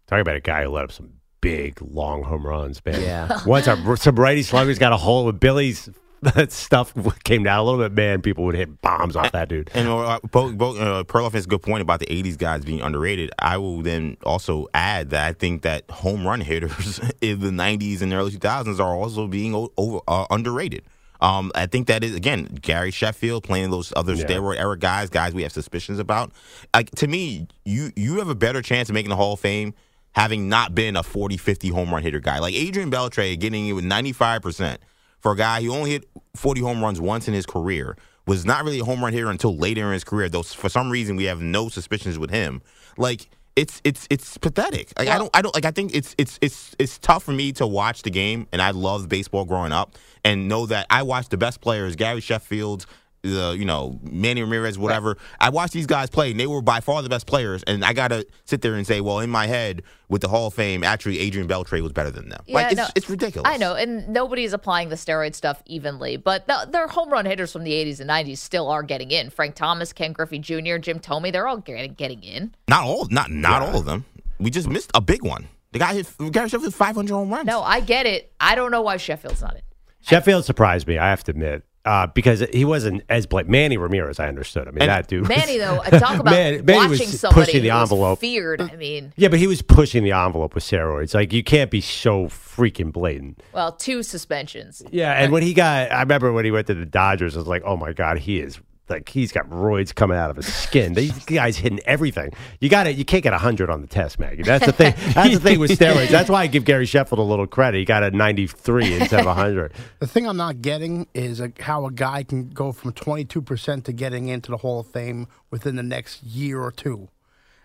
Talk 0.07 0.21
about 0.21 0.37
a 0.37 0.41
guy 0.41 0.65
who 0.65 0.71
let 0.71 0.85
up 0.85 0.93
some 0.93 1.15
big 1.41 1.81
long 1.83 2.23
home 2.23 2.47
runs, 2.47 2.85
man. 2.85 3.01
Yeah. 3.01 3.41
Once 3.47 3.67
a, 3.67 3.97
some 3.97 4.17
righty 4.17 4.43
sluggers 4.43 4.79
got 4.79 4.93
a 4.93 4.97
hold 4.97 5.29
of 5.29 5.41
Billy's 5.41 5.89
stuff 6.49 6.95
came 7.25 7.43
down 7.43 7.59
a 7.59 7.63
little 7.65 7.81
bit, 7.81 7.93
man. 7.93 8.23
People 8.23 8.45
would 8.45 8.55
hit 8.55 8.81
bombs 8.81 9.17
off 9.17 9.33
that 9.33 9.49
dude. 9.49 9.71
And 9.75 9.89
uh, 9.89 10.21
both, 10.31 10.57
both, 10.57 10.79
uh, 10.79 11.05
Perloff 11.05 11.33
has 11.33 11.47
a 11.47 11.49
good 11.49 11.63
point 11.63 11.83
about 11.83 12.01
the 12.01 12.07
'80s 12.07 12.39
guys 12.39 12.65
being 12.65 12.81
underrated. 12.81 13.31
I 13.39 13.57
will 13.57 13.83
then 13.83 14.17
also 14.25 14.69
add 14.73 15.11
that 15.11 15.27
I 15.27 15.33
think 15.33 15.63
that 15.63 15.91
home 15.91 16.27
run 16.27 16.41
hitters 16.41 17.01
in 17.21 17.41
the 17.41 17.51
'90s 17.51 18.03
and 18.03 18.13
early 18.13 18.31
2000s 18.33 18.79
are 18.79 18.95
also 18.95 19.27
being 19.27 19.55
over 19.77 20.01
uh, 20.07 20.27
underrated. 20.31 20.85
Um, 21.23 21.53
I 21.55 21.67
think 21.67 21.87
that 21.87 22.03
is 22.03 22.17
again 22.17 22.47
Gary 22.61 22.91
Sheffield 22.91 23.45
playing 23.45 23.71
those 23.71 23.93
other 23.95 24.17
steroid 24.17 24.59
era 24.59 24.77
guys, 24.77 25.09
guys 25.09 25.33
we 25.33 25.45
have 25.45 25.53
suspicions 25.53 26.01
about. 26.01 26.33
Like 26.75 26.91
to 26.97 27.07
me, 27.07 27.47
you 27.65 27.93
you 27.95 28.19
have 28.19 28.29
a 28.29 28.35
better 28.35 28.61
chance 28.61 28.89
of 28.89 28.95
making 28.95 29.11
the 29.11 29.17
Hall 29.17 29.35
of 29.35 29.41
Fame 29.41 29.73
having 30.15 30.49
not 30.49 30.75
been 30.75 30.95
a 30.97 31.03
40, 31.03 31.39
50 31.39 31.69
home 31.69 31.91
run 31.91 32.03
hitter 32.03 32.21
guy. 32.21 32.41
Like 32.41 32.55
Adrian 32.55 32.91
Beltre 32.91 33.39
getting 33.39 33.69
it 33.69 33.73
with 33.73 33.85
95 33.85 34.43
percent 34.43 34.81
for 35.21 35.33
a 35.33 35.37
guy 35.37 35.63
who 35.63 35.73
only 35.73 35.93
hit 35.93 36.09
40 36.35 36.61
home 36.61 36.83
runs 36.83 37.01
once 37.01 37.29
in 37.29 37.35
his 37.35 37.47
career 37.47 37.97
was 38.27 38.45
not 38.45 38.65
really 38.65 38.81
a 38.81 38.85
home 38.85 39.03
run 39.03 39.13
hitter 39.13 39.31
until 39.31 39.57
later 39.57 39.87
in 39.87 39.93
his 39.93 40.05
career. 40.05 40.29
Though 40.29 40.43
for 40.43 40.69
some 40.69 40.91
reason 40.91 41.15
we 41.15 41.25
have 41.25 41.41
no 41.41 41.69
suspicions 41.69 42.19
with 42.19 42.31
him. 42.31 42.63
Like 42.99 43.29
it's 43.55 43.81
it's 43.85 44.07
it's 44.11 44.39
pathetic. 44.39 44.93
Like 44.99 45.09
I 45.09 45.19
don't 45.19 45.31
I 45.35 45.43
don't 45.43 45.55
like 45.55 45.65
I 45.65 45.71
think 45.71 45.95
it's 45.95 46.15
it's 46.19 46.39
it's 46.43 46.75
it's 46.79 46.99
tough 46.99 47.23
for 47.23 47.33
me 47.33 47.53
to 47.53 47.67
watch 47.67 48.03
the 48.03 48.11
game 48.11 48.47
and 48.53 48.61
I 48.61 48.71
loved 48.71 49.09
baseball 49.09 49.45
growing 49.45 49.73
up 49.73 49.97
and 50.25 50.49
know 50.49 50.67
that 50.67 50.87
I 50.91 51.03
watched 51.03 51.31
the 51.31 51.37
best 51.37 51.61
players, 51.61 51.97
Gary 51.97 52.21
Sheffield, 52.21 52.87
the 53.23 53.55
you 53.57 53.65
know 53.65 53.99
Manny 54.03 54.43
Ramirez, 54.43 54.79
whatever. 54.79 55.11
Right. 55.11 55.19
I 55.41 55.51
watched 55.51 55.73
these 55.73 55.87
guys 55.87 56.11
play, 56.11 56.33
and 56.33 56.41
they 56.41 56.47
were 56.47 56.61
by 56.61 56.81
far 56.81 57.03
the 57.03 57.09
best 57.09 57.27
players. 57.27 57.63
And 57.65 57.85
I 57.85 57.93
gotta 57.93 58.27
sit 58.45 58.63
there 58.63 58.75
and 58.75 58.87
say, 58.87 59.01
well, 59.01 59.21
in 59.21 59.31
my 59.31 59.47
head, 59.47 59.83
with 60.09 60.23
the 60.23 60.29
Hall 60.29 60.49
of 60.49 60.55
Fame, 60.55 60.85
actually 60.85 61.21
Adrian 61.21 61.49
Beltre 61.49 61.81
was 61.81 61.93
better 61.93 62.11
than 62.11 62.29
them. 62.29 62.43
Yeah, 62.47 62.55
like 62.55 62.73
it's, 62.73 62.77
no, 62.77 62.87
it's 62.97 63.09
ridiculous. 63.09 63.51
I 63.51 63.57
know, 63.57 63.75
and 63.75 64.09
nobody's 64.09 64.53
applying 64.53 64.89
the 64.89 64.97
steroid 64.97 65.35
stuff 65.35 65.63
evenly, 65.67 66.17
but 66.17 66.47
the, 66.47 66.69
their 66.71 66.87
home 66.89 67.11
run 67.11 67.27
hitters 67.27 67.53
from 67.53 67.65
the 67.65 67.73
'80s 67.73 68.01
and 68.01 68.11
'90s 68.11 68.39
still 68.39 68.69
are 68.69 68.83
getting 68.83 69.11
in. 69.11 69.31
Frank 69.31 69.55
Thomas, 69.55 69.93
Ken 69.93 70.13
Griffey 70.13 70.39
Jr., 70.39 70.79
Jim 70.79 70.99
Thome, 70.99 71.33
they're 71.33 71.47
all 71.47 71.59
getting 71.59 71.95
getting 71.95 72.23
in. 72.23 72.55
Not 72.69 72.85
all, 72.85 73.07
not 73.11 73.31
not 73.31 73.63
yeah. 73.63 73.69
all 73.69 73.79
of 73.79 73.85
them. 73.85 74.05
We 74.39 74.51
just 74.51 74.69
missed 74.69 74.91
a 74.95 75.01
big 75.01 75.23
one. 75.23 75.49
The 75.71 75.79
guy 75.79 75.95
hit 75.95 76.33
Gary 76.33 76.49
Sheffield 76.49 76.75
500 76.75 77.15
home 77.15 77.31
runs. 77.31 77.47
No, 77.47 77.63
I 77.63 77.81
get 77.81 78.05
it. 78.07 78.33
I 78.39 78.55
don't 78.55 78.71
know 78.71 78.83
why 78.83 78.99
Sheffield's 78.99 79.41
not 79.41 79.55
it. 79.55 79.65
Sheffield 80.03 80.45
surprised 80.45 80.87
me. 80.87 80.99
I 80.99 81.11
have 81.11 81.25
to 81.25 81.31
admit 81.31 81.65
uh, 81.85 82.07
because 82.09 82.41
he 82.53 82.65
wasn't 82.65 83.03
as 83.09 83.27
blatant. 83.27 83.51
Manny 83.51 83.77
Ramirez, 83.77 84.21
I 84.21 84.29
understood. 84.29 84.69
I 84.69 84.71
mean, 84.71 84.83
and 84.83 84.91
that 84.91 85.09
dude. 85.09 85.29
Manny, 85.29 85.59
though, 85.59 85.81
I 85.83 85.91
talk 85.99 86.19
about 86.19 86.31
Man, 86.31 86.65
Manny 86.65 86.91
watching 86.91 87.07
was 87.09 87.21
somebody 87.21 87.47
pushing 87.47 87.63
the 87.63 87.71
envelope. 87.71 88.21
feared. 88.21 88.61
I 88.61 88.77
mean, 88.77 89.13
yeah, 89.17 89.29
but 89.29 89.39
he 89.39 89.47
was 89.47 89.63
pushing 89.63 90.05
the 90.05 90.13
envelope 90.13 90.55
with 90.55 90.65
steroids. 90.65 91.15
Like 91.15 91.33
you 91.33 91.43
can't 91.43 91.71
be 91.71 91.81
so 91.81 92.27
freaking 92.27 92.93
blatant. 92.93 93.43
Well, 93.53 93.73
two 93.73 94.03
suspensions. 94.03 94.83
Yeah, 94.91 95.13
and 95.13 95.33
when 95.33 95.43
he 95.43 95.55
got, 95.55 95.91
I 95.91 96.01
remember 96.01 96.33
when 96.33 96.45
he 96.45 96.51
went 96.51 96.67
to 96.69 96.75
the 96.75 96.87
Dodgers, 96.87 97.37
I 97.37 97.41
was 97.41 97.49
like, 97.49 97.63
oh 97.65 97.77
my 97.77 97.93
god, 97.93 98.19
he 98.19 98.39
is 98.41 98.61
like 98.89 99.09
he's 99.09 99.33
got 99.33 99.49
roids 99.49 99.95
coming 99.95 100.17
out 100.17 100.31
of 100.31 100.37
his 100.37 100.53
skin. 100.53 100.95
These 100.95 101.25
guys 101.27 101.57
hitting 101.57 101.81
everything. 101.85 102.33
You 102.61 102.69
got 102.69 102.87
it. 102.87 102.97
You 102.97 103.05
can't 103.05 103.23
get 103.23 103.33
hundred 103.35 103.71
on 103.71 103.81
the 103.81 103.87
test, 103.87 104.19
Maggie. 104.19 104.43
That's 104.43 104.67
the 104.67 104.73
thing. 104.73 104.95
That's 105.15 105.35
the 105.35 105.41
thing 105.41 105.59
with 105.59 105.71
steroids. 105.79 106.09
That's 106.09 106.29
why 106.29 106.43
I 106.43 106.47
give 106.47 106.65
Gary 106.65 106.87
Sheffield 106.87 107.19
a 107.19 107.23
little 107.23 107.47
credit. 107.47 107.79
He 107.79 107.85
got 107.85 108.03
a 108.03 108.11
ninety 108.11 108.47
three 108.47 108.95
instead 108.95 109.27
of 109.27 109.37
hundred. 109.37 109.73
The 109.99 110.09
thing 110.09 110.27
I'm 110.27 110.37
not 110.37 110.63
getting 110.63 111.07
is 111.15 111.39
a, 111.39 111.53
how 111.61 111.87
a 111.87 111.93
guy 111.93 112.25
can 112.25 112.49
go 112.49 112.73
from 112.73 112.93
twenty 112.93 113.25
two 113.25 113.41
percent 113.41 113.85
to 113.85 113.93
getting 113.93 114.29
into 114.29 114.51
the 114.51 114.57
Hall 114.59 114.81
of 114.81 114.89
Fame 114.89 115.29
within 115.51 115.77
the 115.77 115.83
next 115.83 116.23
year 116.23 116.61
or 116.61 116.73
two. 116.73 117.09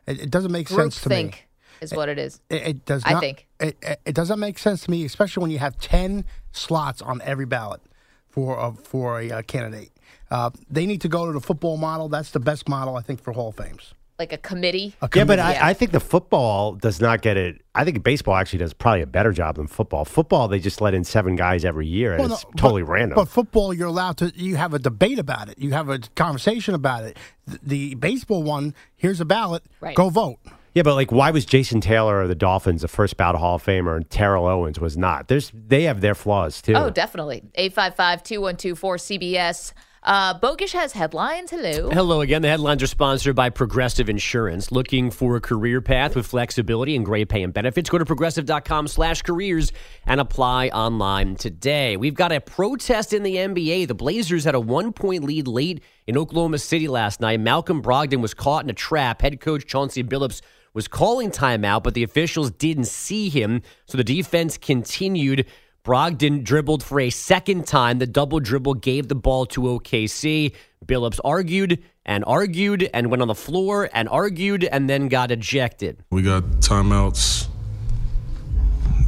It, 0.06 0.22
it 0.22 0.32
doesn't 0.32 0.52
make 0.52 0.68
Group 0.68 0.80
sense 0.80 1.02
to 1.02 1.10
think 1.10 1.32
me. 1.32 1.42
Is 1.82 1.94
what 1.94 2.10
it 2.10 2.20
is. 2.20 2.40
It, 2.50 2.68
it 2.68 2.86
does. 2.86 3.06
Not, 3.06 3.16
I 3.16 3.20
think 3.20 3.48
it, 3.60 4.00
it 4.06 4.16
doesn't 4.16 4.40
make 4.40 4.58
sense 4.60 4.84
to 4.84 4.92
me, 4.92 5.04
especially 5.06 5.42
when 5.42 5.52
you 5.52 5.60
have 5.60 5.78
ten 5.80 6.26
slots 6.52 7.02
on 7.02 7.22
every 7.24 7.46
ballot 7.46 7.82
for 8.28 8.58
a, 8.60 8.72
for 8.74 9.20
a 9.20 9.32
uh, 9.32 9.42
candidate. 9.42 9.92
Uh, 10.30 10.50
they 10.70 10.86
need 10.86 11.02
to 11.02 11.10
go 11.10 11.26
to 11.26 11.32
the 11.32 11.42
football 11.42 11.78
model. 11.78 12.10
That's 12.10 12.32
the 12.32 12.40
best 12.40 12.68
model, 12.68 12.96
I 12.96 13.02
think, 13.02 13.22
for 13.22 13.32
Hall 13.32 13.50
of 13.50 13.56
Fames. 13.56 13.94
Like 14.20 14.34
a 14.34 14.38
committee? 14.38 14.96
A 15.00 15.08
committee. 15.08 15.20
Yeah, 15.20 15.24
but 15.26 15.62
I, 15.62 15.70
I, 15.70 15.74
think 15.76 15.92
the 15.92 16.00
football 16.00 16.74
does 16.74 17.00
not 17.00 17.22
get 17.22 17.38
it. 17.38 17.62
I 17.76 17.86
think 17.86 18.02
baseball 18.04 18.36
actually 18.36 18.60
does 18.60 18.74
probably 18.74 19.04
a 19.04 19.08
better 19.08 19.32
job 19.32 19.58
than 19.58 19.68
football. 19.68 20.06
Football, 20.06 20.48
they 20.48 20.58
just 20.60 20.82
let 20.82 20.96
in 20.96 21.04
seven 21.04 21.36
guys 21.36 21.64
every 21.64 21.86
year, 21.86 22.14
and 22.14 22.24
well, 22.24 22.34
it's 22.34 22.44
no, 22.44 22.52
totally 22.58 22.82
but, 22.82 22.92
random. 22.92 23.16
But 23.16 23.28
football, 23.28 23.76
you're 23.76 23.88
allowed 23.88 24.18
to. 24.18 24.34
You 24.36 24.56
have 24.56 24.74
a 24.74 24.80
debate 24.80 25.20
about 25.20 25.50
it. 25.50 25.60
You 25.60 25.74
have 25.74 25.90
a 25.90 26.00
conversation 26.16 26.74
about 26.74 27.04
it. 27.04 27.16
The, 27.46 27.60
the 27.62 27.96
baseball 27.96 28.42
one, 28.42 28.74
here's 28.96 29.22
a 29.22 29.26
ballot. 29.26 29.62
Right. 29.82 29.96
Go 29.96 30.10
vote. 30.10 30.40
Yeah, 30.74 30.82
but 30.84 30.96
like, 30.96 31.12
why 31.12 31.30
was 31.30 31.46
Jason 31.46 31.80
Taylor 31.80 32.22
of 32.22 32.28
the 32.28 32.36
Dolphins 32.36 32.82
the 32.82 32.88
first 32.88 33.18
bout 33.18 33.36
Hall 33.36 33.56
of 33.56 33.64
Famer 33.64 33.96
and 33.96 34.10
Terrell 34.10 34.48
Owens 34.48 34.80
was 34.80 34.98
not? 34.98 35.28
There's 35.28 35.52
they 35.54 35.84
have 35.84 36.02
their 36.02 36.16
flaws 36.16 36.60
too. 36.60 36.74
Oh, 36.74 36.90
definitely. 36.90 37.44
855 37.54 38.24
212 38.24 38.98
cbs 38.98 39.74
uh, 40.08 40.40
Bogusch 40.40 40.72
has 40.72 40.94
headlines. 40.94 41.52
Hello. 41.52 41.90
Hello 41.90 42.22
again. 42.22 42.42
The 42.42 42.48
headlines 42.48 42.82
are 42.82 42.88
sponsored 42.88 43.36
by 43.36 43.50
Progressive 43.50 44.10
Insurance. 44.10 44.72
Looking 44.72 45.12
for 45.12 45.36
a 45.36 45.42
career 45.42 45.82
path 45.82 46.16
with 46.16 46.26
flexibility 46.26 46.96
and 46.96 47.06
great 47.06 47.28
pay 47.28 47.44
and 47.44 47.54
benefits? 47.54 47.90
Go 47.90 47.98
to 47.98 48.06
progressive.com 48.06 48.88
slash 48.88 49.22
careers 49.22 49.74
and 50.06 50.22
apply 50.22 50.70
online 50.70 51.36
today. 51.36 51.98
We've 51.98 52.16
got 52.16 52.32
a 52.32 52.40
protest 52.40 53.12
in 53.12 53.24
the 53.24 53.36
NBA. 53.36 53.90
The 53.90 53.96
Blazers 53.96 54.46
had 54.46 54.56
a 54.56 54.60
one 54.62 54.94
point 54.94 55.26
lead 55.26 55.46
late 55.46 55.84
in 56.08 56.18
Oklahoma 56.18 56.60
City 56.60 56.88
last 56.88 57.20
night. 57.20 57.42
Malcolm 57.42 57.82
Brogdon 57.82 58.22
was 58.22 58.34
caught 58.34 58.64
in 58.64 58.70
a 58.70 58.74
trap. 58.74 59.22
Head 59.22 59.42
coach 59.42 59.66
Chauncey 59.66 60.04
Billups 60.04 60.42
was 60.74 60.88
calling 60.88 61.32
timeout, 61.32 61.84
but 61.84 61.96
the 61.96 62.04
officials 62.04 62.52
didn't 62.52 62.86
see 62.86 63.28
him. 63.28 63.62
So 63.88 63.98
the 63.98 64.04
defense 64.06 64.58
continued 64.58 65.48
Brogdon 65.88 66.44
dribbled 66.44 66.84
for 66.84 67.00
a 67.00 67.10
second 67.10 67.66
time. 67.66 68.00
The 68.00 68.08
double 68.08 68.42
dribble 68.42 68.74
gave 68.74 69.08
the 69.08 69.16
ball 69.16 69.46
to 69.46 69.62
OKC. 69.62 70.54
Billups 70.86 71.22
argued 71.24 71.82
and 72.06 72.26
argued 72.28 72.90
and 72.94 73.10
went 73.10 73.22
on 73.22 73.30
the 73.30 73.36
floor 73.36 73.90
and 73.94 74.10
argued 74.10 74.66
and 74.66 74.90
then 74.90 75.08
got 75.08 75.32
ejected. 75.32 76.04
We 76.12 76.24
got 76.24 76.44
timeouts. 76.60 77.48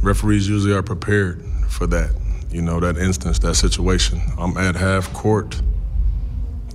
Referees 0.02 0.48
usually 0.48 0.72
are 0.72 0.82
prepared 0.82 1.44
for 1.68 1.86
that, 1.88 2.14
you 2.50 2.62
know, 2.62 2.80
that 2.80 2.96
instance, 2.96 3.38
that 3.40 3.56
situation. 3.56 4.22
I'm 4.38 4.56
at 4.56 4.74
half 4.74 5.12
court 5.12 5.60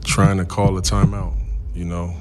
trying 0.03 0.37
to 0.37 0.45
call 0.45 0.77
a 0.77 0.83
timeout, 0.83 1.33
you 1.73 1.85
know. 1.85 2.15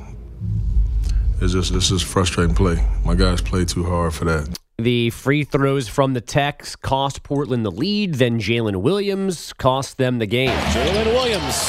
It's 1.43 1.53
just 1.53 1.75
it's 1.75 1.91
just 1.91 2.07
frustrating 2.07 2.55
play. 2.55 2.83
My 3.05 3.15
guys 3.15 3.43
play 3.43 3.67
too 3.67 3.85
hard 3.85 4.15
for 4.15 4.25
that. 4.25 4.59
The 4.79 5.11
free 5.11 5.45
throws 5.45 5.87
from 5.87 6.15
the 6.15 6.21
Techs 6.21 6.75
cost 6.75 7.23
Portland 7.23 7.65
the 7.65 7.71
lead. 7.71 8.15
Then 8.15 8.41
Jalen 8.41 8.83
Williams 8.83 9.53
cost 9.53 9.99
them 9.99 10.19
the 10.19 10.27
game. 10.27 10.51
Jalen 10.51 11.15
Williams 11.15 11.63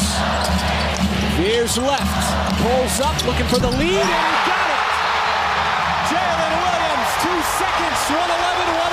veers 1.37 1.77
left, 1.77 2.57
pulls 2.57 2.99
up, 3.01 3.13
looking 3.27 3.45
for 3.45 3.59
the 3.59 3.69
lead, 3.77 4.01
and 4.01 4.09
got 4.49 4.69
it. 4.73 4.85
Jalen 6.09 6.53
Williams, 6.65 7.09
two 7.21 7.39
seconds, 7.61 8.09
111, 8.09 8.73
109. 8.73 8.84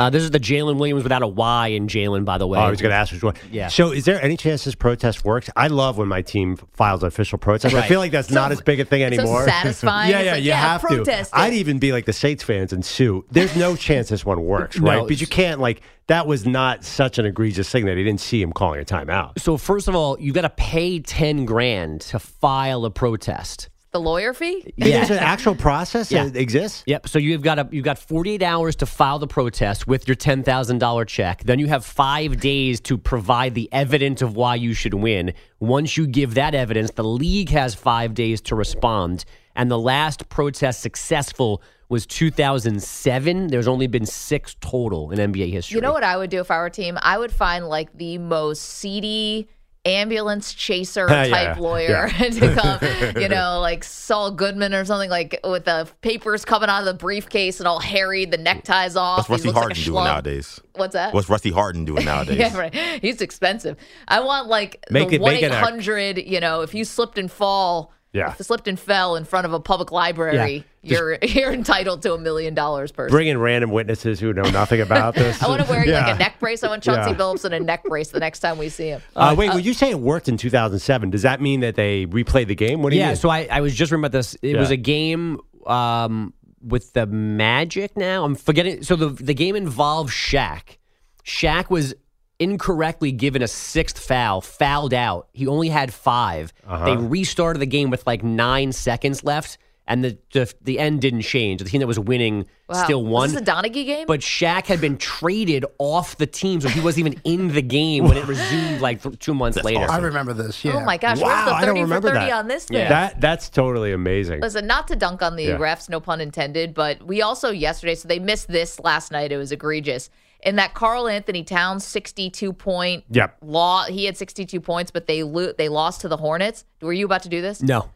Uh, 0.00 0.08
this 0.08 0.22
is 0.22 0.30
the 0.30 0.40
Jalen 0.40 0.78
Williams 0.78 1.02
without 1.02 1.22
a 1.22 1.26
Y 1.26 1.68
in 1.68 1.86
Jalen, 1.86 2.24
by 2.24 2.38
the 2.38 2.46
way. 2.46 2.58
Oh, 2.58 2.62
I 2.62 2.70
was 2.70 2.80
going 2.80 2.90
to 2.90 2.96
ask 2.96 3.12
which 3.12 3.22
one. 3.22 3.34
Yeah. 3.52 3.68
So, 3.68 3.92
is 3.92 4.06
there 4.06 4.20
any 4.22 4.38
chance 4.38 4.64
this 4.64 4.74
protest 4.74 5.26
works? 5.26 5.50
I 5.56 5.66
love 5.66 5.98
when 5.98 6.08
my 6.08 6.22
team 6.22 6.56
files 6.72 7.02
an 7.02 7.08
official 7.08 7.36
protest. 7.36 7.74
Right. 7.74 7.84
I 7.84 7.86
feel 7.86 8.00
like 8.00 8.10
that's 8.10 8.28
so, 8.28 8.34
not 8.34 8.50
as 8.50 8.62
big 8.62 8.80
a 8.80 8.86
thing 8.86 9.02
anymore. 9.02 9.42
So 9.42 9.50
satisfying. 9.50 10.10
yeah, 10.10 10.20
yeah, 10.22 10.32
like, 10.32 10.42
you 10.42 10.48
yeah, 10.48 10.78
have 10.78 10.88
to. 10.88 11.28
I'd 11.34 11.52
even 11.52 11.78
be 11.78 11.92
like 11.92 12.06
the 12.06 12.14
Saints 12.14 12.42
fans 12.42 12.72
and 12.72 12.82
sue. 12.82 13.26
There's 13.30 13.54
no 13.56 13.76
chance 13.76 14.08
this 14.08 14.24
one 14.24 14.42
works, 14.42 14.78
right? 14.80 15.00
No, 15.00 15.06
but 15.06 15.20
you 15.20 15.26
can't 15.26 15.60
like 15.60 15.82
that 16.06 16.26
was 16.26 16.46
not 16.46 16.82
such 16.82 17.18
an 17.18 17.26
egregious 17.26 17.68
thing 17.68 17.84
that 17.84 17.96
he 17.96 18.02
didn't 18.02 18.20
see 18.20 18.40
him 18.40 18.52
calling 18.52 18.80
a 18.80 18.84
timeout. 18.84 19.38
So 19.38 19.58
first 19.58 19.86
of 19.86 19.94
all, 19.94 20.18
you've 20.18 20.34
got 20.34 20.42
to 20.42 20.50
pay 20.50 21.00
ten 21.00 21.44
grand 21.44 22.00
to 22.02 22.18
file 22.18 22.86
a 22.86 22.90
protest 22.90 23.68
the 23.92 24.00
lawyer 24.00 24.32
fee? 24.32 24.72
Yeah, 24.76 24.98
there's 24.98 25.10
an 25.10 25.18
actual 25.18 25.54
process 25.54 26.10
yeah. 26.10 26.24
that 26.24 26.36
exists. 26.36 26.82
Yep. 26.86 27.08
So 27.08 27.18
you've 27.18 27.42
got 27.42 27.58
a 27.58 27.68
you've 27.70 27.84
got 27.84 27.98
48 27.98 28.42
hours 28.42 28.76
to 28.76 28.86
file 28.86 29.18
the 29.18 29.26
protest 29.26 29.86
with 29.86 30.06
your 30.06 30.14
ten 30.14 30.42
thousand 30.42 30.78
dollar 30.78 31.04
check. 31.04 31.42
Then 31.44 31.58
you 31.58 31.66
have 31.68 31.84
five 31.84 32.40
days 32.40 32.80
to 32.82 32.98
provide 32.98 33.54
the 33.54 33.68
evidence 33.72 34.22
of 34.22 34.36
why 34.36 34.54
you 34.54 34.74
should 34.74 34.94
win. 34.94 35.34
Once 35.58 35.96
you 35.96 36.06
give 36.06 36.34
that 36.34 36.54
evidence, 36.54 36.92
the 36.92 37.04
league 37.04 37.50
has 37.50 37.74
five 37.74 38.14
days 38.14 38.40
to 38.42 38.54
respond. 38.54 39.24
And 39.56 39.70
the 39.70 39.78
last 39.78 40.28
protest 40.28 40.80
successful 40.80 41.62
was 41.88 42.06
2007. 42.06 43.48
There's 43.48 43.66
only 43.66 43.88
been 43.88 44.06
six 44.06 44.56
total 44.60 45.10
in 45.10 45.32
NBA 45.32 45.50
history. 45.50 45.74
You 45.74 45.82
know 45.82 45.92
what 45.92 46.04
I 46.04 46.16
would 46.16 46.30
do 46.30 46.40
if 46.40 46.50
I 46.50 46.58
were 46.58 46.66
a 46.66 46.70
team? 46.70 46.96
I 47.02 47.18
would 47.18 47.32
find 47.32 47.68
like 47.68 47.92
the 47.96 48.16
most 48.18 48.62
seedy 48.62 49.48
ambulance 49.84 50.52
chaser 50.54 51.06
type 51.08 51.30
yeah, 51.30 51.54
lawyer 51.58 52.10
yeah. 52.18 52.28
to 52.30 52.54
come, 53.14 53.22
you 53.22 53.28
know, 53.28 53.60
like 53.60 53.84
Saul 53.84 54.30
Goodman 54.30 54.74
or 54.74 54.84
something 54.84 55.10
like 55.10 55.40
with 55.44 55.64
the 55.64 55.88
papers 56.02 56.44
coming 56.44 56.68
out 56.68 56.80
of 56.80 56.86
the 56.86 56.94
briefcase 56.94 57.60
and 57.60 57.66
all 57.66 57.80
harried, 57.80 58.30
the 58.30 58.38
neckties 58.38 58.96
off. 58.96 59.28
What's 59.28 59.30
Rusty 59.30 59.50
Hardin 59.50 59.76
like 59.76 59.84
doing 59.84 60.04
nowadays? 60.04 60.60
What's 60.74 60.94
that? 60.94 61.14
What's 61.14 61.28
Rusty 61.28 61.50
Hardin 61.50 61.84
doing 61.84 62.04
nowadays? 62.04 62.38
yeah, 62.38 62.56
right. 62.56 62.74
He's 62.74 63.20
expensive. 63.20 63.76
I 64.08 64.20
want 64.20 64.48
like 64.48 64.84
make 64.90 65.08
the 65.08 65.18
one 65.18 65.34
eight 65.34 65.52
hundred. 65.52 66.18
You 66.18 66.40
know, 66.40 66.62
if 66.62 66.74
you 66.74 66.84
slipped 66.84 67.18
and 67.18 67.30
fall 67.30 67.92
yeah. 68.12 68.32
If 68.32 68.38
you 68.38 68.44
slipped 68.44 68.66
and 68.66 68.78
fell 68.78 69.16
in 69.16 69.24
front 69.24 69.46
of 69.46 69.52
a 69.52 69.60
public 69.60 69.92
library, 69.92 70.54
yeah. 70.56 70.62
You're 70.82 71.18
you're 71.22 71.52
entitled 71.52 72.02
to 72.02 72.14
a 72.14 72.18
million 72.18 72.54
dollars 72.54 72.92
per. 72.92 73.08
Bring 73.08 73.28
in 73.28 73.38
random 73.38 73.70
witnesses 73.70 74.20
who 74.20 74.32
know 74.32 74.48
nothing 74.50 74.80
about 74.80 75.14
this. 75.14 75.42
I 75.42 75.48
want 75.48 75.64
to 75.64 75.70
wear 75.70 75.86
yeah. 75.86 76.06
like 76.06 76.16
a 76.16 76.18
neck 76.18 76.40
brace. 76.40 76.62
I 76.62 76.68
want 76.68 76.82
Chauncey 76.82 77.10
yeah. 77.10 77.16
Billups 77.16 77.44
in 77.44 77.52
a 77.52 77.60
neck 77.60 77.84
brace 77.84 78.08
the 78.08 78.20
next 78.20 78.40
time 78.40 78.58
we 78.58 78.68
see 78.68 78.88
him. 78.88 79.02
Uh, 79.14 79.34
wait, 79.36 79.48
uh, 79.48 79.54
when 79.54 79.64
you 79.64 79.74
say 79.74 79.90
it 79.90 80.00
worked 80.00 80.28
in 80.28 80.36
2007, 80.36 81.10
does 81.10 81.22
that 81.22 81.40
mean 81.40 81.60
that 81.60 81.74
they 81.74 82.06
replayed 82.06 82.46
the 82.46 82.54
game? 82.54 82.82
What 82.82 82.90
do 82.90 82.96
you 82.96 83.02
yeah, 83.02 83.08
mean? 83.08 83.16
so 83.16 83.28
I, 83.28 83.48
I 83.50 83.60
was 83.60 83.74
just 83.74 83.92
remembering 83.92 84.10
about 84.10 84.18
this. 84.18 84.36
It 84.42 84.56
was 84.56 84.70
a 84.70 84.76
game 84.76 85.38
um, 85.66 86.32
with 86.62 86.92
the 86.94 87.06
Magic 87.06 87.96
now. 87.96 88.24
I'm 88.24 88.34
forgetting. 88.34 88.82
So 88.82 88.96
the, 88.96 89.08
the 89.08 89.34
game 89.34 89.56
involved 89.56 90.10
Shaq. 90.10 90.78
Shaq 91.24 91.68
was 91.68 91.94
incorrectly 92.38 93.12
given 93.12 93.42
a 93.42 93.48
sixth 93.48 93.98
foul, 93.98 94.40
fouled 94.40 94.94
out. 94.94 95.28
He 95.32 95.46
only 95.46 95.68
had 95.68 95.92
5 95.92 96.52
uh-huh. 96.66 96.84
They 96.86 96.96
restarted 96.96 97.60
the 97.60 97.66
game 97.66 97.90
with 97.90 98.06
like 98.06 98.24
nine 98.24 98.72
seconds 98.72 99.22
left. 99.22 99.58
And 99.90 100.04
the 100.04 100.16
the, 100.32 100.50
the 100.62 100.78
end 100.78 101.00
didn't 101.02 101.22
change. 101.22 101.60
The 101.62 101.68
team 101.68 101.80
that 101.80 101.86
was 101.88 101.98
winning 101.98 102.46
Wow. 102.68 102.84
still 102.84 103.02
won. 103.04 103.22
Was 103.22 103.32
this 103.32 103.42
a 103.42 103.44
Donaghy 103.44 103.84
game? 103.84 104.06
But 104.06 104.20
Shaq 104.20 104.66
had 104.66 104.80
been 104.80 104.96
traded 104.96 105.64
off 105.78 106.16
the 106.18 106.26
team, 106.28 106.60
so 106.60 106.68
he 106.68 106.78
wasn't 106.80 107.08
even 107.08 107.20
in 107.24 107.52
the 107.52 107.62
game 107.62 108.04
when 108.04 108.16
it 108.16 108.24
resumed 108.28 108.80
like 108.80 109.02
th- 109.02 109.18
two 109.18 109.34
months 109.34 109.60
later. 109.64 109.90
I 109.90 109.98
remember 109.98 110.32
this. 110.32 110.64
Yeah. 110.64 110.76
Oh 110.76 110.84
my 110.84 110.96
gosh, 110.96 111.18
Wow, 111.20 111.26
where's 111.26 111.44
the 111.46 111.50
I 111.50 111.60
don't 111.64 111.74
30 111.74 111.80
for 111.80 111.84
remember 111.86 112.08
30 112.10 112.18
that. 112.26 112.32
on 112.32 112.46
this 112.46 112.64
thing? 112.66 112.88
That 112.88 113.20
that's 113.20 113.48
totally 113.50 113.90
amazing. 113.92 114.40
Listen, 114.40 114.68
not 114.68 114.86
to 114.86 114.94
dunk 114.94 115.20
on 115.20 115.34
the 115.34 115.42
Yeah. 115.46 115.58
refs, 115.58 115.88
no 115.88 115.98
pun 115.98 116.20
intended, 116.20 116.72
but 116.72 117.02
we 117.04 117.20
also 117.22 117.50
yesterday, 117.50 117.96
so 117.96 118.06
they 118.06 118.20
missed 118.20 118.46
this 118.46 118.78
last 118.78 119.10
night. 119.10 119.32
It 119.32 119.36
was 119.38 119.50
egregious. 119.50 120.08
In 120.42 120.54
that 120.56 120.72
Karl-Anthony 120.72 121.42
Towns 121.42 121.84
62 121.84 122.52
point 122.52 123.02
Yep. 123.10 123.38
law, 123.42 123.84
he 123.86 124.04
had 124.04 124.16
62 124.16 124.60
points, 124.60 124.92
but 124.92 125.08
they 125.08 125.24
lo- 125.24 125.52
they 125.58 125.68
lost 125.68 126.02
to 126.02 126.08
the 126.08 126.16
Hornets. 126.18 126.64
Were 126.80 126.92
you 126.92 127.04
about 127.04 127.24
to 127.24 127.28
do 127.28 127.42
this? 127.42 127.60
No. 127.60 127.90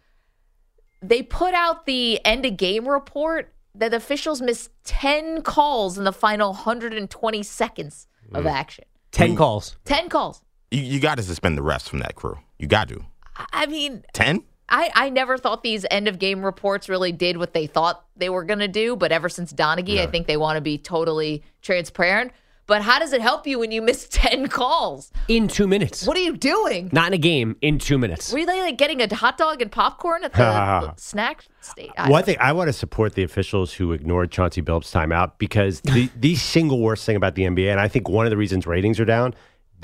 They 1.08 1.22
put 1.22 1.52
out 1.54 1.86
the 1.86 2.24
end 2.24 2.46
of 2.46 2.56
game 2.56 2.88
report 2.88 3.52
that 3.74 3.92
officials 3.92 4.40
missed 4.40 4.70
10 4.84 5.42
calls 5.42 5.98
in 5.98 6.04
the 6.04 6.12
final 6.12 6.52
120 6.52 7.42
seconds 7.42 8.06
of 8.32 8.44
mm. 8.44 8.50
action. 8.50 8.84
10 9.12 9.36
calls. 9.36 9.76
10 9.84 10.08
calls. 10.08 10.42
You, 10.70 10.80
you 10.82 11.00
got 11.00 11.16
to 11.16 11.22
suspend 11.22 11.58
the 11.58 11.62
refs 11.62 11.88
from 11.88 11.98
that 11.98 12.14
crew. 12.14 12.38
You 12.58 12.66
got 12.68 12.88
to. 12.88 13.04
I- 13.36 13.46
I 13.52 13.66
mean, 13.66 14.04
10? 14.14 14.44
I, 14.68 14.90
I 14.94 15.10
never 15.10 15.36
thought 15.36 15.62
these 15.62 15.84
end 15.90 16.08
of 16.08 16.18
game 16.18 16.42
reports 16.42 16.88
really 16.88 17.12
did 17.12 17.36
what 17.36 17.52
they 17.52 17.66
thought 17.66 18.06
they 18.16 18.30
were 18.30 18.44
going 18.44 18.60
to 18.60 18.68
do. 18.68 18.96
But 18.96 19.12
ever 19.12 19.28
since 19.28 19.52
Donaghy, 19.52 19.98
I 19.98 20.06
think 20.06 20.26
they 20.26 20.38
want 20.38 20.56
to 20.56 20.62
be 20.62 20.78
totally 20.78 21.42
transparent. 21.60 22.32
But 22.66 22.82
how 22.82 22.98
does 22.98 23.12
it 23.12 23.20
help 23.20 23.46
you 23.46 23.58
when 23.58 23.70
you 23.72 23.82
miss 23.82 24.08
10 24.10 24.48
calls? 24.48 25.12
In 25.28 25.48
two 25.48 25.66
minutes. 25.66 26.06
What 26.06 26.16
are 26.16 26.20
you 26.22 26.36
doing? 26.36 26.88
Not 26.92 27.08
in 27.08 27.12
a 27.14 27.18
game, 27.18 27.56
in 27.60 27.78
two 27.78 27.98
minutes. 27.98 28.32
Were 28.32 28.46
they 28.46 28.60
like 28.62 28.78
getting 28.78 29.02
a 29.02 29.14
hot 29.14 29.36
dog 29.36 29.60
and 29.60 29.70
popcorn 29.70 30.24
at 30.24 30.32
the 30.32 30.94
snack 30.96 31.44
state? 31.60 31.90
I- 31.98 32.08
One 32.10 32.24
thing 32.24 32.36
I 32.40 32.52
want 32.52 32.68
to 32.68 32.72
support 32.72 33.14
the 33.14 33.22
officials 33.22 33.74
who 33.74 33.92
ignored 33.92 34.30
Chauncey 34.30 34.62
Billups' 34.62 34.90
timeout 34.92 35.32
because 35.38 35.80
the 35.82 36.08
the 36.18 36.34
single 36.36 36.80
worst 36.80 37.04
thing 37.04 37.16
about 37.16 37.34
the 37.34 37.42
NBA, 37.42 37.70
and 37.70 37.80
I 37.80 37.88
think 37.88 38.08
one 38.08 38.24
of 38.26 38.30
the 38.30 38.36
reasons 38.36 38.66
ratings 38.66 38.98
are 38.98 39.04
down, 39.04 39.34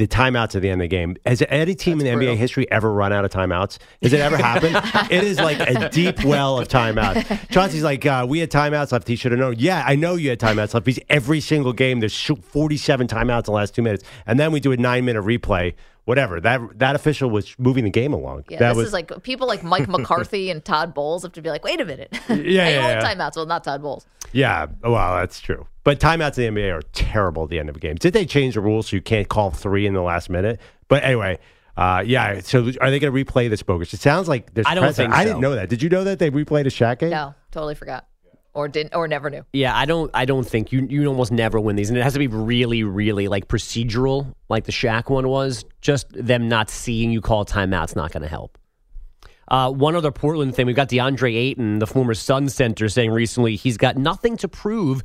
the 0.01 0.09
timeouts 0.09 0.57
at 0.57 0.63
the 0.63 0.71
end 0.71 0.81
of 0.81 0.85
the 0.85 0.89
game. 0.89 1.15
Has 1.27 1.43
any 1.51 1.75
team 1.75 2.01
in 2.01 2.07
the 2.07 2.13
NBA 2.13 2.37
history 2.37 2.69
ever 2.71 2.91
run 2.91 3.13
out 3.13 3.27
of 3.27 3.31
timeouts? 3.31 3.79
Has 4.03 4.15
it 4.15 4.21
ever 4.21 4.39
happened? 4.39 4.75
it 5.13 5.23
is 5.23 5.39
like 5.39 5.61
a 5.61 5.91
deep 5.91 6.25
well 6.25 6.59
of 6.59 6.69
timeouts. 6.69 7.51
Chauncey's 7.51 7.83
like, 7.83 8.07
uh, 8.07 8.27
we 8.29 8.39
had 8.39 8.51
timeouts 8.51 8.93
left. 8.93 9.07
He 9.07 9.15
should 9.15 9.33
have 9.33 9.39
known. 9.39 9.57
Yeah, 9.59 9.85
I 9.87 9.97
know 9.97 10.15
you 10.15 10.31
had 10.31 10.41
timeouts 10.41 10.73
left. 10.73 10.87
He's 10.87 10.99
every 11.11 11.41
single 11.41 11.75
game, 11.75 12.01
there's 12.01 12.19
47 12.19 13.09
timeouts 13.09 13.41
in 13.41 13.45
the 13.45 13.53
last 13.53 13.75
two 13.75 13.83
minutes, 13.83 14.05
and 14.27 14.41
then 14.41 14.53
we 14.53 14.59
do 14.59 14.73
a 14.73 14.77
nine 14.77 15.05
minute 15.05 15.23
replay. 15.23 15.75
Whatever 16.05 16.41
that 16.41 16.79
that 16.79 16.95
official 16.97 17.31
was 17.31 17.55
moving 17.59 17.85
the 17.85 17.91
game 17.91 18.13
along. 18.13 18.45
yeah, 18.49 18.59
that 18.59 18.69
this 18.71 18.77
was 18.77 18.87
is 18.89 18.93
like 18.93 19.23
people 19.23 19.47
like 19.47 19.63
Mike 19.63 19.89
McCarthy 19.97 20.51
and 20.51 20.65
Todd 20.65 20.95
Bowles 20.95 21.23
have 21.23 21.33
to 21.33 21.43
be 21.43 21.51
like, 21.51 21.63
wait 21.63 21.81
a 21.81 21.85
minute. 21.85 22.09
Yeah, 22.29 22.35
I 22.35 22.35
yeah, 22.39 22.69
yeah. 22.69 23.15
timeouts. 23.15 23.37
Well, 23.37 23.47
not 23.47 23.65
Todd 23.65 23.83
Bowles. 23.83 24.07
Yeah, 24.33 24.67
well, 24.83 25.17
that's 25.17 25.41
true. 25.41 25.67
But 25.85 25.99
timeouts 25.99 26.39
in 26.39 26.55
the 26.55 26.61
NBA 26.61 26.75
are 26.75 26.83
terrible 26.93 27.45
at 27.45 27.51
the 27.51 27.59
end 27.59 27.69
of 27.69 27.77
a 27.77 27.81
game. 27.81 27.97
Did 27.97 28.13
they 28.13 28.27
change 28.27 28.55
the 28.55 28.61
rules 28.61 28.89
so 28.89 28.97
you 28.97 29.03
can't 29.03 29.29
call 29.29 29.51
three 29.51 29.87
in 29.87 29.95
the 29.95 30.03
last 30.03 30.31
minute? 30.31 30.61
But 30.89 31.03
anyway, 31.05 31.39
uh, 31.77 32.03
yeah. 32.07 32.41
So 32.41 32.71
are 32.81 32.91
they 32.91 32.99
going 32.99 33.13
to 33.13 33.25
replay 33.25 33.49
this 33.49 33.63
Bogusch? 33.63 33.95
It 33.95 34.01
sounds 34.01 34.29
like 34.29 34.53
there's. 34.55 34.67
I 34.67 34.75
don't 34.75 34.85
precedent. 34.85 35.15
think 35.15 35.21
I 35.21 35.25
didn't 35.25 35.41
know 35.41 35.55
that. 35.55 35.69
Did 35.69 35.83
you 35.83 35.89
know 35.89 36.05
that 36.05 36.19
they 36.19 36.31
replayed 36.31 36.63
a 36.63 36.71
Shaq 36.71 36.99
game? 36.99 37.11
No, 37.11 37.35
totally 37.51 37.75
forgot. 37.75 38.07
Or 38.53 38.67
didn't, 38.67 38.95
or 38.95 39.07
never 39.07 39.31
knew. 39.31 39.45
Yeah, 39.53 39.77
I 39.77 39.85
don't. 39.85 40.11
I 40.13 40.25
don't 40.25 40.47
think 40.47 40.73
you. 40.73 40.87
You 40.91 41.07
almost 41.07 41.31
never 41.31 41.61
win 41.61 41.77
these, 41.77 41.89
and 41.89 41.97
it 41.97 42.03
has 42.03 42.15
to 42.15 42.19
be 42.19 42.27
really, 42.27 42.83
really 42.83 43.29
like 43.29 43.47
procedural, 43.47 44.35
like 44.49 44.65
the 44.65 44.73
Shaq 44.73 45.09
one 45.09 45.29
was. 45.29 45.65
Just 45.81 46.09
them 46.11 46.49
not 46.49 46.69
seeing 46.69 47.13
you 47.13 47.21
call 47.21 47.45
timeout's 47.45 47.95
not 47.95 48.11
going 48.11 48.23
to 48.23 48.29
help. 48.29 48.59
Uh, 49.47 49.71
one 49.71 49.97
other 49.97 50.13
Portland 50.13 50.55
thing, 50.55 50.67
we've 50.67 50.77
got 50.77 50.89
DeAndre 50.89 51.35
Ayton, 51.37 51.81
the 51.81 51.87
former 51.87 52.15
Sun 52.15 52.49
center, 52.49 52.89
saying 52.89 53.11
recently 53.11 53.57
he's 53.57 53.77
got 53.77 53.97
nothing 53.97 54.37
to 54.39 54.49
prove. 54.49 55.03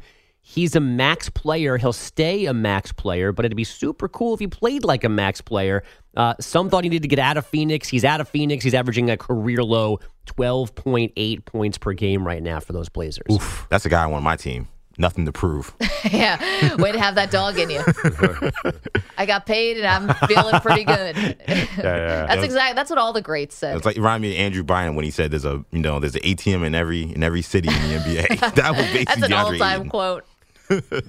He's 0.48 0.76
a 0.76 0.80
max 0.80 1.28
player. 1.28 1.76
He'll 1.78 1.91
stay 1.91 2.46
a 2.46 2.54
max 2.54 2.91
player, 2.91 3.32
but 3.32 3.46
it'd 3.46 3.58
be 3.58 3.64
super 3.64 4.08
cool 4.08 4.36
if 4.36 4.39
he 4.39 4.46
played 4.46 4.84
like 4.84 5.04
a 5.04 5.10
max 5.10 5.41
player. 5.41 5.84
Uh, 6.16 6.36
some 6.39 6.70
thought 6.70 6.84
he 6.84 6.89
needed 6.91 7.02
to 7.02 7.08
get 7.08 7.18
out 7.18 7.36
of 7.36 7.48
Phoenix. 7.48 7.89
He's 7.89 8.06
out 8.06 8.22
of 8.22 8.30
Phoenix. 8.30 8.64
He's 8.64 8.76
averaging 8.76 9.10
a 9.10 9.18
career 9.18 9.64
low 9.64 10.00
12.8 10.28 11.46
points 11.46 11.80
per 11.80 11.93
game 11.93 12.28
right 12.28 12.43
now 12.43 12.60
for 12.60 12.74
those 12.74 12.89
Blazers. 12.89 13.26
That's 13.70 13.88
a 13.88 13.89
guy 13.89 14.04
I 14.04 14.06
want 14.06 14.18
on 14.18 14.24
my 14.24 14.36
team. 14.36 14.68
Nothing 15.00 15.26
to 15.26 15.32
prove. 15.32 15.74
yeah, 16.12 16.76
way 16.76 16.91
to 16.91 17.00
have 17.00 17.16
that 17.16 17.32
dog 17.32 17.58
in 17.58 17.70
you. 17.70 17.84
I 19.18 19.26
got 19.26 19.46
paid 19.46 19.78
and 19.78 19.88
I'm 19.88 20.16
feeling 20.28 20.60
pretty 20.62 20.84
good. 20.84 21.16
Yeah, 21.78 21.98
yeah. 21.98 22.26
That's 22.28 22.43
exactly 22.43 22.76
that's 22.76 22.89
what 22.89 22.98
all 22.98 23.12
the 23.12 23.22
greats 23.22 23.56
said. 23.56 23.76
It's 23.76 23.86
like 23.86 23.98
it 23.98 24.00
reminded 24.00 24.30
me 24.30 24.36
of 24.36 24.39
Andrew 24.39 24.64
Bynum 24.64 24.96
when 24.96 25.04
he 25.04 25.12
said 25.12 25.32
there's 25.32 25.43
a 25.43 25.64
you 25.72 25.80
know 25.80 26.00
there's 26.00 26.16
an 26.16 26.22
ATM 26.22 26.66
in 26.66 26.74
every 26.74 27.12
in 27.14 27.22
every 27.22 27.41
city 27.41 27.68
in 27.68 27.74
the 27.74 27.98
NBA. 27.98 28.39
that 28.56 28.72
was 28.72 28.86
basically 28.86 29.06
That's 29.06 29.24
an 29.24 29.34
all-time 29.34 29.89
quote. 29.89 30.24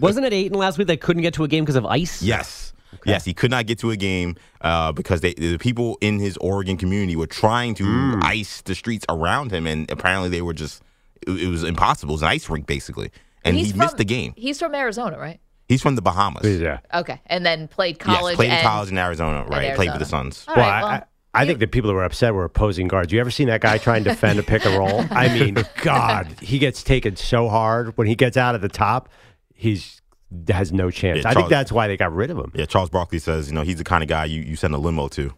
Wasn't 0.01 0.25
it 0.27 0.33
Ayton 0.33 0.59
last 0.59 0.79
week 0.79 0.87
that 0.89 1.01
couldn't 1.01 1.23
get 1.23 1.35
to 1.35 1.45
a 1.45 1.49
game 1.49 1.65
because 1.65 1.77
of 1.77 1.87
ice? 1.87 2.23
Yes. 2.23 2.73
Yes, 3.05 3.25
he 3.25 3.35
could 3.35 3.51
not 3.51 3.67
get 3.67 3.79
to 3.81 3.91
a 3.91 3.97
game 3.97 4.37
uh, 4.63 4.91
because 4.91 5.21
they, 5.21 5.35
the 5.35 5.59
people 5.59 5.99
in 6.01 6.19
his 6.19 6.37
Oregon 6.39 6.77
community 6.77 7.15
were 7.15 7.27
trying 7.27 7.75
to 7.75 7.85
Mm. 7.85 8.25
ice 8.25 8.63
the 8.63 8.75
streets 8.75 9.05
around 9.09 9.53
him, 9.53 9.67
and 9.67 9.89
apparently 9.91 10.29
they 10.29 10.43
were 10.43 10.55
just 10.55 10.83
it, 11.27 11.31
it 11.43 11.49
was 11.49 11.63
impossible. 11.63 12.13
It 12.13 12.17
was 12.17 12.23
an 12.23 12.29
ice 12.29 12.49
rink 12.49 12.67
basically, 12.67 13.11
and 13.45 13.55
He's 13.57 13.67
he 13.67 13.73
from- 13.73 13.81
missed 13.81 13.97
the 13.99 14.05
game. 14.05 14.33
He's 14.37 14.59
from 14.59 14.75
Arizona, 14.75 15.19
right? 15.19 15.39
He's 15.69 15.83
from 15.83 15.95
the 15.97 16.03
Bahamas. 16.03 16.61
Yeah. 16.61 16.79
Okay, 16.95 17.21
and 17.27 17.45
then 17.45 17.69
played 17.69 17.97
Yes, 17.99 18.17
college. 18.19 18.37
played 18.37 18.47
in 18.51 18.55
and, 18.55 18.67
college 18.67 18.91
in 18.91 18.99
Arizona, 18.99 19.45
right? 19.49 19.75
Played 19.77 19.93
for 19.93 19.99
the 19.99 20.05
Arizona. 20.05 20.33
Suns. 20.33 20.45
All 20.49 20.55
well, 20.57 20.65
right, 20.65 20.79
I, 20.79 20.83
well, 20.83 20.91
I, 21.35 21.43
I 21.43 21.47
think 21.47 21.59
the 21.59 21.67
people 21.67 21.89
that 21.89 21.95
were 21.95 22.05
upset 22.05 22.35
were 22.35 22.45
opposing 22.45 22.89
guards. 22.89 23.13
You 23.13 23.21
ever 23.21 23.31
seen 23.31 23.49
that 23.49 23.61
guy 23.61 23.79
trying 23.79 24.05
to 24.05 24.11
defend 24.11 24.39
a 24.39 24.43
pick 24.43 24.65
and 24.65 24.77
roll? 24.79 25.05
I 25.11 25.29
mean, 25.29 25.57
God, 25.83 26.29
he 26.41 26.59
gets 26.59 26.83
taken 26.83 27.15
so 27.17 27.49
hard 27.49 27.97
when 27.99 28.07
he 28.07 28.15
gets 28.15 28.37
out 28.37 28.55
at 28.55 28.63
the 28.63 28.69
top. 28.69 29.09
He's 29.57 30.01
has 30.49 30.73
no 30.73 30.91
chance. 30.91 31.23
Yeah, 31.23 31.31
I 31.31 31.33
think 31.33 31.35
Charles- 31.45 31.51
that's 31.51 31.73
why 31.73 31.89
they 31.89 31.97
got 31.97 32.13
rid 32.15 32.31
of 32.31 32.39
him. 32.39 32.53
Yeah, 32.55 32.67
Charles 32.67 32.91
Barkley 32.91 33.19
says, 33.19 33.49
you 33.49 33.55
know, 33.55 33.63
he's 33.63 33.77
the 33.79 33.85
kind 33.85 34.03
of 34.03 34.09
guy 34.09 34.25
you, 34.27 34.43
you 34.43 34.55
send 34.57 34.75
a 34.75 34.79
limo 34.79 35.09
to. 35.09 35.33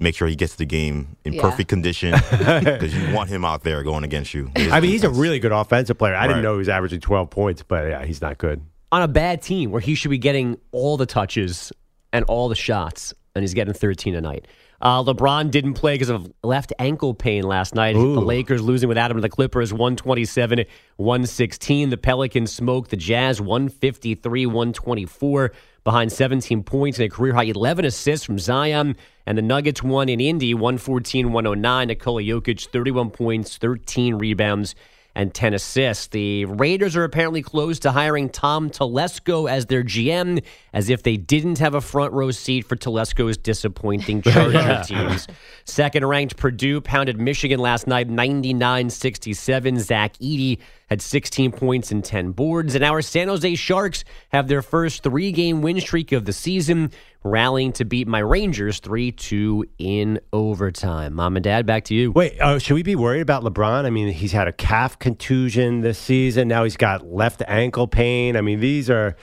Make 0.00 0.14
sure 0.16 0.26
he 0.26 0.34
gets 0.34 0.56
the 0.56 0.64
game 0.66 1.16
in 1.24 1.34
Yeah. 1.34 1.42
perfect 1.42 1.68
condition 1.68 2.12
because 2.30 2.94
you 2.94 3.14
want 3.14 3.28
him 3.30 3.44
out 3.44 3.62
there 3.62 3.82
going 3.84 4.02
against 4.04 4.34
you. 4.34 4.50
It 4.56 4.62
is 4.62 4.72
I 4.72 4.80
mean, 4.80 4.90
he's 4.90 5.04
a 5.04 5.10
really 5.10 5.38
good 5.38 5.52
offensive 5.52 5.96
player. 5.96 6.14
I 6.14 6.20
Right. 6.22 6.28
didn't 6.28 6.42
know 6.42 6.52
he 6.52 6.58
was 6.58 6.68
averaging 6.68 7.00
12 7.00 7.30
points, 7.30 7.62
but 7.62 7.88
yeah, 7.88 8.04
he's 8.04 8.20
not 8.20 8.38
good. 8.38 8.60
On 8.90 9.00
a 9.02 9.08
bad 9.08 9.42
team 9.42 9.70
where 9.70 9.80
he 9.80 9.94
should 9.94 10.10
be 10.10 10.18
getting 10.18 10.58
all 10.72 10.96
the 10.96 11.06
touches 11.06 11.72
and 12.12 12.24
all 12.24 12.48
the 12.48 12.56
shots, 12.56 13.14
and 13.34 13.42
he's 13.42 13.54
getting 13.54 13.72
13 13.74 14.12
tonight. 14.14 14.46
Uh, 14.82 15.04
LeBron 15.04 15.48
didn't 15.52 15.74
play 15.74 15.94
because 15.94 16.08
of 16.08 16.32
left 16.42 16.72
ankle 16.80 17.14
pain 17.14 17.44
last 17.44 17.72
night. 17.72 17.92
The 17.92 18.20
Lakers 18.20 18.60
losing 18.60 18.88
without 18.88 19.12
him 19.12 19.16
to 19.16 19.20
the 19.20 19.28
Clippers 19.28 19.72
127 19.72 20.64
116. 20.96 21.90
The 21.90 21.96
Pelicans 21.96 22.52
smoked 22.52 22.90
the 22.90 22.96
Jazz 22.96 23.40
153 23.40 24.46
124 24.46 25.52
behind 25.84 26.10
17 26.10 26.64
points 26.64 26.98
and 26.98 27.06
a 27.06 27.08
career 27.08 27.32
high 27.32 27.44
11 27.44 27.84
assists 27.84 28.26
from 28.26 28.40
Zion. 28.40 28.96
And 29.24 29.38
the 29.38 29.42
Nuggets 29.42 29.84
won 29.84 30.08
in 30.08 30.20
Indy 30.20 30.52
114 30.52 31.32
109. 31.32 31.86
Nikola 31.86 32.22
Jokic 32.22 32.66
31 32.70 33.10
points, 33.10 33.56
13 33.58 34.16
rebounds 34.16 34.74
and 35.14 35.32
10 35.34 35.54
assists. 35.54 36.08
The 36.08 36.44
Raiders 36.46 36.96
are 36.96 37.04
apparently 37.04 37.42
close 37.42 37.78
to 37.80 37.92
hiring 37.92 38.28
Tom 38.28 38.70
Telesco 38.70 39.50
as 39.50 39.66
their 39.66 39.82
GM, 39.82 40.42
as 40.72 40.88
if 40.90 41.02
they 41.02 41.16
didn't 41.16 41.58
have 41.58 41.74
a 41.74 41.80
front 41.80 42.12
row 42.12 42.30
seat 42.30 42.66
for 42.66 42.76
Telesco's 42.76 43.36
disappointing 43.36 44.22
Charger 44.22 44.82
teams. 44.84 45.28
Second 45.64 46.06
ranked 46.06 46.36
Purdue 46.36 46.80
pounded 46.80 47.18
Michigan 47.18 47.60
last 47.60 47.86
night 47.86 48.08
99 48.08 48.90
67. 48.90 49.78
Zach 49.80 50.14
Edey 50.18 50.58
had 50.88 51.00
16 51.00 51.52
points 51.52 51.90
and 51.90 52.04
10 52.04 52.32
boards. 52.32 52.74
And 52.74 52.84
our 52.84 53.02
San 53.02 53.28
Jose 53.28 53.54
Sharks 53.54 54.04
have 54.30 54.48
their 54.48 54.62
first 54.62 55.02
three 55.02 55.32
game 55.32 55.62
win 55.62 55.80
streak 55.80 56.12
of 56.12 56.24
the 56.24 56.32
season, 56.32 56.90
rallying 57.24 57.72
to 57.74 57.84
beat 57.84 58.06
my 58.08 58.18
Rangers 58.18 58.78
3 58.80 59.12
2 59.12 59.64
in 59.78 60.20
overtime. 60.32 61.14
Mom 61.14 61.36
and 61.36 61.44
Dad, 61.44 61.66
back 61.66 61.84
to 61.84 61.94
you. 61.94 62.12
Wait, 62.12 62.40
uh, 62.40 62.58
should 62.58 62.74
we 62.74 62.82
be 62.82 62.96
worried 62.96 63.20
about 63.20 63.42
LeBron? 63.42 63.84
I 63.84 63.90
mean, 63.90 64.12
he's 64.12 64.32
had 64.32 64.48
a 64.48 64.52
calf 64.52 64.98
contusion 64.98 65.80
this 65.80 65.98
season. 65.98 66.48
Now 66.48 66.64
he's 66.64 66.76
got 66.76 67.06
left 67.06 67.42
ankle 67.46 67.86
pain. 67.86 68.36
I 68.36 68.40
mean, 68.40 68.60
these 68.60 68.90
are, 68.90 69.16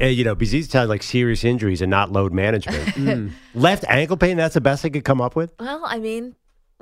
uh, 0.00 0.06
you 0.06 0.24
know, 0.24 0.34
because 0.34 0.52
these 0.52 0.70
sound 0.70 0.88
like 0.88 1.02
serious 1.02 1.44
injuries 1.44 1.82
and 1.82 1.90
not 1.90 2.12
load 2.12 2.32
management. 2.32 2.84
Mm. 2.88 3.32
Left 3.54 3.84
ankle 3.88 4.16
pain, 4.16 4.36
that's 4.36 4.54
the 4.54 4.60
best 4.60 4.82
they 4.82 4.90
could 4.90 5.04
come 5.04 5.20
up 5.20 5.34
with? 5.34 5.52
Well, 5.58 5.82
I 5.84 5.98
mean, 5.98 6.36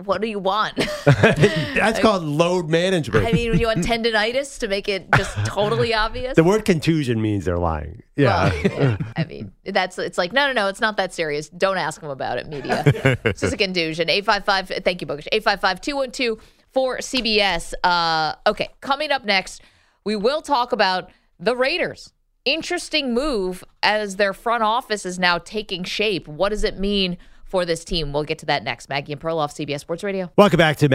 what 0.05 0.20
do 0.20 0.28
you 0.28 0.38
want? 0.38 0.76
That's 1.05 1.99
called 2.01 2.22
load 2.22 2.68
management. 2.68 3.26
I 3.26 3.32
mean, 3.32 3.59
you 3.59 3.66
want 3.66 3.80
tendonitis 3.80 4.59
to 4.59 4.68
make 4.68 4.88
it 4.88 5.09
just 5.16 5.34
totally 5.47 5.94
obvious? 5.94 6.36
the 6.36 6.44
word 6.44 6.64
contusion 6.64 7.20
means 7.22 7.47
they're 7.47 7.59
lying. 7.59 8.03
Yeah. 8.14 8.51
Well, 8.51 8.64
yeah. 8.64 8.97
I 9.16 9.24
mean, 9.24 9.53
that's 9.64 9.99
it's 9.99 10.18
like 10.18 10.32
no, 10.32 10.47
no, 10.49 10.53
no, 10.53 10.68
it's 10.68 10.80
not 10.80 10.99
that 10.99 11.14
serious. 11.14 11.49
Don't 11.49 11.78
ask 11.78 12.01
them 12.01 12.11
about 12.11 12.38
it, 12.38 12.47
media. 12.47 13.18
this 13.24 13.42
is 13.42 13.53
a 13.53 13.57
contusion. 13.57 14.11
Eight 14.11 14.24
five 14.24 14.44
five. 14.44 14.68
Thank 14.68 15.01
you, 15.01 15.07
Bogusch. 15.07 15.28
Eight 15.32 15.42
five 15.42 15.61
five 15.61 15.80
two 15.80 15.97
one 15.97 16.11
two 16.11 16.38
for 16.72 16.99
CBS. 16.99 17.72
Uh, 17.82 18.34
okay, 18.47 18.68
coming 18.82 19.11
up 19.11 19.24
next, 19.24 19.62
we 20.05 20.14
will 20.14 20.42
talk 20.42 20.72
about 20.72 21.11
the 21.40 21.57
Raiders. 21.57 22.12
Interesting 22.44 23.12
move 23.12 23.64
as 23.82 24.16
their 24.16 24.32
front 24.32 24.62
office 24.62 25.05
is 25.05 25.18
now 25.18 25.38
taking 25.38 25.84
shape. 25.84 26.28
What 26.28 26.51
does 26.51 26.64
it 26.64 26.78
mean 26.78 27.16
for 27.47 27.64
this 27.64 27.84
team? 27.84 28.12
We'll 28.12 28.24
get 28.24 28.38
to 28.38 28.47
that 28.47 28.62
next. 28.62 28.88
Maggie 28.88 29.12
and 29.12 29.20
Perloff, 29.20 29.53
CBS 29.53 29.80
Sports 29.80 30.05
Radio. 30.05 30.30
Welcome 30.36 30.59
back 30.59 30.76
to 30.76 30.88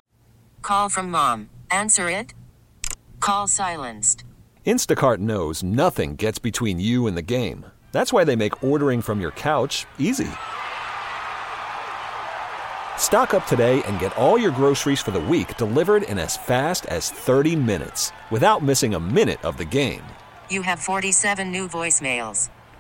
Call 0.62 0.90
from 0.90 1.10
mom. 1.10 1.50
Answer 1.70 2.10
it. 2.10 2.34
Call 3.20 3.48
silenced. 3.48 4.24
Instacart 4.66 5.18
knows 5.18 5.64
nothing 5.64 6.16
gets 6.16 6.40
between 6.40 6.80
you 6.80 7.08
and 7.08 7.18
the 7.18 7.22
game. 7.22 7.66
That's 7.92 8.14
why 8.14 8.24
they 8.24 8.38
make 8.38 8.64
ordering 8.64 9.02
from 9.02 9.20
your 9.20 9.32
couch 9.32 9.86
easy. 10.00 10.30
Stock 12.98 13.34
up 13.34 13.46
today 13.48 13.84
and 13.84 14.00
get 14.00 14.16
all 14.18 14.38
your 14.38 14.52
groceries 14.52 15.02
for 15.02 15.12
the 15.12 15.20
week 15.20 15.58
delivered 15.58 16.04
in 16.04 16.18
as 16.18 16.38
fast 16.38 16.86
as 16.86 17.10
30 17.10 17.58
minutes 17.58 18.14
without 18.30 18.64
missing 18.64 18.94
a 18.94 19.00
minute 19.00 19.44
of 19.44 19.58
the 19.58 19.66
game. 19.66 20.04
You 20.50 20.62
have 20.62 20.80
47 20.80 21.52
new 21.52 21.68
voicemails. 21.68 22.50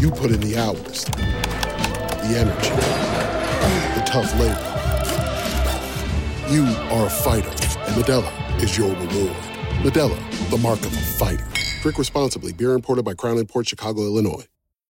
You 0.00 0.10
put 0.10 0.30
in 0.30 0.40
the 0.40 0.56
hours, 0.56 1.04
the 1.04 2.36
energy, 2.38 2.70
the 3.98 4.02
tough 4.06 4.32
labor. 4.38 4.68
You 6.52 6.64
are 6.90 7.06
a 7.06 7.10
fighter, 7.10 7.48
and 7.48 7.94
Modelo 7.96 8.62
is 8.62 8.76
your 8.76 8.90
reward. 8.90 9.36
Modelo, 9.82 10.50
the 10.50 10.58
mark 10.58 10.80
of 10.80 10.92
a 10.92 11.00
fighter. 11.00 11.46
Drink 11.82 11.98
responsibly. 11.98 12.52
Beer 12.52 12.74
imported 12.74 13.04
by 13.04 13.14
Crown 13.14 13.44
Port 13.46 13.68
Chicago, 13.68 14.02
Illinois. 14.02 14.46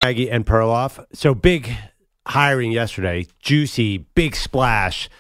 Aggie 0.03 0.31
and 0.31 0.47
Perloff. 0.47 1.05
So 1.13 1.35
big 1.35 1.71
hiring 2.27 2.73
yesterday. 2.73 3.27
Juicy, 3.41 3.99
big 3.99 4.37
splash. 4.37 5.11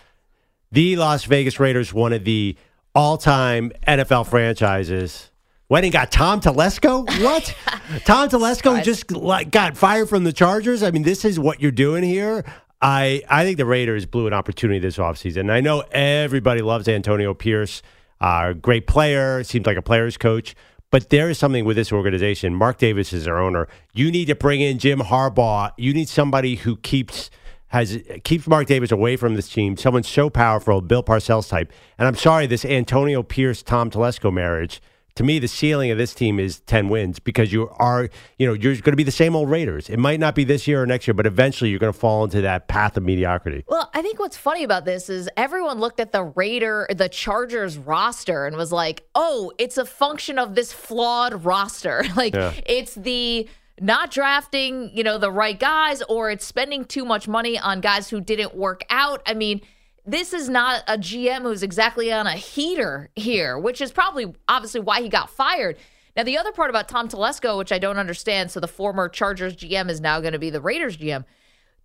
The 0.72 0.96
Las 0.96 1.24
Vegas 1.24 1.60
Raiders, 1.60 1.92
one 1.92 2.12
of 2.12 2.24
the 2.24 2.56
all-time 2.94 3.72
NFL 3.86 4.26
franchises. 4.28 5.30
Went 5.70 5.84
and 5.84 5.92
got 5.92 6.10
Tom 6.10 6.40
Telesco? 6.40 7.06
What? 7.22 7.54
Tom 8.06 8.30
Telesco 8.30 8.82
just 8.82 9.10
like, 9.10 9.50
got 9.50 9.76
fired 9.76 10.08
from 10.08 10.24
the 10.24 10.32
Chargers? 10.32 10.82
I 10.82 10.90
mean, 10.90 11.02
this 11.02 11.26
is 11.26 11.38
what 11.38 11.60
you're 11.60 11.70
doing 11.70 12.02
here. 12.02 12.42
I, 12.80 13.22
I 13.28 13.44
think 13.44 13.58
the 13.58 13.66
Raiders 13.66 14.06
blew 14.06 14.26
an 14.26 14.32
opportunity 14.32 14.78
this 14.78 14.96
offseason. 14.96 15.50
I 15.50 15.60
know 15.60 15.80
everybody 15.92 16.62
loves 16.62 16.88
Antonio 16.88 17.34
Pierce, 17.34 17.82
uh, 18.18 18.54
great 18.54 18.86
player, 18.86 19.44
seems 19.44 19.66
like 19.66 19.76
a 19.76 19.82
player's 19.82 20.16
coach. 20.16 20.54
But 20.90 21.10
there 21.10 21.28
is 21.28 21.36
something 21.36 21.66
with 21.66 21.76
this 21.76 21.92
organization. 21.92 22.54
Mark 22.54 22.78
Davis 22.78 23.12
is 23.12 23.26
their 23.26 23.38
owner. 23.38 23.68
You 23.92 24.10
need 24.10 24.24
to 24.26 24.34
bring 24.34 24.62
in 24.62 24.78
Jim 24.78 25.00
Harbaugh. 25.00 25.72
You 25.76 25.92
need 25.92 26.08
somebody 26.08 26.54
who 26.54 26.76
keeps 26.76 27.30
has 27.66 27.98
keeps 28.24 28.46
Mark 28.46 28.66
Davis 28.66 28.90
away 28.90 29.16
from 29.16 29.34
this 29.34 29.50
team. 29.50 29.76
Someone 29.76 30.02
so 30.02 30.30
powerful, 30.30 30.80
Bill 30.80 31.02
Parcells 31.02 31.50
type. 31.50 31.70
And 31.98 32.08
I'm 32.08 32.14
sorry, 32.14 32.46
this 32.46 32.64
Antonio 32.64 33.22
Pierce 33.22 33.62
Tom 33.62 33.90
Telesco 33.90 34.32
marriage. 34.32 34.80
To 35.18 35.24
me, 35.24 35.40
the 35.40 35.48
ceiling 35.48 35.90
of 35.90 35.98
this 35.98 36.14
team 36.14 36.38
is 36.38 36.60
ten 36.60 36.88
wins 36.88 37.18
because 37.18 37.52
you 37.52 37.68
are, 37.70 38.08
you 38.38 38.46
know, 38.46 38.52
you're 38.52 38.74
going 38.74 38.92
to 38.92 38.96
be 38.96 39.02
the 39.02 39.10
same 39.10 39.34
old 39.34 39.50
Raiders. 39.50 39.90
It 39.90 39.98
might 39.98 40.20
not 40.20 40.36
be 40.36 40.44
this 40.44 40.68
year 40.68 40.80
or 40.80 40.86
next 40.86 41.08
year, 41.08 41.14
but 41.14 41.26
eventually 41.26 41.70
you're 41.70 41.80
going 41.80 41.92
to 41.92 41.98
fall 41.98 42.22
into 42.22 42.40
that 42.42 42.68
path 42.68 42.96
of 42.96 43.02
mediocrity. 43.02 43.64
Well, 43.66 43.90
I 43.94 44.00
think 44.00 44.20
what's 44.20 44.36
funny 44.36 44.62
about 44.62 44.84
this 44.84 45.10
is 45.10 45.28
everyone 45.36 45.80
looked 45.80 45.98
at 45.98 46.12
the 46.12 46.22
Raider, 46.22 46.86
the 46.88 47.08
Chargers 47.08 47.76
roster, 47.76 48.46
and 48.46 48.56
was 48.56 48.70
like, 48.70 49.08
"Oh, 49.16 49.50
it's 49.58 49.76
a 49.76 49.84
function 49.84 50.38
of 50.38 50.54
this 50.54 50.72
flawed 50.72 51.44
roster. 51.44 52.04
like, 52.16 52.34
Yeah. 52.36 52.52
it's 52.64 52.94
the." 52.94 53.48
Not 53.80 54.10
drafting, 54.10 54.90
you 54.92 55.04
know, 55.04 55.18
the 55.18 55.30
right 55.30 55.56
guys, 55.56 56.02
or 56.08 56.30
it's 56.32 56.44
spending 56.44 56.84
too 56.84 57.04
much 57.04 57.28
money 57.28 57.56
on 57.56 57.80
guys 57.80 58.10
who 58.10 58.20
didn't 58.20 58.56
work 58.56 58.82
out. 58.90 59.22
I 59.24 59.34
mean, 59.34 59.60
this 60.08 60.32
is 60.32 60.48
not 60.48 60.82
a 60.88 60.96
GM 60.96 61.42
who's 61.42 61.62
exactly 61.62 62.10
on 62.10 62.26
a 62.26 62.32
heater 62.32 63.10
here, 63.14 63.58
which 63.58 63.80
is 63.82 63.92
probably 63.92 64.34
obviously 64.48 64.80
why 64.80 65.02
he 65.02 65.08
got 65.10 65.28
fired. 65.28 65.76
Now, 66.16 66.22
the 66.24 66.38
other 66.38 66.50
part 66.50 66.70
about 66.70 66.88
Tom 66.88 67.08
Telesco, 67.08 67.58
which 67.58 67.72
I 67.72 67.78
don't 67.78 67.98
understand, 67.98 68.50
so 68.50 68.58
the 68.58 68.66
former 68.66 69.08
Chargers 69.08 69.54
GM 69.54 69.90
is 69.90 70.00
now 70.00 70.20
going 70.20 70.32
to 70.32 70.38
be 70.38 70.50
the 70.50 70.62
Raiders 70.62 70.96
GM. 70.96 71.24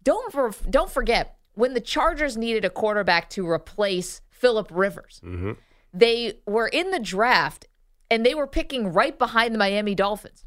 Don't 0.04 0.32
for, 0.32 0.52
don't 0.70 0.90
forget 0.90 1.36
when 1.56 1.74
the 1.74 1.82
Chargers 1.82 2.38
needed 2.38 2.64
a 2.66 2.70
quarterback 2.70 3.30
to 3.32 3.48
replace 3.48 4.22
Philip 4.30 4.70
Rivers, 4.72 5.22
mm-hmm. 5.24 5.52
they 5.94 6.40
were 6.48 6.68
in 6.68 6.92
the 6.92 7.00
draft 7.00 7.68
and 8.10 8.26
they 8.26 8.34
were 8.34 8.48
picking 8.48 8.94
right 8.94 9.20
behind 9.20 9.54
the 9.54 9.60
Miami 9.60 9.96
Dolphins. 9.96 10.46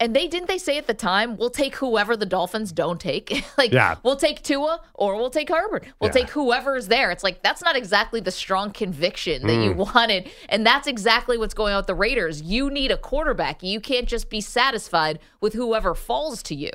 And 0.00 0.14
they 0.14 0.26
didn't 0.26 0.48
they 0.48 0.58
say 0.58 0.76
at 0.76 0.86
the 0.88 0.94
time, 0.94 1.36
we'll 1.36 1.50
take 1.50 1.76
whoever 1.76 2.16
the 2.16 2.26
Dolphins 2.26 2.72
don't 2.72 3.00
take. 3.00 3.44
like 3.58 3.72
Yeah. 3.72 3.94
we'll 4.02 4.16
take 4.16 4.42
Tua 4.42 4.80
or 4.94 5.14
we'll 5.16 5.30
take 5.30 5.48
Herbert. 5.48 5.84
We'll 6.00 6.08
Yeah. 6.08 6.14
take 6.22 6.30
whoever 6.30 6.76
is 6.76 6.88
there. 6.88 7.10
It's 7.12 7.22
like 7.22 7.42
that's 7.42 7.62
not 7.62 7.76
exactly 7.76 8.20
the 8.20 8.32
strong 8.32 8.72
conviction 8.72 9.46
that 9.46 9.54
you 9.54 9.72
Mm. 9.74 9.94
wanted. 9.94 10.28
And 10.48 10.66
that's 10.66 10.88
exactly 10.88 11.38
what's 11.38 11.54
going 11.54 11.72
on 11.74 11.78
with 11.78 11.86
the 11.86 11.94
Raiders. 11.94 12.42
You 12.42 12.70
need 12.70 12.90
a 12.90 12.96
quarterback. 12.96 13.62
You 13.62 13.80
can't 13.80 14.08
just 14.08 14.28
be 14.30 14.40
satisfied 14.40 15.20
with 15.40 15.52
whoever 15.54 15.94
falls 15.94 16.42
to 16.44 16.54
you. 16.56 16.70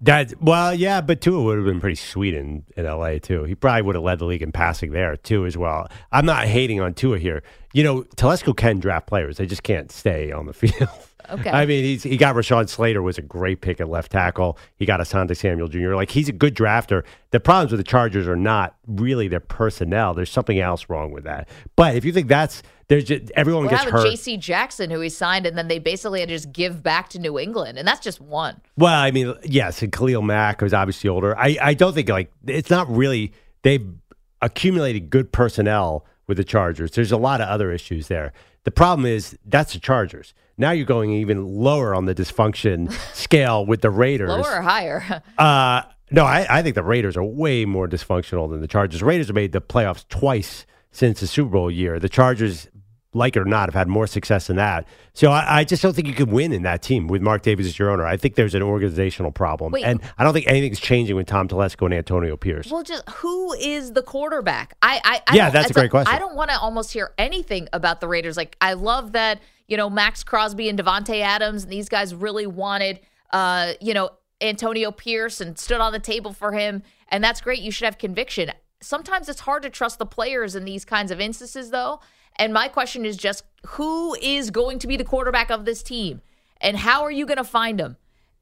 That 0.00 0.34
well, 0.42 0.74
yeah, 0.74 1.00
but 1.00 1.20
Tua 1.20 1.40
would 1.44 1.58
have 1.58 1.64
been 1.64 1.80
pretty 1.80 1.94
sweet 1.94 2.34
in, 2.34 2.64
in 2.76 2.86
LA 2.86 3.18
too. 3.20 3.44
He 3.44 3.54
probably 3.54 3.82
would 3.82 3.94
have 3.94 4.02
led 4.02 4.18
the 4.18 4.24
league 4.24 4.42
in 4.42 4.50
passing 4.50 4.90
there 4.90 5.16
too 5.16 5.46
as 5.46 5.56
well. 5.56 5.86
I'm 6.10 6.26
not 6.26 6.46
hating 6.46 6.80
on 6.80 6.94
Tua 6.94 7.20
here. 7.20 7.44
You 7.72 7.84
know, 7.84 8.02
Telesco 8.16 8.54
can 8.56 8.80
draft 8.80 9.06
players; 9.06 9.36
they 9.36 9.46
just 9.46 9.62
can't 9.62 9.92
stay 9.92 10.32
on 10.32 10.46
the 10.46 10.52
field. 10.60 10.88
Okay. 11.30 11.50
I 11.50 11.66
mean, 11.66 11.84
he's 11.84 12.02
he 12.02 12.16
got 12.16 12.34
Rashawn 12.34 12.68
Slater 12.68 13.02
was 13.02 13.18
a 13.18 13.22
great 13.22 13.60
pick 13.60 13.80
at 13.80 13.88
left 13.88 14.12
tackle. 14.12 14.58
He 14.76 14.86
got 14.86 15.00
Asante 15.00 15.36
Samuel 15.36 15.68
Jr. 15.68 15.94
Like 15.94 16.10
he's 16.10 16.28
a 16.28 16.32
good 16.32 16.54
drafter. 16.54 17.04
The 17.30 17.40
problems 17.40 17.72
with 17.72 17.78
the 17.78 17.84
Chargers 17.84 18.26
are 18.28 18.36
not 18.36 18.76
really 18.86 19.28
their 19.28 19.40
personnel. 19.40 20.14
There's 20.14 20.30
something 20.30 20.58
else 20.58 20.88
wrong 20.88 21.12
with 21.12 21.24
that. 21.24 21.48
But 21.76 21.96
if 21.96 22.04
you 22.04 22.12
think 22.12 22.28
that's 22.28 22.62
there's 22.88 23.04
just 23.04 23.30
everyone 23.34 23.64
What 23.64 23.70
gets 23.70 23.84
hurt. 23.84 24.06
J.C. 24.06 24.36
Jackson, 24.36 24.90
who 24.90 25.00
he 25.00 25.08
signed, 25.08 25.46
and 25.46 25.56
then 25.56 25.68
they 25.68 25.78
basically 25.78 26.20
had 26.20 26.28
to 26.28 26.34
just 26.34 26.52
give 26.52 26.82
back 26.82 27.08
to 27.10 27.18
New 27.18 27.38
England, 27.38 27.78
and 27.78 27.88
that's 27.88 28.00
just 28.00 28.20
one. 28.20 28.60
Well, 28.76 28.92
I 28.92 29.10
mean, 29.10 29.34
yes, 29.44 29.80
and 29.82 29.90
Khalil 29.90 30.22
Mack 30.22 30.60
was 30.60 30.74
obviously 30.74 31.08
older. 31.08 31.36
I, 31.38 31.56
I 31.60 31.74
don't 31.74 31.94
think 31.94 32.08
like 32.08 32.30
it's 32.46 32.68
not 32.68 32.90
really 32.94 33.32
they've 33.62 33.86
accumulated 34.42 35.08
good 35.08 35.32
personnel 35.32 36.04
with 36.26 36.36
the 36.36 36.44
Chargers. 36.44 36.90
There's 36.90 37.12
a 37.12 37.16
lot 37.16 37.40
of 37.40 37.48
other 37.48 37.72
issues 37.72 38.08
there. 38.08 38.32
The 38.64 38.70
problem 38.70 39.06
is 39.06 39.38
that's 39.44 39.72
the 39.72 39.80
Chargers. 39.80 40.34
Now 40.58 40.70
you're 40.70 40.86
going 40.86 41.12
even 41.12 41.46
lower 41.46 41.94
on 41.94 42.04
the 42.04 42.14
dysfunction 42.14 42.92
scale 43.14 43.64
with 43.66 43.80
the 43.80 43.90
Raiders. 43.90 44.28
Lower 44.28 44.58
or 44.58 44.62
higher? 44.62 45.22
Uh, 45.38 45.82
no, 46.10 46.24
I, 46.24 46.46
I 46.58 46.62
think 46.62 46.74
the 46.74 46.82
Raiders 46.82 47.16
are 47.16 47.24
way 47.24 47.64
more 47.64 47.88
dysfunctional 47.88 48.50
than 48.50 48.60
the 48.60 48.68
Chargers. 48.68 49.02
Raiders 49.02 49.28
have 49.28 49.34
made 49.34 49.52
the 49.52 49.62
playoffs 49.62 50.06
twice 50.08 50.66
since 50.90 51.20
the 51.20 51.26
Super 51.26 51.50
Bowl 51.50 51.70
year. 51.70 51.98
The 51.98 52.08
Chargers, 52.10 52.68
like 53.14 53.36
it 53.36 53.40
or 53.40 53.44
not, 53.44 53.68
have 53.68 53.74
had 53.74 53.88
more 53.88 54.06
success 54.06 54.46
than 54.46 54.56
that. 54.56 54.86
So 55.12 55.30
I, 55.30 55.58
I 55.58 55.64
just 55.64 55.82
don't 55.82 55.94
think 55.94 56.08
you 56.08 56.14
can 56.14 56.30
win 56.30 56.52
in 56.52 56.62
that 56.62 56.82
team 56.82 57.08
with 57.08 57.20
Mark 57.20 57.42
Davis 57.42 57.66
as 57.66 57.78
your 57.78 57.90
owner. 57.90 58.06
I 58.06 58.16
think 58.16 58.36
there's 58.36 58.54
an 58.54 58.62
organizational 58.62 59.32
problem. 59.32 59.72
Wait. 59.72 59.84
and 59.84 60.00
I 60.16 60.24
don't 60.24 60.32
think 60.32 60.46
anything's 60.46 60.80
changing 60.80 61.16
with 61.16 61.26
Tom 61.26 61.48
Telesco 61.48 61.84
and 61.84 61.94
Antonio 61.94 62.36
Pierce. 62.36 62.70
Well, 62.70 62.82
just 62.82 63.08
who 63.08 63.52
is 63.54 63.92
the 63.92 64.02
quarterback? 64.02 64.74
I, 64.80 65.00
I, 65.04 65.22
I 65.26 65.36
Yeah, 65.36 65.50
that's 65.50 65.70
a 65.70 65.74
great 65.74 65.90
question. 65.90 66.14
I 66.14 66.18
don't 66.18 66.34
want 66.34 66.50
to 66.50 66.58
almost 66.58 66.92
hear 66.92 67.12
anything 67.18 67.68
about 67.72 68.00
the 68.00 68.08
Raiders. 68.08 68.36
Like, 68.36 68.56
I 68.60 68.72
love 68.74 69.12
that 69.12 69.40
you 69.68 69.76
know 69.76 69.90
Maxx 69.90 70.24
Crosby 70.24 70.68
and 70.68 70.78
Davante 70.78 71.20
Adams 71.20 71.64
and 71.64 71.72
these 71.72 71.88
guys 71.88 72.14
really 72.14 72.46
wanted, 72.46 73.00
uh, 73.30 73.72
you 73.80 73.94
know, 73.94 74.10
Antonio 74.40 74.90
Pierce 74.90 75.40
and 75.40 75.58
stood 75.58 75.80
on 75.80 75.92
the 75.92 75.98
table 75.98 76.32
for 76.32 76.52
him, 76.52 76.82
and 77.08 77.22
that's 77.22 77.40
great. 77.40 77.60
You 77.60 77.70
should 77.70 77.84
have 77.84 77.98
conviction. 77.98 78.52
Sometimes 78.80 79.28
it's 79.28 79.40
hard 79.40 79.62
to 79.62 79.70
trust 79.70 79.98
the 79.98 80.06
players 80.06 80.56
in 80.56 80.64
these 80.64 80.84
kinds 80.84 81.10
of 81.10 81.20
instances, 81.20 81.70
though. 81.70 82.00
And 82.36 82.52
my 82.52 82.68
question 82.68 83.04
is 83.04 83.16
just 83.16 83.44
who 83.66 84.14
is 84.20 84.50
going 84.50 84.78
to 84.80 84.86
be 84.86 84.96
the 84.96 85.04
quarterback 85.04 85.50
of 85.50 85.64
this 85.64 85.82
team, 85.82 86.22
and 86.60 86.76
how 86.76 87.02
are 87.02 87.10
you 87.10 87.26
going 87.26 87.36
to 87.38 87.44
find 87.44 87.80
him? 87.80 87.96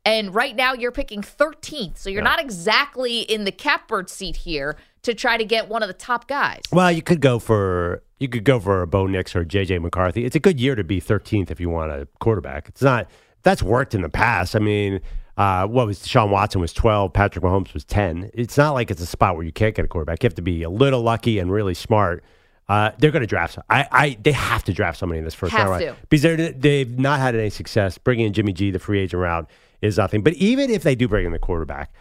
And 0.04 0.34
right 0.34 0.56
now 0.56 0.72
you're 0.72 0.92
picking 0.92 1.20
13th. 1.20 1.98
So 1.98 2.08
you're 2.08 2.22
not 2.22 2.40
exactly 2.40 3.20
in 3.20 3.44
the 3.44 3.52
catbird 3.52 4.08
seat 4.08 4.36
here 4.36 4.76
to 5.02 5.12
try 5.12 5.36
to 5.36 5.44
get 5.44 5.68
one 5.68 5.82
of 5.82 5.88
the 5.88 5.94
top 5.94 6.26
guys. 6.26 6.62
Well, 6.72 6.90
you 6.90 7.02
could 7.02 7.20
go 7.20 7.38
for 7.38 8.02
you 8.18 8.28
could 8.28 8.44
go 8.44 8.58
for 8.60 8.80
a 8.82 8.86
Bo 8.86 9.06
Nix 9.06 9.36
or 9.36 9.44
JJ 9.44 9.80
McCarthy. 9.82 10.24
It's 10.24 10.36
a 10.36 10.40
good 10.40 10.58
year 10.58 10.74
to 10.74 10.84
be 10.84 11.00
13th 11.00 11.50
if 11.50 11.60
you 11.60 11.68
want 11.68 11.92
a 11.92 12.08
quarterback. 12.18 12.68
It's 12.68 12.82
not 12.82 13.10
that's 13.42 13.62
worked 13.62 13.94
in 13.94 14.02
the 14.02 14.08
past. 14.08 14.56
I 14.56 14.58
mean, 14.58 15.00
Uh, 15.36 15.66
what 15.66 15.86
was 15.86 16.06
Sean 16.06 16.30
Watson 16.30 16.60
was 16.60 16.72
12, 16.74 17.14
Patrick 17.14 17.42
Mahomes 17.42 17.72
was 17.72 17.82
10. 17.84 18.30
It's 18.34 18.58
not 18.58 18.72
like 18.72 18.90
it's 18.90 19.00
a 19.00 19.06
spot 19.06 19.36
where 19.36 19.44
you 19.44 19.52
can't 19.52 19.74
get 19.74 19.86
a 19.86 19.88
quarterback. 19.88 20.22
You 20.22 20.26
have 20.26 20.34
to 20.34 20.42
be 20.42 20.62
a 20.62 20.68
little 20.68 21.00
lucky 21.00 21.38
and 21.38 21.50
really 21.50 21.72
smart. 21.72 22.22
Uh, 22.70 22.92
they're 22.98 23.10
going 23.10 23.20
to 23.20 23.26
draft. 23.26 23.58
I, 23.68 23.88
I, 23.90 24.18
they 24.22 24.30
have 24.30 24.62
to 24.62 24.72
draft 24.72 24.96
somebody 24.96 25.18
in 25.18 25.24
this 25.24 25.34
first 25.34 25.50
Have 25.52 25.68
round 25.68 25.96
because 26.08 26.22
they're, 26.22 26.52
they've 26.52 26.98
not 27.00 27.18
had 27.18 27.34
any 27.34 27.50
success. 27.50 27.98
Bringing 27.98 28.26
in 28.26 28.32
Jimmy 28.32 28.52
G, 28.52 28.70
the 28.70 28.78
free 28.78 29.00
agent 29.00 29.20
route, 29.20 29.50
is 29.82 29.96
nothing. 29.96 30.22
But 30.22 30.34
even 30.34 30.70
if 30.70 30.84
they 30.84 30.94
do 30.94 31.08
bring 31.08 31.26
in 31.26 31.32
the 31.32 31.40
quarterback, 31.40 31.92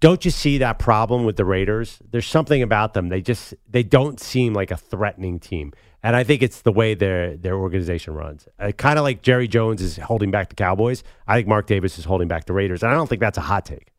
don't 0.00 0.24
you 0.24 0.32
see 0.32 0.58
that 0.58 0.80
problem 0.80 1.24
with 1.24 1.36
the 1.36 1.44
Raiders? 1.44 2.00
There's 2.10 2.26
something 2.26 2.62
about 2.62 2.94
them. 2.94 3.10
They 3.10 3.20
just 3.20 3.54
they 3.70 3.84
don't 3.84 4.18
seem 4.18 4.54
like 4.54 4.72
a 4.72 4.76
threatening 4.76 5.38
team, 5.38 5.72
and 6.02 6.16
I 6.16 6.24
think 6.24 6.42
it's 6.42 6.62
the 6.62 6.72
way 6.72 6.94
their 6.94 7.36
their 7.36 7.54
organization 7.54 8.14
runs. 8.14 8.48
Uh, 8.58 8.72
kind 8.72 8.98
of 8.98 9.04
like 9.04 9.22
Jerry 9.22 9.46
Jones 9.46 9.80
is 9.80 9.98
holding 9.98 10.32
back 10.32 10.48
the 10.48 10.56
Cowboys. 10.56 11.04
I 11.28 11.36
think 11.36 11.46
Mark 11.46 11.68
Davis 11.68 11.96
is 11.96 12.06
holding 12.06 12.26
back 12.26 12.46
the 12.46 12.54
Raiders, 12.54 12.82
and 12.82 12.90
I 12.90 12.96
don't 12.96 13.06
think 13.06 13.20
that's 13.20 13.38
a 13.38 13.42
hot 13.42 13.66
take. 13.66 13.91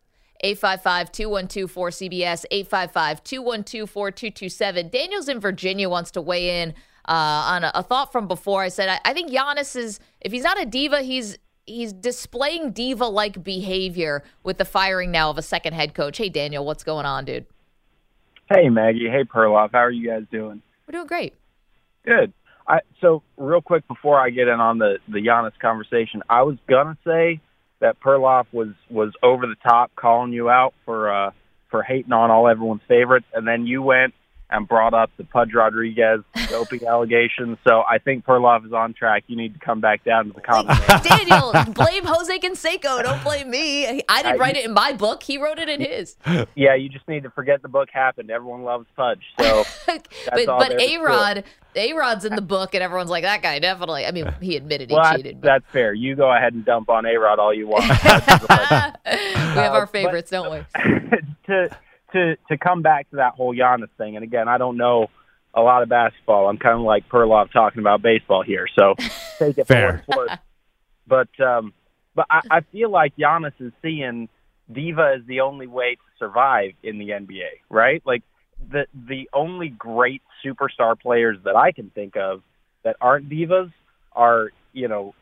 855 0.44 1.12
212 1.12 1.74
4CBS, 1.74 2.46
855 2.52 3.24
212 3.24 3.89
4227. 3.89 4.89
Daniels 4.89 5.30
in 5.30 5.39
Virginia 5.39 5.89
wants 5.89 6.12
to 6.12 6.22
weigh 6.22 6.62
in 6.62 6.74
uh, 7.08 7.12
on 7.12 7.64
a, 7.64 7.72
a 7.76 7.84
thought 7.84 8.12
from 8.12 8.28
before. 8.28 8.62
I 8.62 8.68
said, 8.68 8.89
I, 8.89 9.00
I 9.06 9.14
think 9.14 9.32
Giannis 9.32 9.76
is, 9.76 10.00
if 10.22 10.32
he's 10.32 10.44
not 10.44 10.62
a 10.62 10.66
diva, 10.66 11.02
he's 11.02 11.38
he's 11.66 11.94
displaying 11.94 12.72
diva 12.72 13.06
like 13.06 13.41
behavior 13.41 14.24
with 14.44 14.58
the 14.58 14.66
firing 14.66 15.12
now 15.12 15.30
of 15.30 15.38
a 15.38 15.41
second 15.41 15.74
head 15.74 15.94
coach. 15.94 16.18
Hey, 16.18 16.30
Daniel, 16.30 16.66
what's 16.66 16.84
going 16.84 17.06
on, 17.06 17.24
dude? 17.26 17.46
Hey, 18.54 18.70
Maggie. 18.70 19.10
Hey, 19.10 19.24
Perloff. 19.24 19.70
How 19.72 19.80
are 19.80 19.91
you 19.91 20.10
guys 20.10 20.24
doing? 20.30 20.62
We're 20.86 20.91
doing 20.91 21.08
great. 21.08 21.34
Good. 22.06 22.34
I, 22.68 22.80
so, 23.02 23.24
real 23.38 23.62
quick 23.62 23.88
before 23.88 24.20
I 24.20 24.30
get 24.30 24.48
in 24.48 24.60
on 24.60 24.78
the 24.78 24.98
the 25.08 25.20
Giannis 25.20 25.58
conversation, 25.60 26.22
I 26.30 26.44
was 26.44 26.58
gonna 26.68 26.98
say 27.06 27.39
that 27.84 27.99
Perloff 27.99 28.45
was 28.53 28.69
was 28.89 29.11
over 29.21 29.45
the 29.45 29.57
top 29.61 29.91
calling 29.95 30.31
you 30.31 30.49
out 30.49 30.73
for 30.86 31.13
uh, 31.13 31.31
for 31.69 31.84
hating 31.84 32.13
on 32.13 32.31
all 32.31 32.47
everyone's 32.47 32.81
favorites, 32.88 33.25
and 33.34 33.45
then 33.45 33.67
you 33.67 33.81
went 33.81 34.13
and 34.54 34.68
brought 34.68 34.93
up 34.93 35.10
the 35.18 35.24
Pudge 35.24 35.54
Rodriguez 35.54 36.22
doping 36.49 36.86
allegations. 36.88 37.58
So 37.68 37.84
I 37.89 37.97
think 37.97 38.24
Perloff 38.24 38.66
is 38.66 38.72
on 38.72 38.93
track. 38.93 39.24
You 39.28 39.36
need 39.36 39.54
to 39.56 39.60
come 39.60 39.82
back 39.82 40.04
down 40.04 40.28
to 40.28 40.34
the 40.34 40.41
comment. 40.41 40.80
Daniel, 41.04 41.51
blame 41.74 42.06
Jose 42.06 42.38
Canseco. 42.39 43.01
Don't 43.04 43.24
blame 43.24 43.49
me. 43.49 44.04
I 44.08 44.22
didn't 44.22 44.36
Uh, 44.36 44.38
write 44.38 44.56
it 44.56 44.66
in 44.66 44.74
my 44.74 44.93
book. 44.93 45.24
He 45.24 45.38
wrote 45.38 45.58
it 45.60 45.68
in 45.70 45.82
his. 45.82 46.16
yeah, 46.56 46.76
you 46.76 46.88
just 46.88 47.08
need 47.08 47.24
to 47.24 47.32
forget 47.32 47.62
the 47.64 47.68
book 47.68 47.89
happened. 47.91 48.30
Everyone 48.30 48.64
loves 48.64 48.86
Pudge. 48.95 49.24
So 49.39 49.64
But 49.88 50.08
but 50.45 50.45
there 50.70 50.78
is 50.80 50.88
to 50.91 50.95
A. 50.97 51.01
Rod, 51.04 51.43
A 51.76 51.93
Rod's 51.93 52.24
in 52.24 52.36
the 52.36 52.41
book, 52.41 52.76
and 52.76 52.84
everyone's 52.84 53.10
like 53.10 53.24
that 53.24 53.41
guy 53.41 53.58
definitely. 53.58 54.06
I 54.06 54.12
mean, 54.12 54.32
he 54.39 54.56
admitted 54.56 54.89
he 54.91 54.95
Well, 54.95 55.04
that's, 55.04 55.18
cheated. 55.18 55.41
that's 55.41 55.66
fair. 55.72 55.93
You 55.93 56.16
go 56.16 56.32
ahead 56.32 56.54
and 56.54 56.64
dump 56.64 56.89
on 56.89 57.06
A 57.08 57.16
Rod 57.18 57.39
all 57.39 57.54
you 57.54 57.68
want. 57.68 57.86
We 57.86 59.60
have 59.60 59.74
our 59.74 59.88
favorites, 59.88 60.30
don't 60.30 60.51
we? 60.51 60.60
to 61.47 61.76
to 62.14 62.38
to 62.49 62.57
come 62.57 62.82
back 62.82 63.09
to 63.11 63.18
that 63.18 63.34
whole 63.34 63.55
Giannis 63.55 63.89
thing, 63.97 64.16
and 64.16 64.24
again, 64.24 64.47
I 64.47 64.57
don't 64.57 64.78
know 64.78 65.07
a 65.53 65.61
lot 65.61 65.84
of 65.84 65.89
basketball. 65.89 66.49
I'm 66.49 66.57
kind 66.57 66.76
of 66.76 66.82
like 66.82 67.07
Perloff 67.09 67.51
talking 67.51 67.80
about 67.80 68.01
baseball 68.01 68.43
here, 68.43 68.68
so 68.78 68.95
take 69.39 69.57
it 69.57 69.68
Fair. 69.68 70.03
for 70.05 70.16
what. 70.16 70.39
But 71.05 71.39
um, 71.45 71.74
but 72.16 72.26
I, 72.30 72.41
I 72.49 72.61
feel 72.72 72.89
like 72.89 73.16
Giannis 73.18 73.53
is 73.59 73.74
seeing 73.82 74.30
diva 74.72 75.16
is 75.20 75.28
the 75.28 75.41
only 75.41 75.68
way 75.68 75.95
to 75.95 76.01
survive 76.18 76.72
in 76.82 76.97
the 76.97 77.09
NBA, 77.09 77.61
right? 77.70 78.01
Like 78.05 78.24
the 78.72 78.88
the 78.93 79.30
only 79.34 79.70
great 79.70 80.22
superstar 80.45 80.99
players 80.99 81.38
that 81.43 81.55
I 81.55 81.72
can 81.72 81.89
think 81.89 82.16
of 82.16 82.41
that 82.84 82.95
aren't 83.01 83.30
divas 83.30 83.72
are 84.14 84.49
you 84.72 84.88
know 84.88 85.14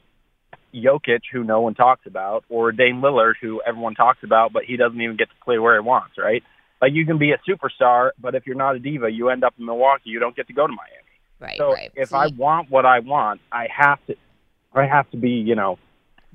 Jokic, 0.74 1.22
who 1.32 1.44
no 1.44 1.62
one 1.62 1.74
talks 1.74 2.06
about, 2.06 2.46
or 2.50 2.72
Dame 2.72 3.02
Lillard, 3.02 3.34
who 3.42 3.62
everyone 3.66 3.96
talks 3.96 4.24
about, 4.24 4.54
but 4.54 4.64
he 4.64 4.78
doesn't 4.78 5.00
even 5.00 5.18
get 5.18 5.30
to 5.30 5.36
play 5.44 5.60
where 5.60 5.76
he 5.82 5.86
wants, 5.86 6.18
right? 6.18 6.44
Like 6.82 6.94
you 6.94 7.06
can 7.06 7.18
be 7.18 7.32
a 7.32 7.38
superstar, 7.48 8.12
but 8.20 8.34
if 8.34 8.48
you're 8.48 8.56
not 8.56 8.76
a 8.76 8.80
diva, 8.80 9.10
you 9.10 9.30
end 9.30 9.44
up 9.44 9.54
in 9.60 9.66
Milwaukee. 9.66 10.10
You 10.10 10.20
don't 10.20 10.36
get 10.36 10.48
to 10.48 10.54
go 10.54 10.66
to 10.66 10.74
Miami. 10.74 11.02
Right, 11.40 11.58
so 11.58 11.74
right. 11.74 11.92
if 11.96 12.14
I 12.14 12.28
want 12.28 12.70
what 12.70 12.86
I 12.86 13.00
want, 13.00 13.42
I 13.52 13.68
have 13.76 14.00
to, 14.08 14.16
I 14.74 14.86
have 14.86 15.10
to 15.12 15.18
be, 15.18 15.30
you 15.30 15.56
know, 15.56 15.80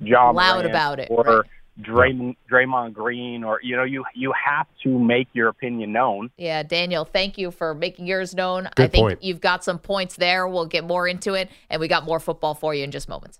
John 0.03 0.35
Loud 0.35 0.57
Morant 0.57 0.69
about 0.69 0.99
it, 0.99 1.07
or 1.09 1.23
right. 1.23 1.45
Draymond, 1.81 2.35
Draymond 2.51 2.93
Green, 2.93 3.43
or 3.43 3.59
you 3.63 3.75
know, 3.75 3.83
you 3.83 4.03
you 4.13 4.33
have 4.33 4.67
to 4.83 4.99
make 4.99 5.27
your 5.33 5.47
opinion 5.47 5.91
known. 5.91 6.29
Yeah, 6.37 6.63
Daniel, 6.63 7.05
thank 7.05 7.37
you 7.37 7.51
for 7.51 7.73
making 7.73 8.05
yours 8.07 8.35
known. 8.35 8.69
Good 8.75 8.83
I 8.83 8.87
think 8.87 9.03
point. 9.03 9.23
you've 9.23 9.41
got 9.41 9.63
some 9.63 9.79
points 9.79 10.15
there. 10.17 10.47
We'll 10.47 10.65
get 10.65 10.83
more 10.83 11.07
into 11.07 11.33
it, 11.33 11.49
and 11.69 11.79
we 11.79 11.87
got 11.87 12.05
more 12.05 12.19
football 12.19 12.53
for 12.53 12.73
you 12.73 12.83
in 12.83 12.91
just 12.91 13.07
moments. 13.07 13.39